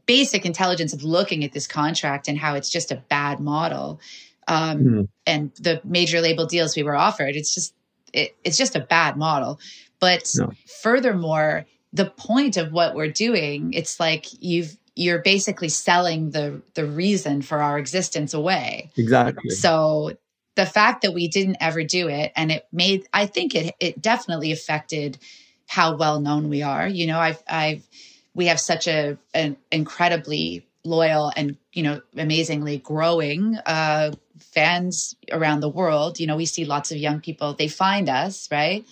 basic 0.07 0.45
intelligence 0.45 0.93
of 0.93 1.03
looking 1.03 1.45
at 1.45 1.53
this 1.53 1.67
contract 1.67 2.29
and 2.29 2.39
how 2.39 2.55
it's 2.55 2.71
just 2.71 2.91
a 2.91 2.97
bad 3.09 3.41
model 3.41 4.01
um, 4.49 4.79
mm. 4.79 5.09
and 5.27 5.53
the 5.61 5.81
major 5.85 6.21
label 6.21 6.47
deals 6.47 6.77
we 6.77 6.83
were 6.83 6.97
offered 6.97 7.37
it's 7.37 7.55
just 7.55 7.75
it, 8.13 8.37
it's 8.45 8.57
just 8.57 8.77
a 8.77 8.81
bad 8.81 9.17
model 9.17 9.59
but 10.01 10.31
no. 10.37 10.51
furthermore 10.83 11.65
the 11.93 12.07
point 12.07 12.57
of 12.57 12.73
what 12.73 12.95
we're 12.95 13.11
doing 13.11 13.73
it's 13.73 14.01
like 14.01 14.27
you've 14.41 14.77
you're 14.95 15.21
basically 15.21 15.69
selling 15.69 16.31
the 16.31 16.63
the 16.75 16.85
reason 16.85 17.43
for 17.43 17.63
our 17.63 17.79
existence 17.79 18.35
away. 18.35 18.91
Exactly. 18.97 19.51
So 19.51 20.13
the 20.55 20.67
fact 20.67 21.03
that 21.03 21.15
we 21.15 21.29
didn't 21.29 21.57
ever 21.61 21.83
do 21.83 22.09
it 22.09 22.33
and 22.37 22.53
it 22.53 22.67
made 22.73 23.07
i 23.13 23.27
think 23.27 23.55
it 23.55 23.75
it 23.81 24.01
definitely 24.03 24.53
affected 24.53 25.19
how 25.67 25.97
well 25.97 26.21
known 26.21 26.49
we 26.49 26.63
are. 26.63 26.87
You 26.87 27.07
know 27.07 27.19
i've 27.19 27.43
i've 27.49 27.87
we 28.35 28.47
have 28.47 28.61
such 28.61 28.87
a 28.87 29.17
an 29.35 29.57
incredibly 29.71 30.67
loyal 30.85 31.33
and 31.37 31.57
you 31.73 31.83
know 31.83 32.03
amazingly 32.17 32.79
growing 32.79 33.57
uh 33.67 34.13
fans 34.39 35.15
around 35.31 35.61
the 35.61 35.69
world. 35.69 36.21
You 36.21 36.27
know 36.27 36.37
we 36.37 36.47
see 36.47 36.65
lots 36.65 36.93
of 36.93 36.99
young 36.99 37.21
people. 37.21 37.55
They 37.55 37.69
find 37.69 38.09
us 38.09 38.49
right? 38.51 38.85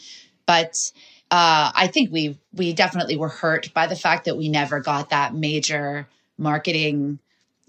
But 0.46 0.74
uh, 1.30 1.70
I 1.74 1.86
think 1.86 2.10
we 2.10 2.38
we 2.52 2.72
definitely 2.72 3.16
were 3.16 3.28
hurt 3.28 3.72
by 3.72 3.86
the 3.86 3.96
fact 3.96 4.24
that 4.24 4.36
we 4.36 4.48
never 4.48 4.80
got 4.80 5.10
that 5.10 5.34
major 5.34 6.08
marketing 6.36 7.20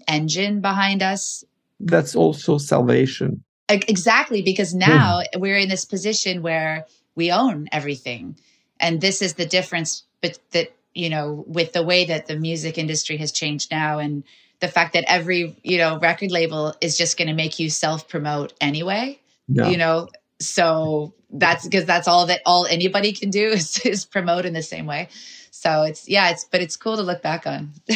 engine 0.08 0.60
behind 0.60 1.02
us. 1.02 1.44
That's 1.78 2.16
also 2.16 2.58
salvation. 2.58 3.44
Exactly, 3.68 4.42
because 4.42 4.74
now 4.74 5.20
mm. 5.20 5.40
we're 5.40 5.58
in 5.58 5.68
this 5.68 5.84
position 5.84 6.42
where 6.42 6.86
we 7.14 7.30
own 7.30 7.68
everything, 7.70 8.36
and 8.80 9.00
this 9.00 9.22
is 9.22 9.34
the 9.34 9.46
difference. 9.46 10.04
But 10.20 10.38
that 10.50 10.72
you 10.94 11.08
know, 11.08 11.44
with 11.46 11.72
the 11.72 11.84
way 11.84 12.06
that 12.06 12.26
the 12.26 12.36
music 12.36 12.78
industry 12.78 13.16
has 13.18 13.30
changed 13.30 13.70
now, 13.70 13.98
and 13.98 14.24
the 14.58 14.68
fact 14.68 14.94
that 14.94 15.04
every 15.06 15.56
you 15.62 15.78
know 15.78 15.98
record 16.00 16.32
label 16.32 16.74
is 16.80 16.98
just 16.98 17.16
going 17.16 17.28
to 17.28 17.34
make 17.34 17.60
you 17.60 17.70
self 17.70 18.08
promote 18.08 18.52
anyway. 18.60 19.20
Yeah. 19.46 19.68
You 19.68 19.76
know, 19.76 20.08
so 20.44 21.14
that's 21.30 21.64
because 21.64 21.84
that's 21.84 22.06
all 22.06 22.26
that 22.26 22.42
all 22.46 22.66
anybody 22.66 23.12
can 23.12 23.30
do 23.30 23.48
is, 23.58 23.78
is 23.80 24.04
promote 24.04 24.44
in 24.44 24.52
the 24.52 24.62
same 24.62 24.86
way. 24.86 25.08
So 25.50 25.82
it's 25.82 26.08
yeah 26.08 26.30
it's 26.30 26.44
but 26.44 26.60
it's 26.60 26.76
cool 26.76 26.96
to 26.96 27.02
look 27.02 27.22
back 27.22 27.46
on. 27.46 27.72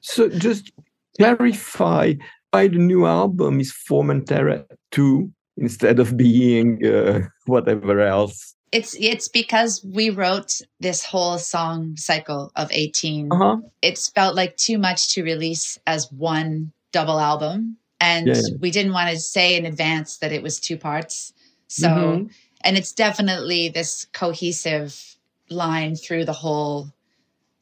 So 0.00 0.28
just 0.28 0.72
clarify 1.18 2.14
why 2.50 2.68
the 2.68 2.78
new 2.78 3.04
album 3.04 3.60
is 3.60 3.72
formentera 3.72 4.64
2 4.92 5.30
instead 5.56 5.98
of 5.98 6.16
being 6.16 6.84
uh, 6.86 7.20
whatever 7.46 8.00
else? 8.00 8.54
It's 8.70 8.94
it's 8.98 9.28
because 9.28 9.84
we 9.84 10.10
wrote 10.10 10.60
this 10.80 11.04
whole 11.04 11.38
song 11.38 11.96
cycle 11.96 12.52
of 12.54 12.68
18 12.70 13.32
uh-huh. 13.32 13.56
it's 13.80 14.10
felt 14.10 14.34
like 14.34 14.56
too 14.56 14.78
much 14.78 15.14
to 15.14 15.22
release 15.22 15.78
as 15.86 16.10
one 16.12 16.72
double 16.92 17.18
album. 17.18 17.76
And 18.00 18.28
yeah, 18.28 18.40
we 18.60 18.70
didn't 18.70 18.92
want 18.92 19.10
to 19.10 19.18
say 19.18 19.56
in 19.56 19.66
advance 19.66 20.18
that 20.18 20.32
it 20.32 20.42
was 20.42 20.60
two 20.60 20.76
parts 20.76 21.32
so 21.68 21.88
mm-hmm 21.88 22.26
and 22.62 22.76
it's 22.76 22.92
definitely 22.92 23.68
this 23.68 24.06
cohesive 24.12 25.16
line 25.48 25.96
through 25.96 26.24
the 26.24 26.32
whole 26.32 26.92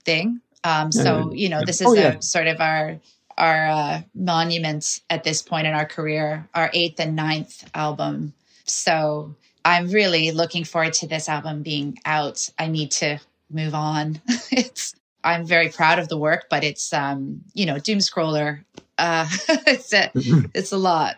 thing. 0.04 0.40
Um, 0.64 0.90
so 0.90 1.32
you 1.32 1.48
know, 1.48 1.62
this 1.64 1.80
is 1.80 1.86
oh, 1.86 1.94
yeah. 1.94 2.14
a, 2.14 2.22
sort 2.22 2.46
of 2.46 2.60
our 2.60 2.98
our 3.38 3.68
uh, 3.68 4.02
monument 4.14 5.00
at 5.10 5.22
this 5.22 5.42
point 5.42 5.66
in 5.66 5.74
our 5.74 5.84
career, 5.84 6.48
our 6.54 6.70
eighth 6.72 6.98
and 6.98 7.14
ninth 7.14 7.68
album. 7.74 8.32
So 8.64 9.36
I'm 9.64 9.90
really 9.90 10.32
looking 10.32 10.64
forward 10.64 10.94
to 10.94 11.06
this 11.06 11.28
album 11.28 11.62
being 11.62 11.98
out. 12.04 12.48
I 12.58 12.66
need 12.68 12.90
to 12.92 13.20
move 13.50 13.74
on. 13.74 14.20
it's 14.50 14.94
I'm 15.26 15.44
very 15.44 15.68
proud 15.68 15.98
of 15.98 16.08
the 16.08 16.16
work, 16.16 16.46
but 16.48 16.62
it's 16.62 16.92
um, 16.92 17.40
you 17.52 17.66
know, 17.66 17.74
Doomscroller. 17.74 18.64
Uh, 18.96 19.28
it's 19.66 19.92
a 19.92 20.10
it's 20.54 20.72
a 20.72 20.78
lot. 20.78 21.16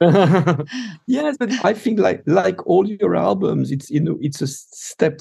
yes, 1.06 1.36
but 1.38 1.50
I 1.64 1.72
think 1.72 1.98
like 1.98 2.22
like 2.26 2.64
all 2.66 2.86
your 2.86 3.16
albums, 3.16 3.72
it's 3.72 3.90
you 3.90 4.00
know 4.00 4.18
it's 4.20 4.42
a 4.42 4.46
step 4.46 5.20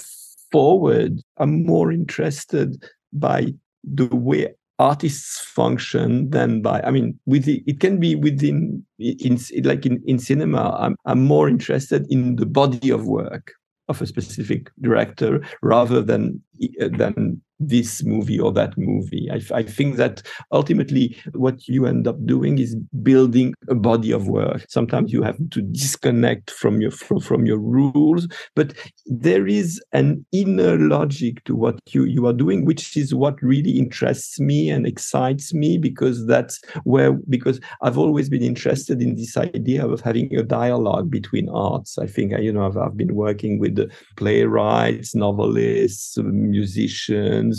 forward. 0.51 1.21
I'm 1.37 1.65
more 1.65 1.91
interested 1.91 2.83
by 3.13 3.53
the 3.83 4.07
way 4.07 4.53
artists 4.77 5.39
function 5.39 6.27
than 6.31 6.59
by 6.59 6.81
i 6.81 6.89
mean 6.89 7.19
with 7.27 7.45
the, 7.45 7.63
it 7.67 7.79
can 7.79 7.99
be 7.99 8.15
within 8.15 8.83
in, 8.97 9.37
like 9.63 9.85
in, 9.85 10.01
in 10.07 10.17
cinema 10.17 10.75
I'm, 10.79 10.95
I'm 11.05 11.23
more 11.23 11.47
interested 11.47 12.07
in 12.09 12.37
the 12.37 12.47
body 12.47 12.89
of 12.89 13.05
work 13.05 13.53
of 13.89 14.01
a 14.01 14.07
specific 14.07 14.71
director 14.81 15.41
rather 15.61 16.01
than 16.01 16.41
than 16.79 17.41
this 17.61 18.03
movie 18.03 18.39
or 18.39 18.51
that 18.51 18.75
movie. 18.77 19.29
I, 19.31 19.41
I, 19.55 19.63
think 19.63 19.97
that 19.97 20.23
ultimately 20.51 21.15
what 21.33 21.67
you 21.67 21.85
end 21.85 22.07
up 22.07 22.25
doing 22.25 22.57
is 22.57 22.75
building 23.03 23.53
a 23.69 23.75
body 23.75 24.11
of 24.11 24.27
work. 24.27 24.65
Sometimes 24.67 25.13
you 25.13 25.21
have 25.21 25.37
to 25.51 25.61
disconnect 25.61 26.49
from 26.49 26.81
your 26.81 26.91
from, 26.91 27.19
from 27.19 27.45
your 27.45 27.59
rules, 27.59 28.27
but 28.55 28.73
there 29.05 29.45
is 29.45 29.79
an 29.93 30.25
inner 30.31 30.77
logic 30.77 31.43
to 31.43 31.55
what 31.55 31.79
you, 31.89 32.03
you 32.05 32.25
are 32.25 32.33
doing, 32.33 32.65
which 32.65 32.97
is 32.97 33.13
what 33.13 33.41
really 33.43 33.77
interests 33.77 34.39
me 34.39 34.69
and 34.69 34.87
excites 34.87 35.53
me 35.53 35.77
because 35.77 36.25
that's 36.25 36.59
where 36.83 37.13
because 37.29 37.59
I've 37.83 37.97
always 37.97 38.27
been 38.27 38.43
interested 38.43 39.01
in 39.01 39.15
this 39.15 39.37
idea 39.37 39.85
of 39.85 40.01
having 40.01 40.35
a 40.35 40.41
dialogue 40.41 41.11
between 41.11 41.47
arts. 41.49 41.99
I 41.99 42.07
think 42.07 42.33
you 42.39 42.51
know 42.51 42.65
I've, 42.65 42.77
I've 42.77 42.97
been 42.97 43.13
working 43.13 43.59
with 43.59 43.77
playwrights, 44.17 45.13
novelists, 45.13 46.17
musicians 46.17 47.50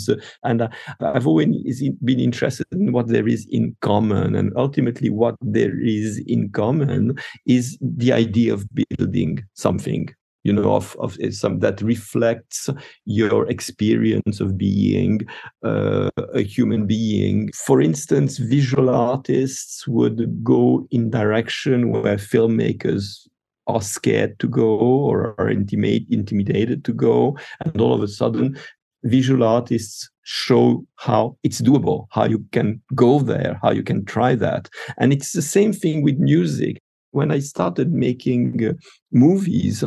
and 0.43 0.61
uh, 0.61 0.69
I've 0.99 1.27
always 1.27 1.81
been 2.03 2.19
interested 2.19 2.67
in 2.71 2.91
what 2.91 3.07
there 3.07 3.27
is 3.27 3.47
in 3.49 3.75
common. 3.81 4.35
And 4.35 4.51
ultimately, 4.55 5.09
what 5.09 5.35
there 5.41 5.79
is 5.79 6.21
in 6.27 6.49
common 6.49 7.17
is 7.45 7.77
the 7.81 8.11
idea 8.13 8.53
of 8.53 8.67
building 8.73 9.43
something 9.53 10.09
you 10.43 10.51
know 10.51 10.75
of, 10.75 10.95
of 10.99 11.17
some 11.31 11.59
that 11.59 11.81
reflects 11.81 12.69
your 13.05 13.49
experience 13.49 14.39
of 14.39 14.57
being 14.57 15.21
uh, 15.63 16.09
a 16.33 16.41
human 16.41 16.85
being 16.85 17.49
for 17.53 17.81
instance 17.81 18.37
visual 18.37 18.89
artists 18.89 19.87
would 19.87 20.43
go 20.43 20.85
in 20.91 21.09
direction 21.09 21.91
where 21.91 22.17
filmmakers 22.17 23.27
are 23.67 23.81
scared 23.81 24.37
to 24.39 24.47
go 24.47 24.77
or 24.77 25.35
are 25.39 25.49
intimate, 25.49 26.03
intimidated 26.09 26.83
to 26.85 26.93
go 26.93 27.37
and 27.61 27.79
all 27.79 27.93
of 27.93 28.03
a 28.03 28.07
sudden 28.07 28.57
visual 29.03 29.43
artists 29.43 30.09
show 30.23 30.85
how 30.95 31.37
it's 31.43 31.61
doable, 31.61 32.07
how 32.11 32.25
you 32.25 32.45
can 32.51 32.81
go 32.95 33.19
there, 33.19 33.59
how 33.61 33.71
you 33.71 33.83
can 33.83 34.05
try 34.05 34.35
that. 34.35 34.69
And 34.97 35.11
it's 35.11 35.33
the 35.33 35.41
same 35.41 35.73
thing 35.73 36.01
with 36.01 36.17
music. 36.17 36.81
When 37.11 37.31
I 37.31 37.39
started 37.39 37.91
making 37.91 38.65
uh, 38.65 38.73
movies, 39.11 39.83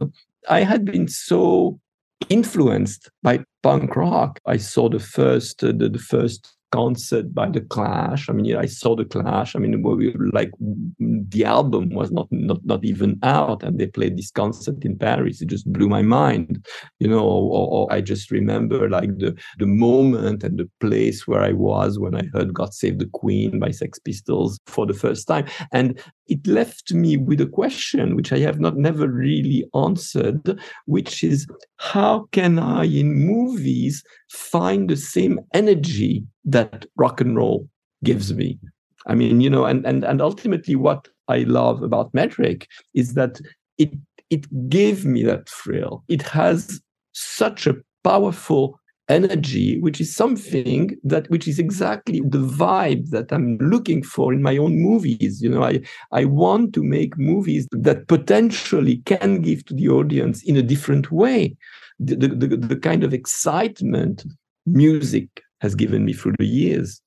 I 0.49 0.61
had 0.61 0.85
been 0.85 1.09
so 1.09 1.81
influenced 2.29 3.11
by 3.23 3.45
punk 3.63 3.97
rock. 3.97 4.39
I 4.47 4.59
saw 4.59 4.89
the 4.89 5.01
first 5.01 5.63
uh, 5.65 5.73
the, 5.77 5.89
the 5.89 5.99
first 5.99 6.57
concert 6.77 7.35
by 7.35 7.49
the 7.49 7.63
Clash. 7.63 8.29
I 8.29 8.33
mean, 8.33 8.55
I 8.57 8.67
saw 8.67 8.95
the 8.95 9.07
Clash. 9.07 9.57
I 9.57 9.59
mean, 9.59 9.83
we, 9.83 10.13
like 10.39 10.51
the 10.99 11.45
album 11.45 11.91
was 11.91 12.11
not 12.11 12.29
not 12.31 12.61
not 12.65 12.85
even 12.85 13.19
out, 13.23 13.63
and 13.63 13.79
they 13.79 13.87
played 13.87 14.17
this 14.17 14.31
concert 14.31 14.85
in 14.85 14.99
Paris. 14.99 15.41
It 15.41 15.49
just 15.49 15.73
blew 15.73 15.89
my 15.89 16.03
mind, 16.03 16.67
you 17.01 17.09
know. 17.09 17.25
Or, 17.25 17.67
or 17.77 17.93
I 17.93 18.01
just 18.03 18.31
remember 18.31 18.91
like 18.91 19.13
the 19.19 19.35
the 19.59 19.67
moment 19.67 20.45
and 20.45 20.59
the 20.59 20.69
place 20.81 21.27
where 21.27 21.43
I 21.43 21.53
was 21.53 21.99
when 21.99 22.15
I 22.15 22.25
heard 22.35 22.53
"God 22.53 22.75
Save 22.75 22.99
the 22.99 23.11
Queen" 23.21 23.59
by 23.59 23.71
Sex 23.71 23.99
Pistols 23.99 24.59
for 24.67 24.85
the 24.87 24.95
first 25.05 25.27
time, 25.27 25.47
and 25.73 25.99
it 26.29 26.47
left 26.47 26.93
me 26.93 27.17
with 27.17 27.41
a 27.41 27.47
question 27.47 28.17
which 28.17 28.33
I 28.33 28.39
have 28.39 28.59
not 28.59 28.77
never 28.77 29.09
really 29.09 29.65
answered, 29.75 30.59
which 30.87 31.23
is 31.23 31.47
how 31.77 32.29
can 32.33 32.59
I 32.59 32.85
in 32.85 33.15
movies 33.15 34.03
find 34.29 34.91
the 34.91 34.97
same 34.97 35.39
energy 35.55 36.25
that 36.45 36.66
rock 36.97 37.21
and 37.21 37.37
roll 37.37 37.69
gives 38.05 38.33
me? 38.35 38.59
I 39.07 39.15
mean, 39.15 39.41
you 39.41 39.51
know, 39.51 39.65
and 39.65 39.87
and 39.87 40.05
and 40.05 40.21
ultimately 40.21 40.77
what 40.77 41.09
I 41.29 41.39
love 41.41 41.83
about 41.83 42.15
Metric 42.15 42.69
is 42.95 43.15
that 43.15 43.41
it 43.79 43.93
it 44.31 44.69
gave 44.69 45.05
me 45.05 45.23
that 45.25 45.49
thrill. 45.49 46.05
It 46.09 46.23
has 46.23 46.81
such 47.13 47.67
a 47.67 47.77
powerful 48.05 48.79
energy 49.09 49.79
which 49.81 50.01
is 50.01 50.15
something 50.15 50.97
that 51.05 51.31
which 51.31 51.47
is 51.47 51.61
exactly 51.61 52.21
the 52.21 52.39
vibe 52.39 53.09
that 53.11 53.31
i'm 53.31 53.57
looking 53.59 54.03
for 54.03 54.33
in 54.33 54.43
my 54.43 54.57
own 54.57 54.77
movies 54.81 55.41
you 55.41 55.49
know 55.49 55.63
i 55.63 55.81
i 56.11 56.25
want 56.25 56.75
to 56.75 56.83
make 56.83 57.17
movies 57.17 57.69
that 57.71 58.09
potentially 58.09 58.97
can 59.07 59.41
give 59.43 59.65
to 59.65 59.75
the 59.75 59.89
audience 59.89 60.43
in 60.43 60.57
a 60.57 60.63
different 60.63 61.13
way 61.13 61.57
the, 62.01 62.17
the, 62.17 62.29
the, 62.29 62.57
the 62.57 62.77
kind 62.77 63.05
of 63.05 63.15
excitement 63.15 64.25
music 64.67 65.43
has 65.61 65.75
given 65.75 66.05
me 66.05 66.13
through 66.13 66.35
the 66.39 66.47
years. 66.47 67.01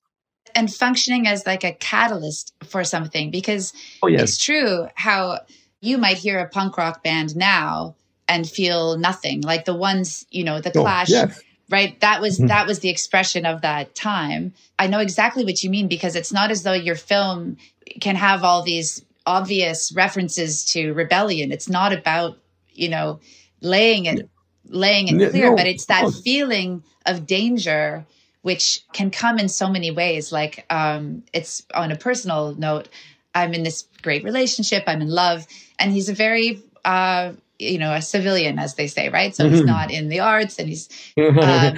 And 0.54 0.72
functioning 0.72 1.26
as 1.26 1.46
like 1.46 1.64
a 1.64 1.72
catalyst 1.72 2.54
for 2.64 2.82
something 2.82 3.30
because 3.30 3.72
oh, 4.02 4.08
yes. 4.08 4.22
it's 4.22 4.38
true 4.38 4.88
how 4.94 5.40
you 5.80 5.96
might 5.96 6.16
hear 6.16 6.38
a 6.40 6.48
punk 6.48 6.76
rock 6.76 7.02
band 7.02 7.36
now 7.36 7.94
and 8.28 8.48
feel 8.48 8.96
nothing 8.96 9.42
like 9.42 9.64
the 9.64 9.74
ones 9.74 10.24
you 10.30 10.44
know 10.44 10.60
the 10.60 10.76
oh, 10.76 10.82
clash 10.82 11.10
yes. 11.10 11.40
right? 11.68 12.00
That 12.00 12.20
was 12.20 12.38
mm-hmm. 12.38 12.48
that 12.48 12.66
was 12.66 12.80
the 12.80 12.88
expression 12.88 13.46
of 13.46 13.62
that 13.62 13.94
time. 13.94 14.52
I 14.78 14.88
know 14.88 14.98
exactly 14.98 15.44
what 15.44 15.62
you 15.62 15.70
mean 15.70 15.88
because 15.88 16.16
it's 16.16 16.32
not 16.32 16.50
as 16.50 16.62
though 16.62 16.72
your 16.72 16.96
film 16.96 17.56
can 18.00 18.16
have 18.16 18.42
all 18.42 18.62
these 18.62 19.04
obvious 19.26 19.92
references 19.92 20.64
to 20.72 20.92
rebellion. 20.92 21.52
It's 21.52 21.68
not 21.68 21.92
about 21.92 22.38
you 22.72 22.88
know 22.88 23.20
laying 23.60 24.06
it 24.06 24.28
laying 24.66 25.08
it 25.08 25.30
clear 25.30 25.50
no, 25.50 25.56
but 25.56 25.66
it's 25.66 25.86
that 25.86 26.10
feeling 26.24 26.82
of 27.06 27.26
danger 27.26 28.06
which 28.42 28.82
can 28.92 29.10
come 29.10 29.38
in 29.38 29.48
so 29.48 29.68
many 29.68 29.90
ways 29.90 30.32
like 30.32 30.64
um 30.70 31.22
it's 31.32 31.62
on 31.74 31.90
a 31.90 31.96
personal 31.96 32.54
note 32.54 32.88
i'm 33.34 33.54
in 33.54 33.62
this 33.62 33.86
great 34.02 34.24
relationship 34.24 34.84
i'm 34.86 35.02
in 35.02 35.08
love 35.08 35.46
and 35.78 35.92
he's 35.92 36.08
a 36.08 36.14
very 36.14 36.62
uh 36.84 37.32
you 37.58 37.78
know 37.78 37.92
a 37.92 38.02
civilian 38.02 38.58
as 38.58 38.74
they 38.74 38.86
say 38.86 39.08
right 39.08 39.34
so 39.34 39.44
mm-hmm. 39.44 39.54
he's 39.54 39.64
not 39.64 39.90
in 39.90 40.08
the 40.08 40.20
arts 40.20 40.58
and 40.58 40.68
he's 40.68 40.88
um, 41.18 41.76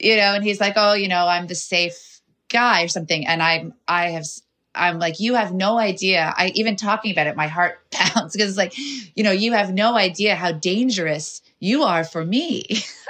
you 0.00 0.16
know 0.16 0.34
and 0.34 0.44
he's 0.44 0.60
like 0.60 0.74
oh 0.76 0.94
you 0.94 1.08
know 1.08 1.26
i'm 1.26 1.46
the 1.46 1.54
safe 1.54 2.20
guy 2.48 2.82
or 2.82 2.88
something 2.88 3.26
and 3.26 3.42
i'm 3.42 3.74
i 3.86 4.08
have 4.08 4.24
i'm 4.78 4.98
like 4.98 5.20
you 5.20 5.34
have 5.34 5.52
no 5.52 5.78
idea 5.78 6.32
i 6.36 6.50
even 6.54 6.76
talking 6.76 7.12
about 7.12 7.26
it 7.26 7.36
my 7.36 7.46
heart 7.46 7.78
pounds 7.90 8.32
because 8.32 8.50
it's 8.50 8.58
like 8.58 8.74
you 9.16 9.22
know 9.24 9.30
you 9.30 9.52
have 9.52 9.72
no 9.72 9.96
idea 9.96 10.34
how 10.34 10.52
dangerous 10.52 11.42
you 11.60 11.82
are 11.82 12.04
for 12.04 12.24
me 12.24 12.64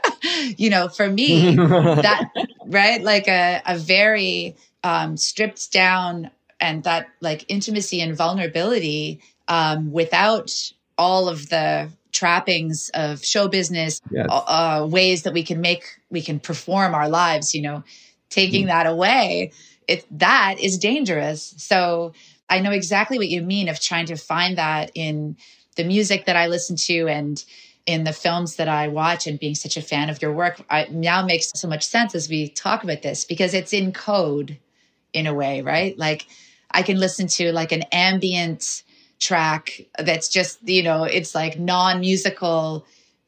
you 0.57 0.71
know 0.71 0.89
for 0.89 1.09
me 1.09 1.55
that 1.57 2.29
right 2.67 3.03
like 3.03 3.29
a, 3.29 3.63
a 3.67 3.77
very 3.77 4.57
um 4.85 5.17
stripped 5.17 5.73
down 5.73 6.31
and 6.61 6.85
that 6.85 7.09
like 7.21 7.45
intimacy 7.49 8.01
and 8.01 8.17
vulnerability 8.17 9.21
um 9.49 9.93
without 9.93 10.73
all 10.97 11.29
of 11.29 11.49
the 11.49 11.89
trappings 12.13 12.91
of 12.95 13.25
show 13.25 13.49
business, 13.49 14.01
yes. 14.11 14.27
uh, 14.29 14.87
ways 14.91 15.23
that 15.23 15.33
we 15.33 15.43
can 15.45 15.61
make, 15.61 15.85
we 16.11 16.21
can 16.23 16.41
perform 16.41 16.95
our 16.95 17.09
lives, 17.09 17.55
you 17.55 17.63
know, 17.63 17.85
taking 18.29 18.65
mm. 18.65 18.69
that 18.69 18.87
away, 18.87 19.53
it, 19.89 20.07
that 20.19 20.57
is 20.61 20.79
dangerous. 20.79 21.55
So 21.57 22.13
I 22.49 22.61
know 22.61 22.71
exactly 22.71 23.19
what 23.19 23.29
you 23.29 23.43
mean 23.43 23.69
of 23.69 23.81
trying 23.81 24.07
to 24.07 24.17
find 24.17 24.59
that 24.59 24.93
in 24.95 25.37
the 25.77 25.85
music 25.85 26.27
that 26.27 26.37
I 26.37 26.47
listen 26.47 26.77
to 26.77 27.09
and 27.09 27.43
in 27.87 28.05
the 28.05 28.13
films 28.13 28.57
that 28.57 28.69
I 28.69 28.89
watch 28.89 29.27
and 29.27 29.41
being 29.41 29.55
such 29.55 29.79
a 29.79 29.83
fan 29.83 30.11
of 30.11 30.21
your 30.21 30.33
work 30.33 30.61
I, 30.69 30.89
now 30.91 31.25
makes 31.25 31.51
so 31.55 31.67
much 31.67 31.87
sense 31.87 32.15
as 32.15 32.29
we 32.29 32.49
talk 32.49 32.85
about 32.85 33.01
this 33.01 33.25
because 33.25 33.55
it's 33.55 33.73
in 33.73 33.93
code 33.93 34.59
in 35.15 35.27
a 35.27 35.33
way, 35.33 35.63
right? 35.63 35.99
Like 35.99 36.27
I 36.71 36.83
can 36.83 36.99
listen 36.99 37.29
to 37.29 37.51
like 37.53 37.73
an 37.73 37.83
ambient 37.91 38.83
track 39.19 39.81
that's 39.99 40.29
just, 40.29 40.59
you 40.69 40.83
know, 40.83 41.05
it's 41.05 41.35
like 41.35 41.59
non 41.59 42.01
musical, 42.01 42.87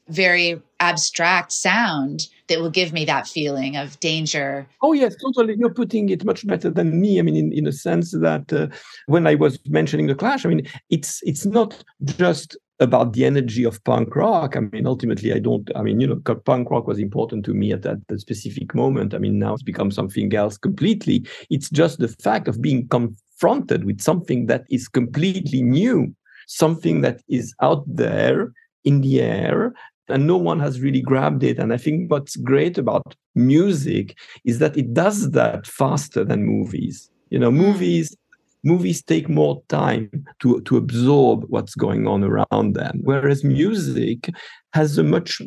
very 0.08 0.60
abstract 0.80 1.52
sound 1.52 2.26
that 2.48 2.60
will 2.60 2.70
give 2.70 2.92
me 2.92 3.04
that 3.04 3.28
feeling 3.28 3.76
of 3.76 3.98
danger. 4.00 4.66
Oh, 4.82 4.92
yes, 4.92 5.14
totally. 5.22 5.54
You're 5.56 5.72
putting 5.72 6.08
it 6.08 6.24
much 6.24 6.46
better 6.46 6.70
than 6.70 7.00
me. 7.00 7.18
I 7.18 7.22
mean, 7.22 7.36
in, 7.36 7.52
in 7.52 7.66
a 7.66 7.72
sense 7.72 8.10
that 8.12 8.52
uh, 8.52 8.66
when 9.06 9.26
I 9.26 9.36
was 9.36 9.58
mentioning 9.68 10.08
the 10.08 10.14
Clash, 10.14 10.44
I 10.44 10.48
mean, 10.48 10.66
it's 10.88 11.20
it's 11.22 11.46
not 11.46 11.82
just 12.04 12.56
about 12.80 13.12
the 13.12 13.26
energy 13.26 13.62
of 13.62 13.82
punk 13.84 14.16
rock. 14.16 14.56
I 14.56 14.60
mean, 14.60 14.86
ultimately, 14.86 15.32
I 15.32 15.38
don't. 15.38 15.70
I 15.76 15.82
mean, 15.82 16.00
you 16.00 16.06
know, 16.06 16.16
punk 16.16 16.70
rock 16.70 16.86
was 16.86 16.98
important 16.98 17.44
to 17.44 17.54
me 17.54 17.72
at 17.72 17.82
that, 17.82 17.98
that 18.08 18.20
specific 18.20 18.74
moment. 18.74 19.14
I 19.14 19.18
mean, 19.18 19.38
now 19.38 19.54
it's 19.54 19.62
become 19.62 19.90
something 19.90 20.34
else 20.34 20.56
completely. 20.56 21.24
It's 21.50 21.70
just 21.70 21.98
the 21.98 22.08
fact 22.08 22.48
of 22.48 22.60
being 22.60 22.88
confronted 22.88 23.84
with 23.84 24.00
something 24.00 24.46
that 24.46 24.64
is 24.70 24.88
completely 24.88 25.62
new, 25.62 26.14
something 26.48 27.02
that 27.02 27.20
is 27.28 27.54
out 27.60 27.84
there 27.86 28.52
in 28.84 29.02
the 29.02 29.20
air 29.20 29.74
and 30.10 30.26
no 30.26 30.36
one 30.36 30.60
has 30.60 30.80
really 30.80 31.00
grabbed 31.00 31.42
it. 31.42 31.58
And 31.58 31.72
I 31.72 31.76
think 31.76 32.10
what's 32.10 32.36
great 32.36 32.78
about 32.78 33.14
music 33.34 34.16
is 34.44 34.58
that 34.58 34.76
it 34.76 34.92
does 34.92 35.30
that 35.30 35.66
faster 35.66 36.24
than 36.24 36.44
movies. 36.44 37.10
You 37.30 37.38
know, 37.38 37.50
mm. 37.50 37.56
movies 37.56 38.16
movies 38.62 39.02
take 39.02 39.28
more 39.28 39.62
time 39.68 40.10
to, 40.40 40.60
to 40.62 40.76
absorb 40.76 41.44
what's 41.48 41.74
going 41.74 42.06
on 42.06 42.22
around 42.22 42.74
them 42.74 43.00
whereas 43.04 43.42
music 43.44 44.28
has 44.74 44.98
a 44.98 45.02
much 45.02 45.40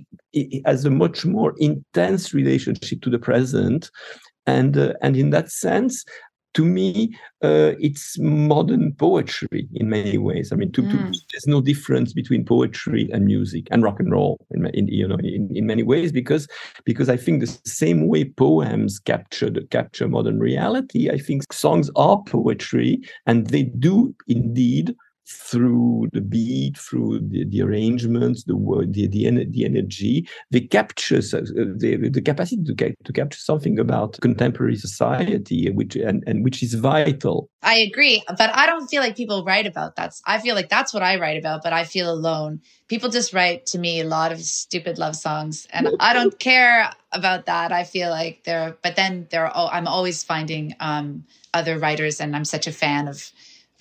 has 0.66 0.86
a 0.86 0.90
much 0.90 1.26
more 1.26 1.54
intense 1.58 2.34
relationship 2.34 3.02
to 3.02 3.10
the 3.10 3.20
present 3.20 3.90
and 4.46 4.78
uh, 4.78 4.94
and 5.02 5.16
in 5.16 5.30
that 5.30 5.52
sense 5.52 6.04
to 6.54 6.66
me, 6.66 7.16
uh, 7.44 7.74
it's 7.80 8.18
modern 8.20 8.94
poetry 8.94 9.68
in 9.74 9.90
many 9.90 10.18
ways. 10.18 10.52
I 10.52 10.56
mean, 10.56 10.72
to, 10.74 10.84
mm. 10.84 10.92
to, 10.92 11.20
there's 11.32 11.48
no 11.48 11.62
difference 11.62 12.14
between 12.14 12.46
poetry 12.46 13.10
and 13.12 13.26
music 13.26 13.68
and 13.72 13.84
rock 13.84 14.00
and 14.00 14.12
roll 14.12 14.38
in, 14.52 14.66
in 14.68 14.88
you 14.88 15.08
know 15.08 15.18
in, 15.18 15.50
in 15.54 15.66
many 15.66 15.84
ways 15.84 16.12
because 16.12 16.48
because 16.86 17.10
I 17.10 17.18
think 17.18 17.40
the 17.40 17.60
same 17.66 18.08
way 18.08 18.26
poems 18.26 19.00
capture 19.00 19.50
the, 19.50 19.62
capture 19.68 20.08
modern 20.08 20.40
reality, 20.40 21.10
I 21.10 21.18
think 21.18 21.52
songs 21.52 21.90
are 21.96 22.22
poetry 22.28 23.02
and 23.26 23.48
they 23.48 23.64
do 23.64 24.16
indeed 24.28 24.96
through 25.26 26.10
the 26.12 26.22
beat, 26.22 26.78
through 26.78 27.20
the, 27.20 27.46
the 27.46 27.62
arrangements, 27.62 28.44
the 28.44 28.58
word, 28.58 28.94
the, 28.94 29.08
the, 29.08 29.46
the 29.46 29.66
energy, 29.66 30.28
they 30.52 30.62
capture 30.62 31.18
uh, 31.18 31.42
the, 31.78 32.10
the 32.12 32.22
capacity 32.22 32.64
to, 32.64 32.96
to 33.04 33.14
capture 33.14 33.40
something 33.40 33.80
about 33.80 34.20
contemporary 34.20 34.76
society, 34.76 35.70
which 35.72 35.96
and, 35.96 36.24
and 36.28 36.44
which 36.44 36.62
is 36.62 36.74
vital. 36.74 37.50
I 37.62 37.76
agree, 37.76 38.22
but 38.28 38.54
I 38.54 38.66
don't 38.66 38.88
feel 38.88 39.02
like 39.02 39.16
people 39.16 39.46
write 39.46 39.66
about 39.66 39.96
that. 39.96 40.14
I 40.26 40.40
feel 40.40 40.56
like 40.56 40.70
that's 40.70 40.94
what 40.94 41.04
I 41.04 41.20
write 41.20 41.38
about, 41.38 41.64
but 41.64 41.72
I 41.72 41.86
feel 41.86 42.12
alone. 42.12 42.62
People 42.90 43.10
just 43.10 43.34
write 43.34 43.66
to 43.68 43.80
me 43.80 44.02
a 44.02 44.06
lot 44.06 44.32
of 44.34 44.42
stupid 44.42 44.98
love 44.98 45.16
songs, 45.16 45.68
and 45.72 45.90
I 46.00 46.14
don't 46.14 46.38
care 46.52 46.92
about 47.14 47.46
that. 47.46 47.72
I 47.72 47.86
feel 47.86 48.10
like 48.10 48.44
they're, 48.44 48.76
but 48.82 48.98
then 48.98 49.28
they're. 49.32 49.56
I'm 49.56 49.88
always 49.88 50.24
finding 50.24 50.76
um, 50.82 51.24
other 51.54 51.80
writers, 51.80 52.20
and 52.20 52.36
I'm 52.36 52.46
such 52.46 52.68
a 52.68 52.72
fan 52.72 53.08
of 53.08 53.32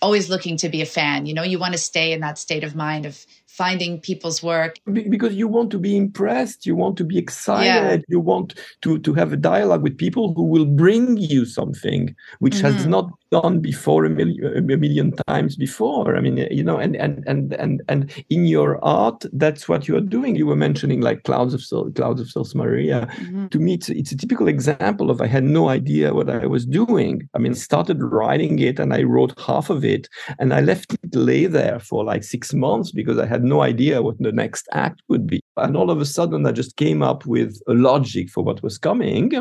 always 0.02 0.28
looking 0.28 0.56
to 0.58 0.68
be 0.68 0.82
a 0.82 0.86
fan. 0.86 1.24
You 1.26 1.32
know, 1.32 1.42
you 1.42 1.58
want 1.58 1.72
to 1.72 1.78
stay 1.78 2.12
in 2.12 2.20
that 2.20 2.38
state 2.38 2.64
of 2.64 2.74
mind 2.74 3.06
of 3.06 3.24
finding 3.52 4.00
people's 4.00 4.42
work 4.42 4.76
because 4.90 5.34
you 5.34 5.46
want 5.46 5.70
to 5.70 5.78
be 5.78 5.94
impressed 5.94 6.64
you 6.64 6.74
want 6.74 6.96
to 6.96 7.04
be 7.04 7.18
excited 7.18 8.00
yeah. 8.00 8.06
you 8.08 8.18
want 8.18 8.54
to 8.80 8.98
to 9.00 9.12
have 9.12 9.30
a 9.30 9.36
dialogue 9.36 9.82
with 9.82 9.98
people 9.98 10.32
who 10.32 10.42
will 10.42 10.64
bring 10.64 11.18
you 11.18 11.44
something 11.44 12.16
which 12.38 12.54
mm-hmm. 12.54 12.78
has 12.78 12.86
not 12.86 13.10
done 13.32 13.60
before 13.60 14.04
a 14.04 14.10
million, 14.10 14.56
a 14.56 14.60
million 14.60 15.12
times 15.26 15.56
before. 15.56 16.16
I 16.16 16.20
mean 16.20 16.36
you 16.50 16.62
know 16.62 16.76
and 16.76 16.94
and 16.96 17.24
and 17.26 17.54
and 17.54 17.82
and 17.88 18.00
in 18.28 18.46
your 18.46 18.72
art 18.84 19.24
that's 19.32 19.68
what 19.68 19.88
you 19.88 19.96
are 19.96 20.08
doing. 20.16 20.36
You 20.36 20.46
were 20.46 20.62
mentioning 20.68 21.00
like 21.00 21.24
clouds 21.24 21.54
of 21.54 21.62
Sol, 21.62 21.90
clouds 21.90 22.20
of 22.20 22.30
Sils 22.30 22.54
Maria. 22.54 23.08
Mm-hmm. 23.22 23.46
to 23.48 23.58
me 23.58 23.74
it's, 23.74 23.88
it's 23.88 24.12
a 24.12 24.16
typical 24.16 24.48
example 24.48 25.10
of 25.10 25.20
i 25.20 25.26
had 25.26 25.44
no 25.44 25.68
idea 25.68 26.14
what 26.14 26.28
i 26.28 26.46
was 26.46 26.64
doing. 26.66 27.28
I 27.34 27.38
mean 27.38 27.54
started 27.54 27.98
writing 28.02 28.58
it 28.58 28.78
and 28.78 28.92
i 28.92 29.02
wrote 29.02 29.38
half 29.40 29.70
of 29.70 29.84
it 29.84 30.08
and 30.38 30.52
i 30.52 30.60
left 30.60 30.94
it 30.94 31.14
lay 31.14 31.46
there 31.46 31.78
for 31.80 32.04
like 32.04 32.22
six 32.24 32.52
months 32.52 32.90
because 32.92 33.18
i 33.18 33.26
had 33.26 33.44
no 33.44 33.62
idea 33.62 34.02
what 34.02 34.18
the 34.18 34.32
next 34.32 34.68
act 34.72 35.00
would 35.08 35.26
be. 35.26 35.40
And 35.56 35.76
all 35.76 35.90
of 35.90 36.00
a 36.00 36.06
sudden 36.16 36.46
i 36.46 36.52
just 36.52 36.76
came 36.76 37.02
up 37.02 37.24
with 37.26 37.52
a 37.66 37.74
logic 37.74 38.30
for 38.30 38.42
what 38.44 38.62
was 38.62 38.76
coming 38.78 39.32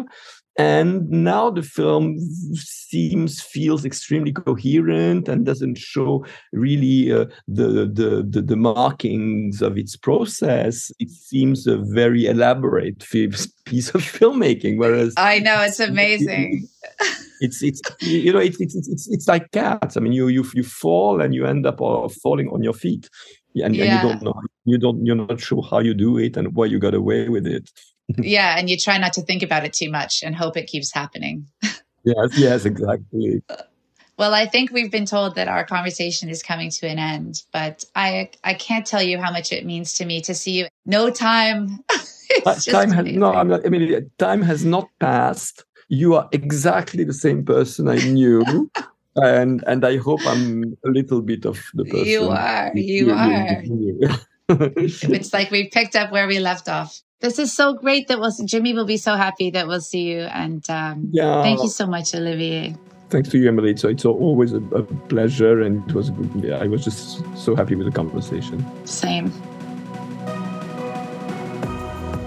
and 0.58 1.10
now 1.10 1.50
the 1.50 1.62
film 1.62 2.18
seems 2.56 3.42
feels 3.42 3.86
extremely 3.86 4.34
coherent 4.34 5.30
and 5.30 5.46
doesn't 5.46 5.78
show 5.78 6.26
really 6.52 7.12
uh, 7.12 7.26
the, 7.48 7.90
the, 7.94 8.26
the 8.30 8.42
the 8.42 8.56
markings 8.58 9.62
of 9.62 9.78
its 9.78 9.96
process. 9.96 10.92
It 11.00 11.10
seems 11.10 11.68
a 11.68 11.78
very 11.78 12.26
elaborate 12.26 13.00
piece 13.66 13.90
of 13.90 14.02
filmmaking 14.02 14.78
whereas 14.78 15.14
i 15.18 15.40
know 15.40 15.62
it's 15.62 15.80
amazing. 15.92 16.68
It's 17.40 17.64
it's 17.64 17.82
you 18.02 18.34
know 18.34 18.40
it's 18.40 18.60
it's 18.60 18.76
it's, 18.76 19.10
it's 19.10 19.28
like 19.28 19.52
cats. 19.52 19.98
I 19.98 20.00
mean 20.00 20.14
you 20.14 20.28
you 20.28 20.46
you 20.54 20.64
fall 20.64 21.22
and 21.22 21.34
you 21.34 21.46
end 21.46 21.66
up 21.66 21.80
falling 22.22 22.50
on 22.50 22.62
your 22.62 22.74
feet. 22.74 23.10
And, 23.56 23.76
yeah. 23.76 23.84
and 23.84 23.94
you 23.94 24.10
don't 24.10 24.22
know 24.22 24.42
you 24.64 24.78
don't 24.78 25.06
you're 25.06 25.16
not 25.16 25.42
sure 25.42 25.62
how 25.62 25.80
you 25.80 25.94
do 25.94 26.18
it 26.18 26.38
and 26.38 26.56
why 26.56 26.66
you 26.66 26.80
got 26.80 26.94
away 26.94 27.28
with 27.28 27.46
it 27.46 27.70
yeah, 28.24 28.58
and 28.58 28.70
you 28.70 28.78
try 28.78 28.98
not 28.98 29.14
to 29.14 29.22
think 29.22 29.44
about 29.44 29.66
it 29.66 29.74
too 29.74 29.90
much 29.90 30.24
and 30.24 30.36
hope 30.36 30.58
it 30.58 30.68
keeps 30.68 30.94
happening. 30.94 31.48
yes, 32.04 32.38
yes, 32.38 32.66
exactly. 32.66 33.42
Well, 34.18 34.34
I 34.34 34.46
think 34.46 34.72
we've 34.72 34.92
been 34.92 35.06
told 35.06 35.36
that 35.36 35.48
our 35.48 35.66
conversation 35.66 36.30
is 36.30 36.44
coming 36.44 36.70
to 36.70 36.88
an 36.88 37.00
end, 37.00 37.42
but 37.52 37.86
I 37.96 38.30
I 38.44 38.54
can't 38.54 38.86
tell 38.86 39.02
you 39.02 39.20
how 39.20 39.32
much 39.32 39.52
it 39.52 39.66
means 39.66 39.96
to 39.96 40.06
me 40.06 40.22
to 40.22 40.36
see 40.36 40.60
you. 40.60 40.68
No 40.86 41.10
time. 41.10 41.84
time 42.70 42.92
has 42.92 43.06
no. 43.08 43.34
I'm 43.34 43.48
not, 43.48 43.66
I 43.66 43.70
mean, 43.70 44.12
time 44.20 44.42
has 44.44 44.64
not 44.64 44.90
passed. 45.00 45.64
You 45.88 46.16
are 46.16 46.30
exactly 46.32 47.04
the 47.04 47.14
same 47.14 47.44
person 47.44 47.88
I 47.88 47.98
knew. 47.98 48.70
and 49.16 49.64
and 49.66 49.84
I 49.84 49.98
hope 49.98 50.20
I'm 50.26 50.78
a 50.86 50.90
little 50.90 51.22
bit 51.22 51.46
of 51.46 51.60
the 51.74 51.86
person. 51.86 52.08
You 52.08 52.30
are. 52.30 52.72
You, 52.76 53.08
you 53.08 53.14
are. 53.14 53.64
it's 54.78 55.34
like 55.34 55.52
we 55.52 55.70
picked 55.70 55.96
up 55.96 56.12
where 56.12 56.28
we 56.28 56.40
left 56.40 56.68
off. 56.70 57.02
This 57.20 57.38
is 57.38 57.56
so 57.56 57.76
great 57.76 58.08
that 58.08 58.20
we'll 58.20 58.32
see, 58.32 58.46
Jimmy 58.46 58.74
will 58.74 58.86
be 58.86 58.98
so 58.98 59.16
happy 59.16 59.52
that 59.52 59.68
we'll 59.68 59.82
see 59.82 60.12
you. 60.12 60.22
And 60.22 60.68
um, 60.70 61.10
yeah, 61.12 61.44
thank 61.44 61.62
you 61.62 61.70
so 61.70 61.86
much, 61.86 62.16
Olivier. 62.16 62.76
Thanks 63.10 63.30
to 63.30 63.38
you, 63.38 63.48
Emily. 63.48 63.76
So 63.78 63.90
it's 63.90 64.06
always 64.06 64.54
a, 64.54 64.62
a 64.74 64.84
pleasure, 64.84 65.62
and 65.62 65.88
it 65.90 65.94
was 65.94 66.12
yeah, 66.36 66.58
I 66.58 66.68
was 66.68 66.84
just 66.84 67.24
so 67.38 67.56
happy 67.56 67.76
with 67.76 67.86
the 67.86 67.92
conversation. 67.92 68.66
Same. 68.88 69.30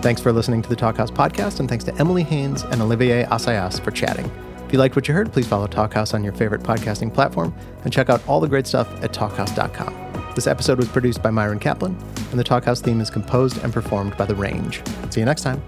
Thanks 0.02 0.20
for 0.20 0.32
listening 0.32 0.60
to 0.62 0.68
the 0.68 0.76
Talkhouse 0.76 1.10
podcast, 1.10 1.58
and 1.58 1.68
thanks 1.68 1.84
to 1.84 1.94
Emily 1.96 2.22
Haines 2.22 2.62
and 2.62 2.82
Olivier 2.82 3.24
Assayas 3.24 3.80
for 3.80 3.90
chatting. 3.90 4.30
If 4.66 4.72
you 4.72 4.78
liked 4.78 4.94
what 4.94 5.08
you 5.08 5.14
heard, 5.14 5.32
please 5.32 5.48
follow 5.48 5.66
Talkhouse 5.66 6.14
on 6.14 6.22
your 6.22 6.34
favorite 6.34 6.62
podcasting 6.62 7.12
platform 7.12 7.54
and 7.84 7.92
check 7.92 8.10
out 8.10 8.26
all 8.28 8.38
the 8.38 8.48
great 8.48 8.66
stuff 8.66 8.88
at 9.02 9.12
talkhouse.com. 9.12 10.03
This 10.34 10.48
episode 10.48 10.78
was 10.78 10.88
produced 10.88 11.22
by 11.22 11.30
Myron 11.30 11.60
Kaplan, 11.60 11.96
and 12.30 12.40
the 12.40 12.42
Talkhouse 12.42 12.82
theme 12.82 13.00
is 13.00 13.08
composed 13.08 13.62
and 13.62 13.72
performed 13.72 14.16
by 14.16 14.26
The 14.26 14.34
Range. 14.34 14.82
See 15.10 15.20
you 15.20 15.26
next 15.26 15.42
time. 15.42 15.62